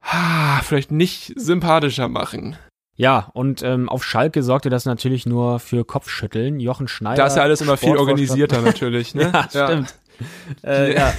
ah, 0.00 0.60
vielleicht 0.62 0.90
nicht 0.90 1.32
sympathischer 1.36 2.08
machen. 2.08 2.56
Ja, 3.02 3.30
und 3.32 3.64
ähm, 3.64 3.88
auf 3.88 4.04
Schalke 4.04 4.44
sorgte 4.44 4.70
das 4.70 4.84
natürlich 4.84 5.26
nur 5.26 5.58
für 5.58 5.84
Kopfschütteln. 5.84 6.60
Jochen 6.60 6.86
Schneider. 6.86 7.16
Da 7.16 7.26
ist 7.26 7.36
ja 7.36 7.42
alles 7.42 7.60
immer 7.60 7.76
viel 7.76 7.96
organisierter 7.96 8.60
natürlich, 8.60 9.16
ne? 9.16 9.32
Ja, 9.52 9.66
stimmt. 9.66 9.94
Äh, 10.62 10.94
ja. 10.94 11.12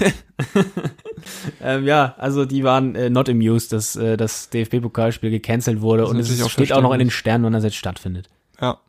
ähm, 1.61 1.83
ja, 1.83 2.15
also 2.17 2.45
die 2.45 2.63
waren 2.63 2.95
äh, 2.95 3.09
not 3.09 3.27
amused, 3.27 3.73
dass 3.73 3.97
äh, 3.97 4.15
das 4.15 4.49
DFB-Pokalspiel 4.49 5.29
gecancelt 5.29 5.81
wurde 5.81 6.03
Das 6.03 6.11
und 6.11 6.19
es 6.19 6.41
auch 6.41 6.49
steht 6.49 6.71
auch 6.71 6.81
noch 6.81 6.93
in 6.93 6.99
den. 6.99 7.11
Sternen, 7.11 7.43
wann 7.43 7.51
das 7.51 7.65
jetzt 7.65 7.75
stattfindet. 7.75 8.29
Ja. 8.61 8.79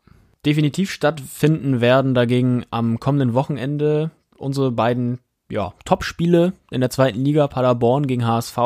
Definitiv 0.45 0.89
stattfinden 0.89 1.81
werden 1.81 2.13
dagegen 2.13 2.65
am 2.71 3.01
kommenden 3.01 3.33
Wochenende 3.33 4.11
unsere 4.37 4.71
beiden 4.71 5.19
ja, 5.49 5.73
Top-Spiele 5.83 6.53
in 6.71 6.79
der 6.79 6.91
zweiten 6.91 7.19
Liga, 7.25 7.47
Paderborn 7.47 8.07
gegen 8.07 8.25
HSV 8.25 8.57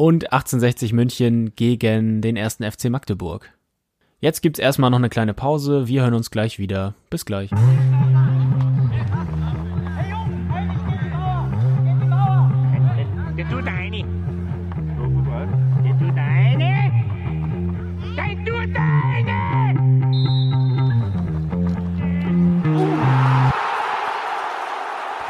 und 0.00 0.32
1860 0.32 0.94
München 0.94 1.54
gegen 1.56 2.22
den 2.22 2.34
ersten 2.34 2.64
FC 2.64 2.88
Magdeburg. 2.88 3.50
Jetzt 4.18 4.40
gibt's 4.40 4.58
erstmal 4.58 4.88
noch 4.88 4.96
eine 4.96 5.10
kleine 5.10 5.34
Pause. 5.34 5.88
Wir 5.88 6.00
hören 6.00 6.14
uns 6.14 6.30
gleich 6.30 6.58
wieder. 6.58 6.94
Bis 7.10 7.26
gleich. 7.26 7.50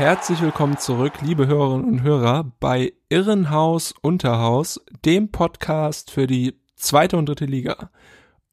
Herzlich 0.01 0.41
willkommen 0.41 0.79
zurück, 0.79 1.13
liebe 1.21 1.47
Hörerinnen 1.47 1.85
und 1.85 2.03
Hörer, 2.03 2.51
bei 2.59 2.95
Irrenhaus 3.11 3.93
Unterhaus, 4.01 4.81
dem 5.05 5.31
Podcast 5.31 6.11
für 6.11 6.27
die 6.27 6.59
zweite 6.75 7.19
und 7.19 7.29
dritte 7.29 7.45
Liga. 7.45 7.91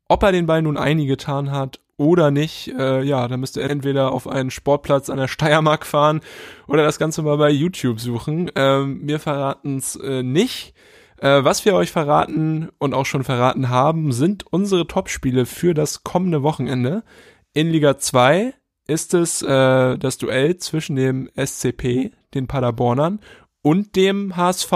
Ob 0.09 0.23
er 0.23 0.33
den 0.33 0.45
Ball 0.45 0.61
nun 0.61 0.75
eingetan 0.75 1.49
hat 1.51 1.79
oder 1.95 2.31
nicht, 2.31 2.73
äh, 2.77 3.01
ja, 3.01 3.29
da 3.29 3.37
müsst 3.37 3.55
ihr 3.55 3.63
entweder 3.63 4.11
auf 4.11 4.27
einen 4.27 4.51
Sportplatz 4.51 5.09
an 5.09 5.15
der 5.19 5.29
Steiermark 5.29 5.85
fahren 5.85 6.19
oder 6.67 6.83
das 6.83 6.99
Ganze 6.99 7.21
mal 7.21 7.37
bei 7.37 7.49
YouTube 7.49 8.01
suchen. 8.01 8.51
Ähm, 8.55 8.99
wir 9.03 9.21
verraten 9.21 9.77
es 9.77 9.95
äh, 9.95 10.23
nicht. 10.23 10.73
Äh, 11.17 11.45
was 11.45 11.63
wir 11.63 11.75
euch 11.75 11.93
verraten 11.93 12.67
und 12.77 12.93
auch 12.93 13.05
schon 13.05 13.23
verraten 13.23 13.69
haben, 13.69 14.11
sind 14.11 14.45
unsere 14.51 14.85
Topspiele 14.85 15.45
für 15.45 15.73
das 15.73 16.03
kommende 16.03 16.43
Wochenende. 16.43 17.05
In 17.53 17.69
Liga 17.69 17.97
2 17.97 18.53
ist 18.87 19.13
es 19.13 19.41
äh, 19.41 19.97
das 19.97 20.17
Duell 20.17 20.57
zwischen 20.57 20.95
dem 20.95 21.29
SCP, 21.35 22.11
den 22.33 22.47
Paderbornern, 22.47 23.19
und 23.61 23.95
dem 23.95 24.35
HSV. 24.35 24.71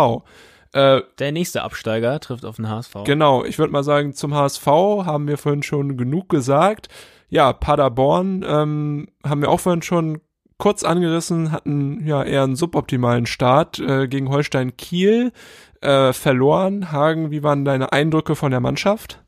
Äh, 0.73 1.01
Der 1.19 1.31
nächste 1.31 1.63
Absteiger 1.63 2.19
trifft 2.19 2.45
auf 2.45 2.57
den 2.57 2.69
HSV. 2.69 3.03
Genau, 3.05 3.43
ich 3.43 3.59
würde 3.59 3.73
mal 3.73 3.83
sagen, 3.83 4.13
zum 4.13 4.33
HSV 4.33 4.65
haben 4.67 5.27
wir 5.27 5.37
vorhin 5.37 5.63
schon 5.63 5.97
genug 5.97 6.29
gesagt. 6.29 6.87
Ja, 7.29 7.53
Paderborn 7.53 8.43
ähm, 8.47 9.07
haben 9.25 9.41
wir 9.41 9.49
auch 9.49 9.59
vorhin 9.59 9.81
schon 9.81 10.19
kurz 10.57 10.83
angerissen, 10.83 11.51
hatten 11.51 12.05
ja 12.05 12.23
eher 12.23 12.43
einen 12.43 12.55
suboptimalen 12.55 13.25
Start 13.25 13.79
äh, 13.79 14.07
gegen 14.07 14.29
Holstein 14.29 14.77
Kiel 14.77 15.31
äh, 15.81 16.13
verloren. 16.13 16.91
Hagen, 16.91 17.31
wie 17.31 17.41
waren 17.41 17.65
deine 17.65 17.91
Eindrücke 17.91 18.35
von 18.35 18.51
der 18.51 18.59
Mannschaft? 18.59 19.23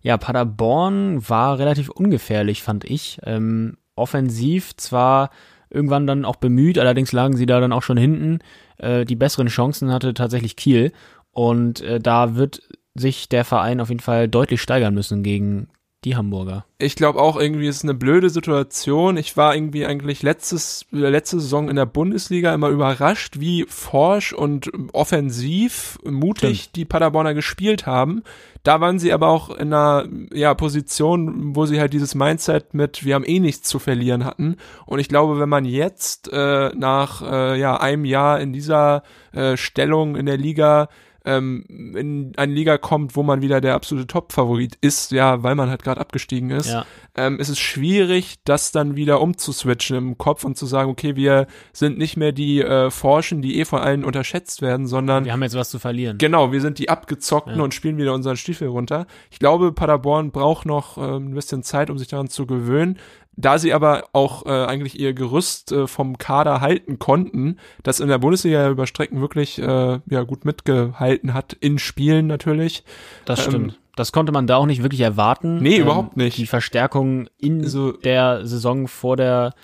Ja, 0.00 0.16
Paderborn 0.16 1.28
war 1.28 1.58
relativ 1.58 1.90
ungefährlich, 1.90 2.62
fand 2.62 2.84
ich. 2.84 3.18
Ähm, 3.24 3.76
offensiv 3.98 4.76
zwar 4.76 5.30
irgendwann 5.70 6.06
dann 6.06 6.24
auch 6.24 6.36
bemüht, 6.36 6.78
allerdings 6.78 7.12
lagen 7.12 7.36
sie 7.36 7.46
da 7.46 7.60
dann 7.60 7.72
auch 7.72 7.82
schon 7.82 7.98
hinten. 7.98 8.38
Äh, 8.78 9.04
die 9.04 9.16
besseren 9.16 9.48
Chancen 9.48 9.92
hatte 9.92 10.14
tatsächlich 10.14 10.56
Kiel. 10.56 10.92
Und 11.32 11.82
äh, 11.82 12.00
da 12.00 12.36
wird 12.36 12.62
sich 12.94 13.28
der 13.28 13.44
Verein 13.44 13.80
auf 13.80 13.90
jeden 13.90 14.00
Fall 14.00 14.28
deutlich 14.28 14.60
steigern 14.62 14.94
müssen 14.94 15.22
gegen 15.22 15.68
die 16.04 16.14
Hamburger. 16.14 16.64
Ich 16.78 16.94
glaube 16.94 17.20
auch 17.20 17.36
irgendwie 17.36 17.66
ist 17.66 17.76
es 17.76 17.82
eine 17.82 17.94
blöde 17.94 18.30
Situation. 18.30 19.16
Ich 19.16 19.36
war 19.36 19.54
irgendwie 19.54 19.84
eigentlich 19.84 20.22
letztes 20.22 20.86
letzte 20.92 21.40
Saison 21.40 21.68
in 21.68 21.74
der 21.74 21.86
Bundesliga 21.86 22.54
immer 22.54 22.68
überrascht, 22.68 23.40
wie 23.40 23.64
forsch 23.68 24.32
und 24.32 24.70
offensiv 24.92 25.98
mutig 26.04 26.60
Stimmt. 26.62 26.76
die 26.76 26.84
Paderborner 26.84 27.34
gespielt 27.34 27.86
haben. 27.86 28.22
Da 28.62 28.80
waren 28.80 28.98
sie 29.00 29.12
aber 29.12 29.28
auch 29.28 29.50
in 29.50 29.72
einer 29.72 30.06
ja, 30.32 30.54
Position, 30.54 31.56
wo 31.56 31.66
sie 31.66 31.80
halt 31.80 31.92
dieses 31.92 32.14
Mindset 32.14 32.74
mit 32.74 33.04
wir 33.04 33.16
haben 33.16 33.24
eh 33.24 33.40
nichts 33.40 33.68
zu 33.68 33.80
verlieren 33.80 34.24
hatten. 34.24 34.56
Und 34.86 35.00
ich 35.00 35.08
glaube, 35.08 35.40
wenn 35.40 35.48
man 35.48 35.64
jetzt 35.64 36.30
äh, 36.32 36.70
nach 36.76 37.22
äh, 37.22 37.58
ja, 37.58 37.76
einem 37.76 38.04
Jahr 38.04 38.40
in 38.40 38.52
dieser 38.52 39.02
äh, 39.32 39.56
Stellung 39.56 40.14
in 40.14 40.26
der 40.26 40.36
Liga 40.36 40.88
ähm, 41.28 41.64
in 41.96 42.32
eine 42.36 42.52
Liga 42.52 42.78
kommt, 42.78 43.14
wo 43.14 43.22
man 43.22 43.42
wieder 43.42 43.60
der 43.60 43.74
absolute 43.74 44.06
Top-Favorit 44.06 44.76
ist, 44.80 45.12
ja, 45.12 45.42
weil 45.42 45.54
man 45.54 45.68
halt 45.70 45.82
gerade 45.82 46.00
abgestiegen 46.00 46.50
ist, 46.50 46.70
Ja. 46.70 46.86
ähm, 47.16 47.38
ist 47.38 47.48
es 47.50 47.58
schwierig, 47.58 48.36
das 48.44 48.72
dann 48.72 48.96
wieder 48.96 49.20
umzuswitchen 49.20 49.96
im 49.96 50.18
Kopf 50.18 50.44
und 50.44 50.56
zu 50.56 50.66
sagen, 50.66 50.90
okay, 50.90 51.14
wir 51.16 51.46
sind 51.72 51.98
nicht 51.98 52.16
mehr 52.16 52.32
die 52.32 52.60
äh, 52.62 52.90
Forschen, 52.90 53.42
die 53.42 53.58
eh 53.60 53.64
von 53.64 53.80
allen 53.80 54.04
unterschätzt 54.04 54.62
werden, 54.62 54.86
sondern 54.86 55.24
Wir 55.24 55.32
haben 55.32 55.42
jetzt 55.42 55.54
was 55.56 55.70
zu 55.70 55.78
verlieren. 55.78 56.18
Genau, 56.18 56.50
wir 56.52 56.60
sind 56.60 56.78
die 56.78 56.88
Abgezockten 56.88 57.56
Ja. 57.58 57.62
und 57.62 57.74
spielen 57.74 57.98
wieder 57.98 58.14
unseren 58.14 58.36
Stiefel 58.36 58.68
runter. 58.68 59.06
Ich 59.30 59.38
glaube, 59.38 59.72
Paderborn 59.72 60.30
braucht 60.30 60.66
noch 60.66 60.96
ähm, 60.98 61.28
ein 61.30 61.34
bisschen 61.34 61.62
Zeit, 61.62 61.90
um 61.90 61.98
sich 61.98 62.08
daran 62.08 62.28
zu 62.28 62.46
gewöhnen. 62.46 62.98
Da 63.40 63.56
sie 63.58 63.72
aber 63.72 64.04
auch 64.12 64.46
äh, 64.46 64.50
eigentlich 64.50 64.98
ihr 64.98 65.14
Gerüst 65.14 65.70
äh, 65.70 65.86
vom 65.86 66.18
Kader 66.18 66.60
halten 66.60 66.98
konnten, 66.98 67.56
das 67.84 68.00
in 68.00 68.08
der 68.08 68.18
Bundesliga 68.18 68.68
über 68.68 68.86
Strecken 68.88 69.20
wirklich 69.20 69.58
äh, 69.60 70.00
ja 70.10 70.22
gut 70.24 70.44
mitgehalten 70.44 71.34
hat, 71.34 71.52
in 71.60 71.78
Spielen 71.78 72.26
natürlich. 72.26 72.82
Das 73.24 73.38
Ähm, 73.46 73.50
stimmt. 73.52 73.80
Das 73.94 74.10
konnte 74.12 74.32
man 74.32 74.46
da 74.48 74.56
auch 74.56 74.66
nicht 74.66 74.82
wirklich 74.82 75.00
erwarten. 75.02 75.56
Ähm, 75.58 75.62
Nee, 75.62 75.76
überhaupt 75.78 76.16
nicht. 76.16 76.36
Die 76.36 76.46
Verstärkung 76.46 77.28
in 77.38 77.62
Also- 77.62 77.92
der 77.92 78.44
Saison 78.46 78.88
vor 78.88 79.16
der, 79.16 79.54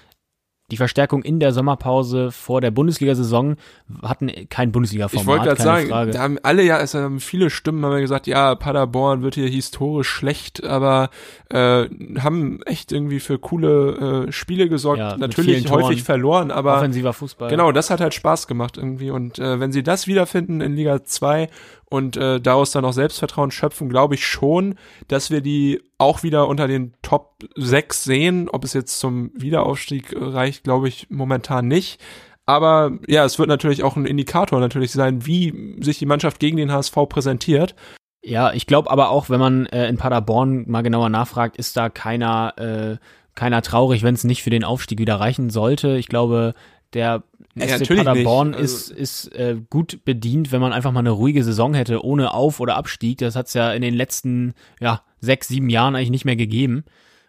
die 0.70 0.78
Verstärkung 0.78 1.22
in 1.22 1.40
der 1.40 1.52
Sommerpause 1.52 2.30
vor 2.30 2.60
der 2.62 2.70
Bundesliga-Saison 2.70 3.56
hatten 4.02 4.30
kein 4.48 4.72
Bundesliga-Format, 4.72 5.22
Ich 5.22 5.26
wollte 5.26 5.44
gerade 5.44 5.62
sagen, 5.62 5.88
Frage. 5.88 6.10
da 6.12 6.20
haben 6.22 6.38
alle 6.42 6.62
ja, 6.62 6.78
es 6.80 6.94
haben 6.94 7.20
viele 7.20 7.50
Stimmen 7.50 7.84
haben 7.84 7.92
ja 7.92 8.00
gesagt, 8.00 8.26
ja, 8.26 8.54
Paderborn 8.54 9.22
wird 9.22 9.34
hier 9.34 9.48
historisch 9.48 10.08
schlecht, 10.08 10.64
aber 10.64 11.10
äh, 11.50 11.84
haben 12.18 12.62
echt 12.62 12.92
irgendwie 12.92 13.20
für 13.20 13.38
coole 13.38 14.26
äh, 14.28 14.32
Spiele 14.32 14.68
gesorgt. 14.70 15.00
Ja, 15.00 15.16
Natürlich 15.18 15.58
vielen 15.58 15.64
Toren. 15.66 15.84
häufig 15.84 16.02
verloren, 16.02 16.50
aber 16.50 16.76
Offensiver 16.76 17.12
Fußball. 17.12 17.50
Genau, 17.50 17.70
das 17.70 17.90
hat 17.90 18.00
halt 18.00 18.14
Spaß 18.14 18.46
gemacht 18.46 18.78
irgendwie. 18.78 19.10
Und 19.10 19.38
äh, 19.38 19.60
wenn 19.60 19.70
sie 19.70 19.82
das 19.82 20.06
wiederfinden 20.06 20.62
in 20.62 20.74
Liga 20.74 21.04
2 21.04 21.48
und 21.90 22.16
äh, 22.16 22.40
daraus 22.40 22.72
dann 22.72 22.84
auch 22.84 22.92
Selbstvertrauen 22.92 23.50
schöpfen, 23.50 23.88
glaube 23.88 24.14
ich 24.14 24.26
schon, 24.26 24.76
dass 25.08 25.30
wir 25.30 25.40
die 25.40 25.82
auch 25.98 26.22
wieder 26.22 26.48
unter 26.48 26.66
den 26.66 26.94
Top 27.02 27.44
6 27.56 28.04
sehen. 28.04 28.48
Ob 28.48 28.64
es 28.64 28.72
jetzt 28.72 28.98
zum 28.98 29.30
Wiederaufstieg 29.34 30.12
äh, 30.12 30.18
reicht, 30.18 30.64
glaube 30.64 30.88
ich 30.88 31.08
momentan 31.10 31.68
nicht. 31.68 32.00
Aber 32.46 32.98
ja, 33.06 33.24
es 33.24 33.38
wird 33.38 33.48
natürlich 33.48 33.82
auch 33.82 33.96
ein 33.96 34.06
Indikator 34.06 34.60
natürlich 34.60 34.92
sein, 34.92 35.24
wie 35.26 35.76
sich 35.80 35.98
die 35.98 36.06
Mannschaft 36.06 36.40
gegen 36.40 36.56
den 36.56 36.72
HSV 36.72 36.94
präsentiert. 37.08 37.74
Ja, 38.22 38.52
ich 38.52 38.66
glaube 38.66 38.90
aber 38.90 39.10
auch, 39.10 39.28
wenn 39.28 39.40
man 39.40 39.66
äh, 39.66 39.88
in 39.88 39.96
Paderborn 39.96 40.64
mal 40.68 40.82
genauer 40.82 41.10
nachfragt, 41.10 41.56
ist 41.56 41.76
da 41.76 41.88
keiner, 41.88 42.54
äh, 42.56 42.96
keiner 43.34 43.62
traurig, 43.62 44.02
wenn 44.02 44.14
es 44.14 44.24
nicht 44.24 44.42
für 44.42 44.50
den 44.50 44.64
Aufstieg 44.64 44.98
wieder 44.98 45.20
reichen 45.20 45.50
sollte. 45.50 45.96
Ich 45.96 46.08
glaube, 46.08 46.54
der 46.94 47.22
Ja, 47.56 47.66
SC 47.68 47.80
natürlich 47.80 48.04
Paderborn 48.04 48.50
nicht. 48.50 48.60
Also- 48.60 48.94
ist, 48.94 49.26
ist 49.26 49.34
äh, 49.36 49.56
gut 49.70 50.04
bedient, 50.04 50.52
wenn 50.52 50.60
man 50.60 50.72
einfach 50.72 50.92
mal 50.92 51.00
eine 51.00 51.10
ruhige 51.10 51.44
Saison 51.44 51.74
hätte, 51.74 52.04
ohne 52.04 52.34
Auf- 52.34 52.60
oder 52.60 52.76
Abstieg. 52.76 53.18
Das 53.18 53.36
hat 53.36 53.46
es 53.46 53.54
ja 53.54 53.72
in 53.72 53.82
den 53.82 53.94
letzten 53.94 54.54
ja, 54.80 55.02
sechs, 55.20 55.48
sieben 55.48 55.68
Jahren 55.70 55.94
eigentlich 55.94 56.10
nicht 56.10 56.24
mehr 56.24 56.36
gegeben. 56.36 56.84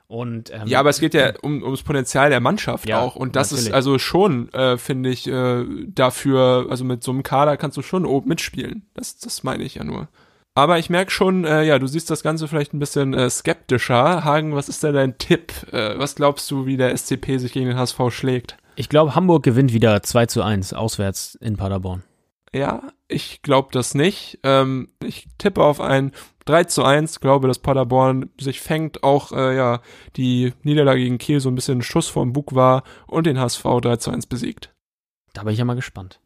Und 0.08 0.52
ähm, 0.54 0.68
Ja, 0.68 0.80
aber 0.80 0.90
es 0.92 1.00
geht 1.00 1.14
ja 1.16 1.34
um, 1.42 1.64
ums 1.64 1.82
Potenzial 1.82 2.30
der 2.30 2.40
Mannschaft 2.40 2.88
Ja, 2.88 3.02
auch. 3.02 3.16
Und 3.16 3.36
das 3.36 3.52
ist 3.52 3.60
natürlich. 3.60 3.74
also 3.76 3.98
schon, 4.00 4.54
äh, 4.54 4.78
finde 4.78 5.10
ich, 5.10 5.28
äh, 5.28 5.66
dafür, 5.88 6.68
also 6.70 6.84
mit 6.84 7.04
so 7.04 7.12
einem 7.12 7.24
Kader 7.24 7.58
kannst 7.58 7.76
du 7.78 7.82
schon 7.82 8.06
oben 8.06 8.30
mitspielen. 8.30 8.84
Das, 8.94 9.18
das 9.18 9.44
meine 9.44 9.64
ich 9.64 9.76
ja 9.76 9.84
nur. 9.84 10.08
Aber 10.54 10.80
ich 10.80 10.90
merke 10.90 11.12
schon, 11.12 11.44
äh, 11.44 11.64
ja, 11.64 11.80
du 11.80 11.88
siehst 11.88 12.10
das 12.10 12.24
Ganze 12.24 12.48
vielleicht 12.48 12.74
ein 12.74 12.80
bisschen 12.80 13.14
äh, 13.14 13.30
skeptischer. 13.30 14.24
Hagen, 14.24 14.56
was 14.56 14.70
ist 14.70 14.84
denn 14.84 14.94
dein 14.94 15.18
Tipp? 15.18 15.52
Äh, 15.74 15.98
was 15.98 16.16
glaubst 16.16 16.50
du, 16.52 16.66
wie 16.66 16.78
der 16.78 16.96
SCP 16.96 17.38
sich 17.40 17.52
gegen 17.52 17.68
den 17.68 17.78
HSV 17.78 18.00
schlägt? 18.10 18.58
Ich 18.76 18.90
glaube, 18.90 19.16
Hamburg 19.16 19.44
gewinnt 19.44 19.74
wieder 19.74 20.02
2 20.04 20.26
zu 20.28 20.42
1 20.42 20.74
auswärts 20.74 21.36
in 21.36 21.58
Paderborn. 21.58 22.04
Ja, 22.54 22.84
ich 23.08 23.42
glaube 23.42 23.70
das 23.72 23.96
nicht. 23.96 24.40
Ähm, 24.44 24.90
ich 25.04 25.28
tippe 25.38 25.64
auf 25.64 25.82
ein 25.82 26.12
3 26.46 26.64
zu 26.66 26.84
1, 26.84 27.20
glaube, 27.20 27.48
dass 27.48 27.60
Paderborn 27.60 28.30
sich 28.40 28.62
fängt, 28.62 29.04
auch 29.04 29.32
äh, 29.32 29.56
ja, 29.56 29.82
die 30.16 30.54
Niederlage 30.64 31.02
gegen 31.02 31.18
Kiel 31.18 31.40
so 31.40 31.50
ein 31.50 31.56
bisschen 31.56 31.80
ein 31.80 31.84
Schuss 31.84 32.08
vom 32.08 32.34
Bug 32.34 32.56
war 32.56 32.84
und 33.08 33.26
den 33.26 33.40
HSV 33.40 33.64
3 33.82 33.98
zu 33.98 34.12
1 34.12 34.28
besiegt. 34.28 34.74
Da 35.34 35.44
bin 35.44 35.54
ich 35.54 35.60
ja 35.60 35.66
mal 35.66 35.76
gespannt. 35.76 36.22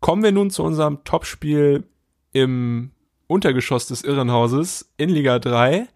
Kommen 0.00 0.22
wir 0.22 0.32
nun 0.32 0.50
zu 0.50 0.62
unserem 0.62 1.02
Topspiel 1.04 1.84
im 2.32 2.92
Untergeschoss 3.26 3.88
des 3.88 4.02
Irrenhauses 4.02 4.92
in 4.98 5.08
Liga 5.08 5.38
3. 5.38 5.88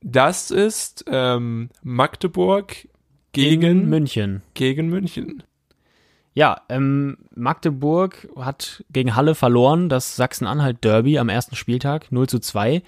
Das 0.00 0.50
ist 0.50 1.04
ähm, 1.08 1.70
Magdeburg 1.82 2.88
In 3.36 3.60
gegen, 3.60 3.88
München. 3.88 4.42
gegen 4.54 4.88
München. 4.88 5.42
Ja, 6.34 6.62
ähm, 6.68 7.18
Magdeburg 7.34 8.28
hat 8.36 8.84
gegen 8.90 9.14
Halle 9.14 9.34
verloren, 9.34 9.88
das 9.88 10.16
Sachsen-Anhalt-Derby 10.16 11.18
am 11.18 11.28
ersten 11.28 11.54
Spieltag, 11.54 12.10
0 12.10 12.28
zu 12.28 12.40
2. 12.40 12.82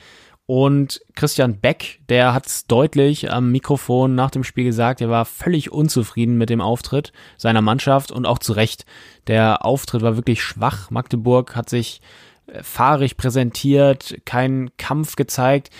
Und 0.47 1.01
Christian 1.15 1.59
Beck, 1.59 2.01
der 2.09 2.33
hat 2.33 2.47
es 2.47 2.67
deutlich 2.67 3.33
am 3.33 3.51
Mikrofon 3.51 4.15
nach 4.15 4.31
dem 4.31 4.45
Spiel 4.45 4.65
gesagt, 4.65 5.01
er 5.01 5.11
war 5.11 5.25
völlig 5.25 5.73
unzufrieden 5.73 6.39
mit 6.39 6.51
dem 6.51 6.61
Auftritt 6.61 7.13
seiner 7.37 7.63
Mannschaft 7.63 8.13
und 8.13 8.27
auch 8.27 8.39
zu 8.39 8.53
Recht. 8.53 8.87
Der 9.27 9.65
Auftritt 9.65 10.03
war 10.03 10.17
wirklich 10.17 10.43
schwach. 10.43 10.91
Magdeburg 10.91 11.57
hat 11.57 11.69
sich 11.69 12.01
äh, 12.47 12.63
fahrig 12.63 13.17
präsentiert, 13.17 14.19
keinen 14.25 14.77
Kampf 14.77 15.17
gezeigt. 15.17 15.71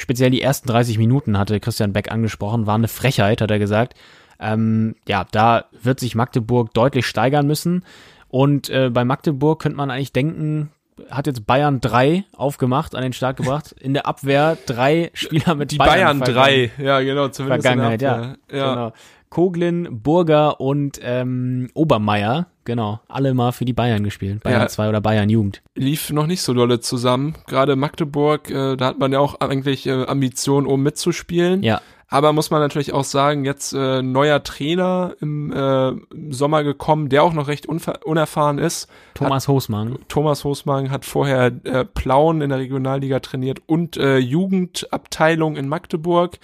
Speziell 0.00 0.30
die 0.30 0.40
ersten 0.40 0.68
30 0.68 0.96
Minuten 0.96 1.36
hatte 1.38 1.58
Christian 1.58 1.92
Beck 1.92 2.10
angesprochen, 2.12 2.66
war 2.66 2.76
eine 2.76 2.86
Frechheit, 2.88 3.40
hat 3.40 3.50
er 3.50 3.58
gesagt. 3.58 3.94
Ähm, 4.40 4.94
ja, 5.08 5.26
da 5.32 5.64
wird 5.82 5.98
sich 5.98 6.14
Magdeburg 6.14 6.72
deutlich 6.72 7.04
steigern 7.04 7.48
müssen. 7.48 7.84
Und 8.28 8.70
äh, 8.70 8.90
bei 8.90 9.04
Magdeburg 9.04 9.60
könnte 9.60 9.76
man 9.76 9.90
eigentlich 9.90 10.12
denken, 10.12 10.70
hat 11.10 11.26
jetzt 11.26 11.46
Bayern 11.46 11.80
drei 11.80 12.24
aufgemacht, 12.36 12.94
an 12.94 13.02
den 13.02 13.12
Start 13.12 13.36
gebracht. 13.38 13.72
In 13.80 13.92
der 13.92 14.06
Abwehr 14.06 14.56
drei 14.66 15.10
Spieler 15.14 15.56
mit 15.56 15.72
Die 15.72 15.78
Bayern, 15.78 16.18
Vergangen- 16.18 16.70
3, 16.76 16.84
ja 16.84 17.00
genau, 17.00 17.28
zumindest 17.28 17.66
Vergangenheit, 17.66 18.00
in 18.02 18.08
der 18.08 18.36
ja. 18.52 18.56
Ja. 18.58 18.74
Genau. 18.74 18.92
Koglin, 19.30 19.88
Burger 20.02 20.60
und 20.60 21.00
ähm, 21.02 21.70
Obermeier, 21.74 22.46
genau, 22.68 23.00
alle 23.08 23.34
mal 23.34 23.50
für 23.50 23.64
die 23.64 23.72
Bayern 23.72 24.04
gespielt. 24.04 24.44
Bayern 24.44 24.60
Ja. 24.60 24.68
2 24.68 24.88
oder 24.90 25.00
Bayern 25.00 25.28
Jugend. 25.28 25.62
lief 25.74 26.10
noch 26.12 26.28
nicht 26.28 26.42
so 26.42 26.54
dolle 26.54 26.78
zusammen. 26.78 27.34
Gerade 27.48 27.74
Magdeburg, 27.74 28.48
äh, 28.50 28.76
da 28.76 28.86
hat 28.86 29.00
man 29.00 29.10
ja 29.10 29.18
auch 29.18 29.40
eigentlich 29.40 29.86
äh, 29.86 30.04
Ambitionen, 30.04 30.66
um 30.68 30.82
mitzuspielen. 30.82 31.62
Ja, 31.64 31.80
Aber 32.10 32.32
muss 32.32 32.50
man 32.50 32.60
natürlich 32.60 32.92
auch 32.94 33.04
sagen, 33.04 33.44
jetzt 33.44 33.72
äh, 33.74 34.00
neuer 34.02 34.42
Trainer 34.42 35.14
im 35.20 35.52
äh, 35.52 35.92
Sommer 36.30 36.62
gekommen, 36.64 37.08
der 37.08 37.22
auch 37.22 37.32
noch 37.34 37.48
recht 37.48 37.66
unerfahren 37.66 38.58
ist. 38.58 38.88
Thomas 39.14 39.48
hat, 39.48 39.54
Hosmann. 39.54 39.98
Thomas 40.08 40.44
Hosmann 40.44 40.90
hat 40.90 41.04
vorher 41.04 41.52
äh, 41.64 41.84
Plauen 41.84 42.40
in 42.40 42.48
der 42.50 42.58
Regionalliga 42.60 43.20
trainiert 43.20 43.60
und 43.66 43.96
äh, 43.98 44.16
Jugendabteilung 44.18 45.56
in 45.56 45.68
Magdeburg 45.68 46.38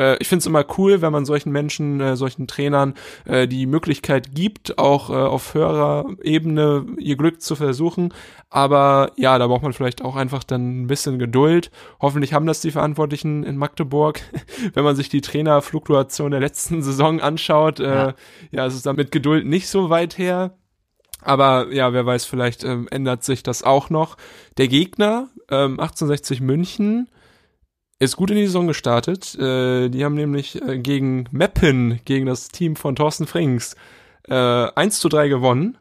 äh, 0.00 0.16
ich 0.18 0.28
finde 0.28 0.40
es 0.40 0.46
immer 0.46 0.64
cool, 0.78 1.02
wenn 1.02 1.12
man 1.12 1.24
solchen 1.24 1.52
Menschen, 1.52 2.00
äh, 2.00 2.16
solchen 2.16 2.46
Trainern 2.46 2.94
äh, 3.26 3.46
die 3.46 3.66
Möglichkeit 3.66 4.34
gibt, 4.34 4.78
auch 4.78 5.10
äh, 5.10 5.12
auf 5.12 5.54
höherer 5.54 6.06
Ebene 6.22 6.86
ihr 6.98 7.16
Glück 7.16 7.42
zu 7.42 7.54
versuchen. 7.54 8.14
Aber 8.48 9.12
ja, 9.16 9.38
da 9.38 9.46
braucht 9.46 9.62
man 9.62 9.72
vielleicht 9.72 10.02
auch 10.02 10.16
einfach 10.16 10.42
dann 10.42 10.82
ein 10.82 10.86
bisschen 10.86 11.18
Geduld. 11.18 11.70
Hoffentlich 12.00 12.32
haben 12.32 12.46
das 12.46 12.60
die 12.60 12.70
Verantwortlichen 12.70 13.44
in 13.44 13.56
Magdeburg. 13.56 14.20
wenn 14.74 14.84
man 14.84 14.96
sich 14.96 15.08
die 15.08 15.20
Trainerfluktuation 15.20 16.30
der 16.30 16.40
letzten 16.40 16.82
Saison 16.90 17.20
anschaut, 17.20 17.78
äh, 17.78 17.94
ja. 17.94 18.14
ja, 18.50 18.66
es 18.66 18.74
ist 18.74 18.86
dann 18.86 18.96
mit 18.96 19.12
Geduld 19.12 19.46
nicht 19.46 19.68
so 19.68 19.90
weit 19.90 20.16
her. 20.16 20.56
Aber 21.22 21.70
ja, 21.70 21.92
wer 21.92 22.06
weiß, 22.06 22.24
vielleicht 22.24 22.64
ähm, 22.64 22.88
ändert 22.90 23.24
sich 23.24 23.42
das 23.42 23.62
auch 23.62 23.90
noch. 23.90 24.16
Der 24.56 24.68
Gegner, 24.68 25.28
ähm, 25.50 25.78
1860 25.78 26.40
München, 26.40 27.08
ist 28.00 28.16
gut 28.16 28.30
in 28.30 28.36
die 28.36 28.46
Saison 28.46 28.66
gestartet. 28.66 29.38
Äh, 29.38 29.88
die 29.90 30.04
haben 30.04 30.14
nämlich 30.14 30.60
äh, 30.60 30.78
gegen 30.78 31.26
Meppen, 31.30 32.00
gegen 32.04 32.26
das 32.26 32.48
Team 32.48 32.74
von 32.74 32.96
Thorsten 32.96 33.26
Frings, 33.26 33.76
äh, 34.28 34.34
1 34.34 34.98
zu 34.98 35.08
3 35.08 35.28
gewonnen 35.28 35.78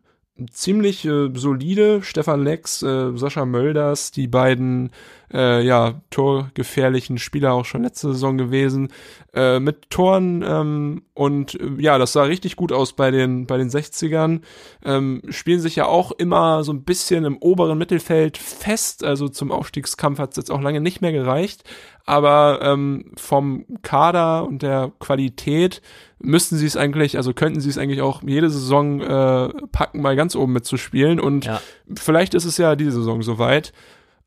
ziemlich 0.51 1.05
äh, 1.05 1.29
solide. 1.33 2.01
Stefan 2.01 2.43
Lex, 2.43 2.81
äh, 2.81 3.17
Sascha 3.17 3.45
Mölders, 3.45 4.11
die 4.11 4.27
beiden 4.27 4.91
äh, 5.33 5.63
ja 5.63 6.01
torgefährlichen 6.09 7.17
Spieler 7.17 7.53
auch 7.53 7.65
schon 7.65 7.83
letzte 7.83 8.09
Saison 8.09 8.37
gewesen 8.37 8.89
äh, 9.33 9.59
mit 9.59 9.89
Toren 9.89 10.43
ähm, 10.47 11.03
und 11.13 11.59
äh, 11.59 11.69
ja, 11.77 11.97
das 11.97 12.13
sah 12.13 12.23
richtig 12.23 12.55
gut 12.55 12.71
aus 12.71 12.93
bei 12.93 13.11
den 13.11 13.45
bei 13.45 13.57
den 13.57 13.69
60ern. 13.69 14.41
Ähm, 14.83 15.21
spielen 15.29 15.59
sich 15.59 15.75
ja 15.75 15.85
auch 15.85 16.11
immer 16.11 16.63
so 16.63 16.73
ein 16.73 16.83
bisschen 16.83 17.25
im 17.25 17.37
oberen 17.37 17.77
Mittelfeld 17.77 18.37
fest, 18.37 19.03
also 19.03 19.29
zum 19.29 19.51
Aufstiegskampf 19.51 20.19
hat 20.19 20.31
es 20.31 20.37
jetzt 20.37 20.51
auch 20.51 20.61
lange 20.61 20.81
nicht 20.81 21.01
mehr 21.01 21.11
gereicht, 21.11 21.63
aber 22.09 22.59
ähm, 22.63 23.05
vom 23.17 23.65
Kader 23.83 24.47
und 24.47 24.63
der 24.63 24.91
Qualität 24.99 25.83
müssten 26.17 26.57
sie 26.57 26.65
es 26.65 26.75
eigentlich, 26.75 27.17
also 27.17 27.33
könnten 27.33 27.61
sie 27.61 27.69
es 27.69 27.77
eigentlich 27.77 28.01
auch 28.01 28.23
jede 28.23 28.49
Saison 28.49 28.99
äh, 28.99 29.49
packen, 29.71 30.01
mal 30.01 30.15
ganz 30.15 30.35
oben 30.35 30.53
mitzuspielen. 30.53 31.19
Und 31.19 31.45
ja. 31.45 31.61
vielleicht 31.95 32.33
ist 32.33 32.45
es 32.45 32.57
ja 32.57 32.75
diese 32.75 32.93
Saison 32.93 33.21
soweit. 33.21 33.73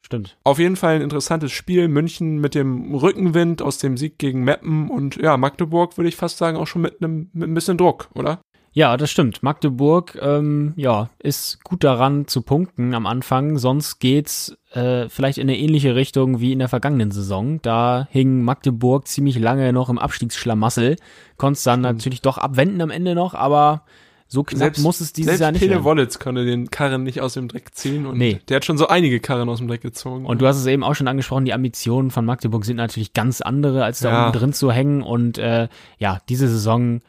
Stimmt. 0.01 0.37
Auf 0.45 0.61
jeden 0.61 0.77
Fall 0.77 0.95
ein 0.95 1.03
interessantes 1.03 1.51
Spiel. 1.51 1.89
München 1.89 2.41
mit 2.41 2.55
dem 2.55 2.95
Rückenwind 2.95 3.63
aus 3.63 3.79
dem 3.79 3.97
Sieg 3.97 4.17
gegen 4.17 4.45
Meppen 4.45 4.89
und 4.89 5.17
ja, 5.17 5.37
Magdeburg 5.37 5.97
würde 5.97 6.09
ich 6.09 6.17
fast 6.17 6.39
sagen 6.39 6.57
auch 6.57 6.69
schon 6.69 6.83
mit 6.83 7.03
einem 7.03 7.31
mit 7.33 7.49
ein 7.49 7.55
bisschen 7.55 7.79
Druck, 7.79 8.11
oder? 8.15 8.41
Ja, 8.75 8.97
das 8.97 9.11
stimmt. 9.11 9.43
Magdeburg, 9.43 10.19
ähm, 10.21 10.73
ja, 10.77 11.11
ist 11.19 11.63
gut 11.63 11.85
daran 11.85 12.27
zu 12.27 12.41
punkten 12.41 12.95
am 12.95 13.07
Anfang. 13.07 13.59
Sonst 13.59 13.99
geht's 13.99 14.57
äh, 14.73 15.09
vielleicht 15.11 15.37
in 15.37 15.49
eine 15.49 15.59
ähnliche 15.59 15.95
Richtung 15.95 16.41
wie 16.41 16.53
in 16.53 16.59
der 16.59 16.69
vergangenen 16.69 17.11
Saison. 17.11 17.61
Da 17.61 18.09
hing 18.11 18.43
Magdeburg 18.43 19.07
ziemlich 19.07 19.39
lange 19.39 19.73
noch 19.75 19.91
im 19.91 19.99
Abstiegsschlamassel. 19.99 20.97
Konnt's 21.37 21.63
dann 21.65 21.83
natürlich 21.83 22.23
doch 22.23 22.39
abwenden 22.39 22.81
am 22.81 22.91
Ende 22.91 23.15
noch, 23.15 23.35
aber 23.35 23.85
so 24.27 24.43
knapp 24.43 24.59
selbst, 24.59 24.83
muss 24.83 25.03
es 25.03 25.13
dieses 25.13 25.41
Jahr 25.41 25.53
nicht 25.53 25.61
Pele 25.61 25.85
Wollitz 25.85 26.19
konnte 26.19 26.47
den 26.47 26.71
Karren 26.71 27.03
nicht 27.03 27.21
aus 27.21 27.35
dem 27.35 27.49
Dreck 27.49 27.75
ziehen 27.75 28.07
und 28.07 28.17
nee. 28.17 28.41
der 28.49 28.57
hat 28.57 28.65
schon 28.65 28.79
so 28.79 28.89
einige 28.89 29.21
Karren 29.21 29.51
aus 29.51 29.59
dem 29.59 29.69
Dreck 29.69 29.83
gezogen. 29.83 30.25
Und 30.25 30.41
du 30.41 30.47
hast 30.47 30.57
es 30.57 30.65
eben 30.65 30.83
auch 30.83 30.95
schon 30.95 31.07
angesprochen, 31.07 31.45
die 31.45 31.53
Ambitionen 31.53 32.11
von 32.11 32.25
Magdeburg 32.25 32.65
sind 32.65 32.79
natürlich 32.79 33.13
ganz 33.13 33.43
andere, 33.43 33.85
als 33.85 34.01
da 34.01 34.11
ja. 34.11 34.23
oben 34.23 34.39
drin 34.39 34.53
zu 34.55 34.73
hängen 34.73 35.03
und 35.03 35.37
äh, 35.37 35.69
ja, 35.99 36.21
diese 36.31 36.49
Saison 36.49 37.03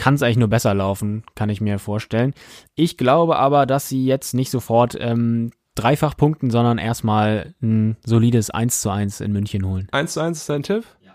kann 0.00 0.14
es 0.14 0.22
eigentlich 0.22 0.38
nur 0.38 0.48
besser 0.48 0.72
laufen, 0.72 1.24
kann 1.34 1.50
ich 1.50 1.60
mir 1.60 1.78
vorstellen. 1.78 2.32
Ich 2.74 2.96
glaube 2.96 3.36
aber, 3.36 3.66
dass 3.66 3.90
sie 3.90 4.06
jetzt 4.06 4.32
nicht 4.32 4.50
sofort 4.50 4.96
ähm, 4.98 5.50
dreifach 5.74 6.16
punkten, 6.16 6.50
sondern 6.50 6.78
erstmal 6.78 7.54
ein 7.62 7.98
solides 8.06 8.48
1 8.48 8.80
zu 8.80 8.88
1 8.88 9.20
in 9.20 9.32
München 9.32 9.66
holen. 9.66 9.88
1 9.92 10.14
zu 10.14 10.20
1 10.20 10.38
ist 10.38 10.48
dein 10.48 10.62
Tipp? 10.62 10.84
Ja. 11.04 11.14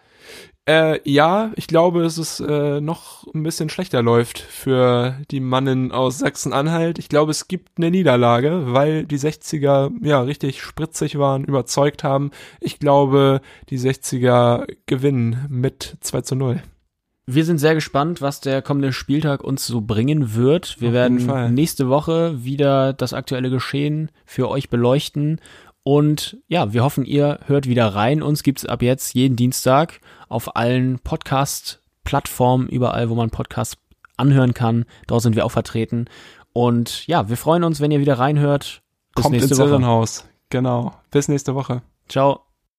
Äh, 0.68 1.00
ja, 1.04 1.52
ich 1.56 1.66
glaube, 1.66 2.04
dass 2.04 2.20
es 2.20 2.40
äh, 2.40 2.80
noch 2.80 3.26
ein 3.34 3.42
bisschen 3.42 3.70
schlechter 3.70 4.04
läuft 4.04 4.38
für 4.38 5.16
die 5.32 5.40
Mannen 5.40 5.92
aus 5.92 6.20
Sachsen-Anhalt. 6.20 7.00
Ich 7.00 7.10
glaube, 7.10 7.32
es 7.32 7.48
gibt 7.48 7.80
eine 7.80 7.90
Niederlage, 7.90 8.72
weil 8.72 9.08
die 9.08 9.18
60er 9.18 9.94
ja 10.06 10.22
richtig 10.22 10.62
spritzig 10.62 11.18
waren, 11.18 11.44
überzeugt 11.44 12.04
haben. 12.04 12.30
Ich 12.60 12.78
glaube, 12.78 13.42
die 13.70 13.80
60er 13.80 14.68
gewinnen 14.86 15.48
mit 15.50 15.98
2 16.02 16.22
zu 16.22 16.36
0. 16.36 16.62
Wir 17.28 17.44
sind 17.44 17.58
sehr 17.58 17.74
gespannt, 17.74 18.22
was 18.22 18.40
der 18.40 18.62
kommende 18.62 18.94
Spieltag 18.94 19.44
uns 19.44 19.66
so 19.66 19.82
bringen 19.82 20.36
wird. 20.36 20.80
Wir 20.80 20.90
Auf 20.90 20.94
werden 20.94 21.54
nächste 21.56 21.90
Woche 21.90 22.44
wieder 22.44 22.94
das 22.94 23.14
aktuelle 23.14 23.50
Geschehen 23.50 24.12
für 24.26 24.48
euch 24.50 24.70
beleuchten. 24.70 25.42
Und 25.82 26.38
ja, 26.48 26.74
wir 26.74 26.84
hoffen, 26.84 27.06
ihr 27.06 27.40
hört 27.46 27.68
wieder 27.68 27.88
rein. 27.88 28.22
Uns 28.22 28.44
gibt's 28.44 28.66
ab 28.66 28.82
jetzt 28.82 29.14
jeden 29.16 29.36
Dienstag 29.36 30.02
auf 30.30 30.56
allen 30.56 31.00
Podcast-Plattformen, 31.00 32.68
überall, 32.70 33.10
wo 33.10 33.16
man 33.16 33.32
Podcasts 33.32 33.78
anhören 34.18 34.54
kann. 34.54 34.86
Dort 35.08 35.24
sind 35.24 35.36
wir 35.36 35.46
auch 35.46 35.52
vertreten. 35.52 36.06
Und 36.54 37.06
ja, 37.08 37.28
wir 37.28 37.38
freuen 37.38 37.64
uns, 37.64 37.82
wenn 37.82 37.92
ihr 37.92 38.00
wieder 38.00 38.20
reinhört. 38.20 38.82
Bis 39.16 39.24
Kommt 39.24 39.34
nächste 39.34 39.52
ins 39.52 39.60
Woche. 39.60 39.70
Irrenhaus. 39.70 40.26
Genau. 40.50 40.94
Bis 41.12 41.28
nächste 41.28 41.56
Woche. 41.56 41.82
Ciao. 42.08 42.45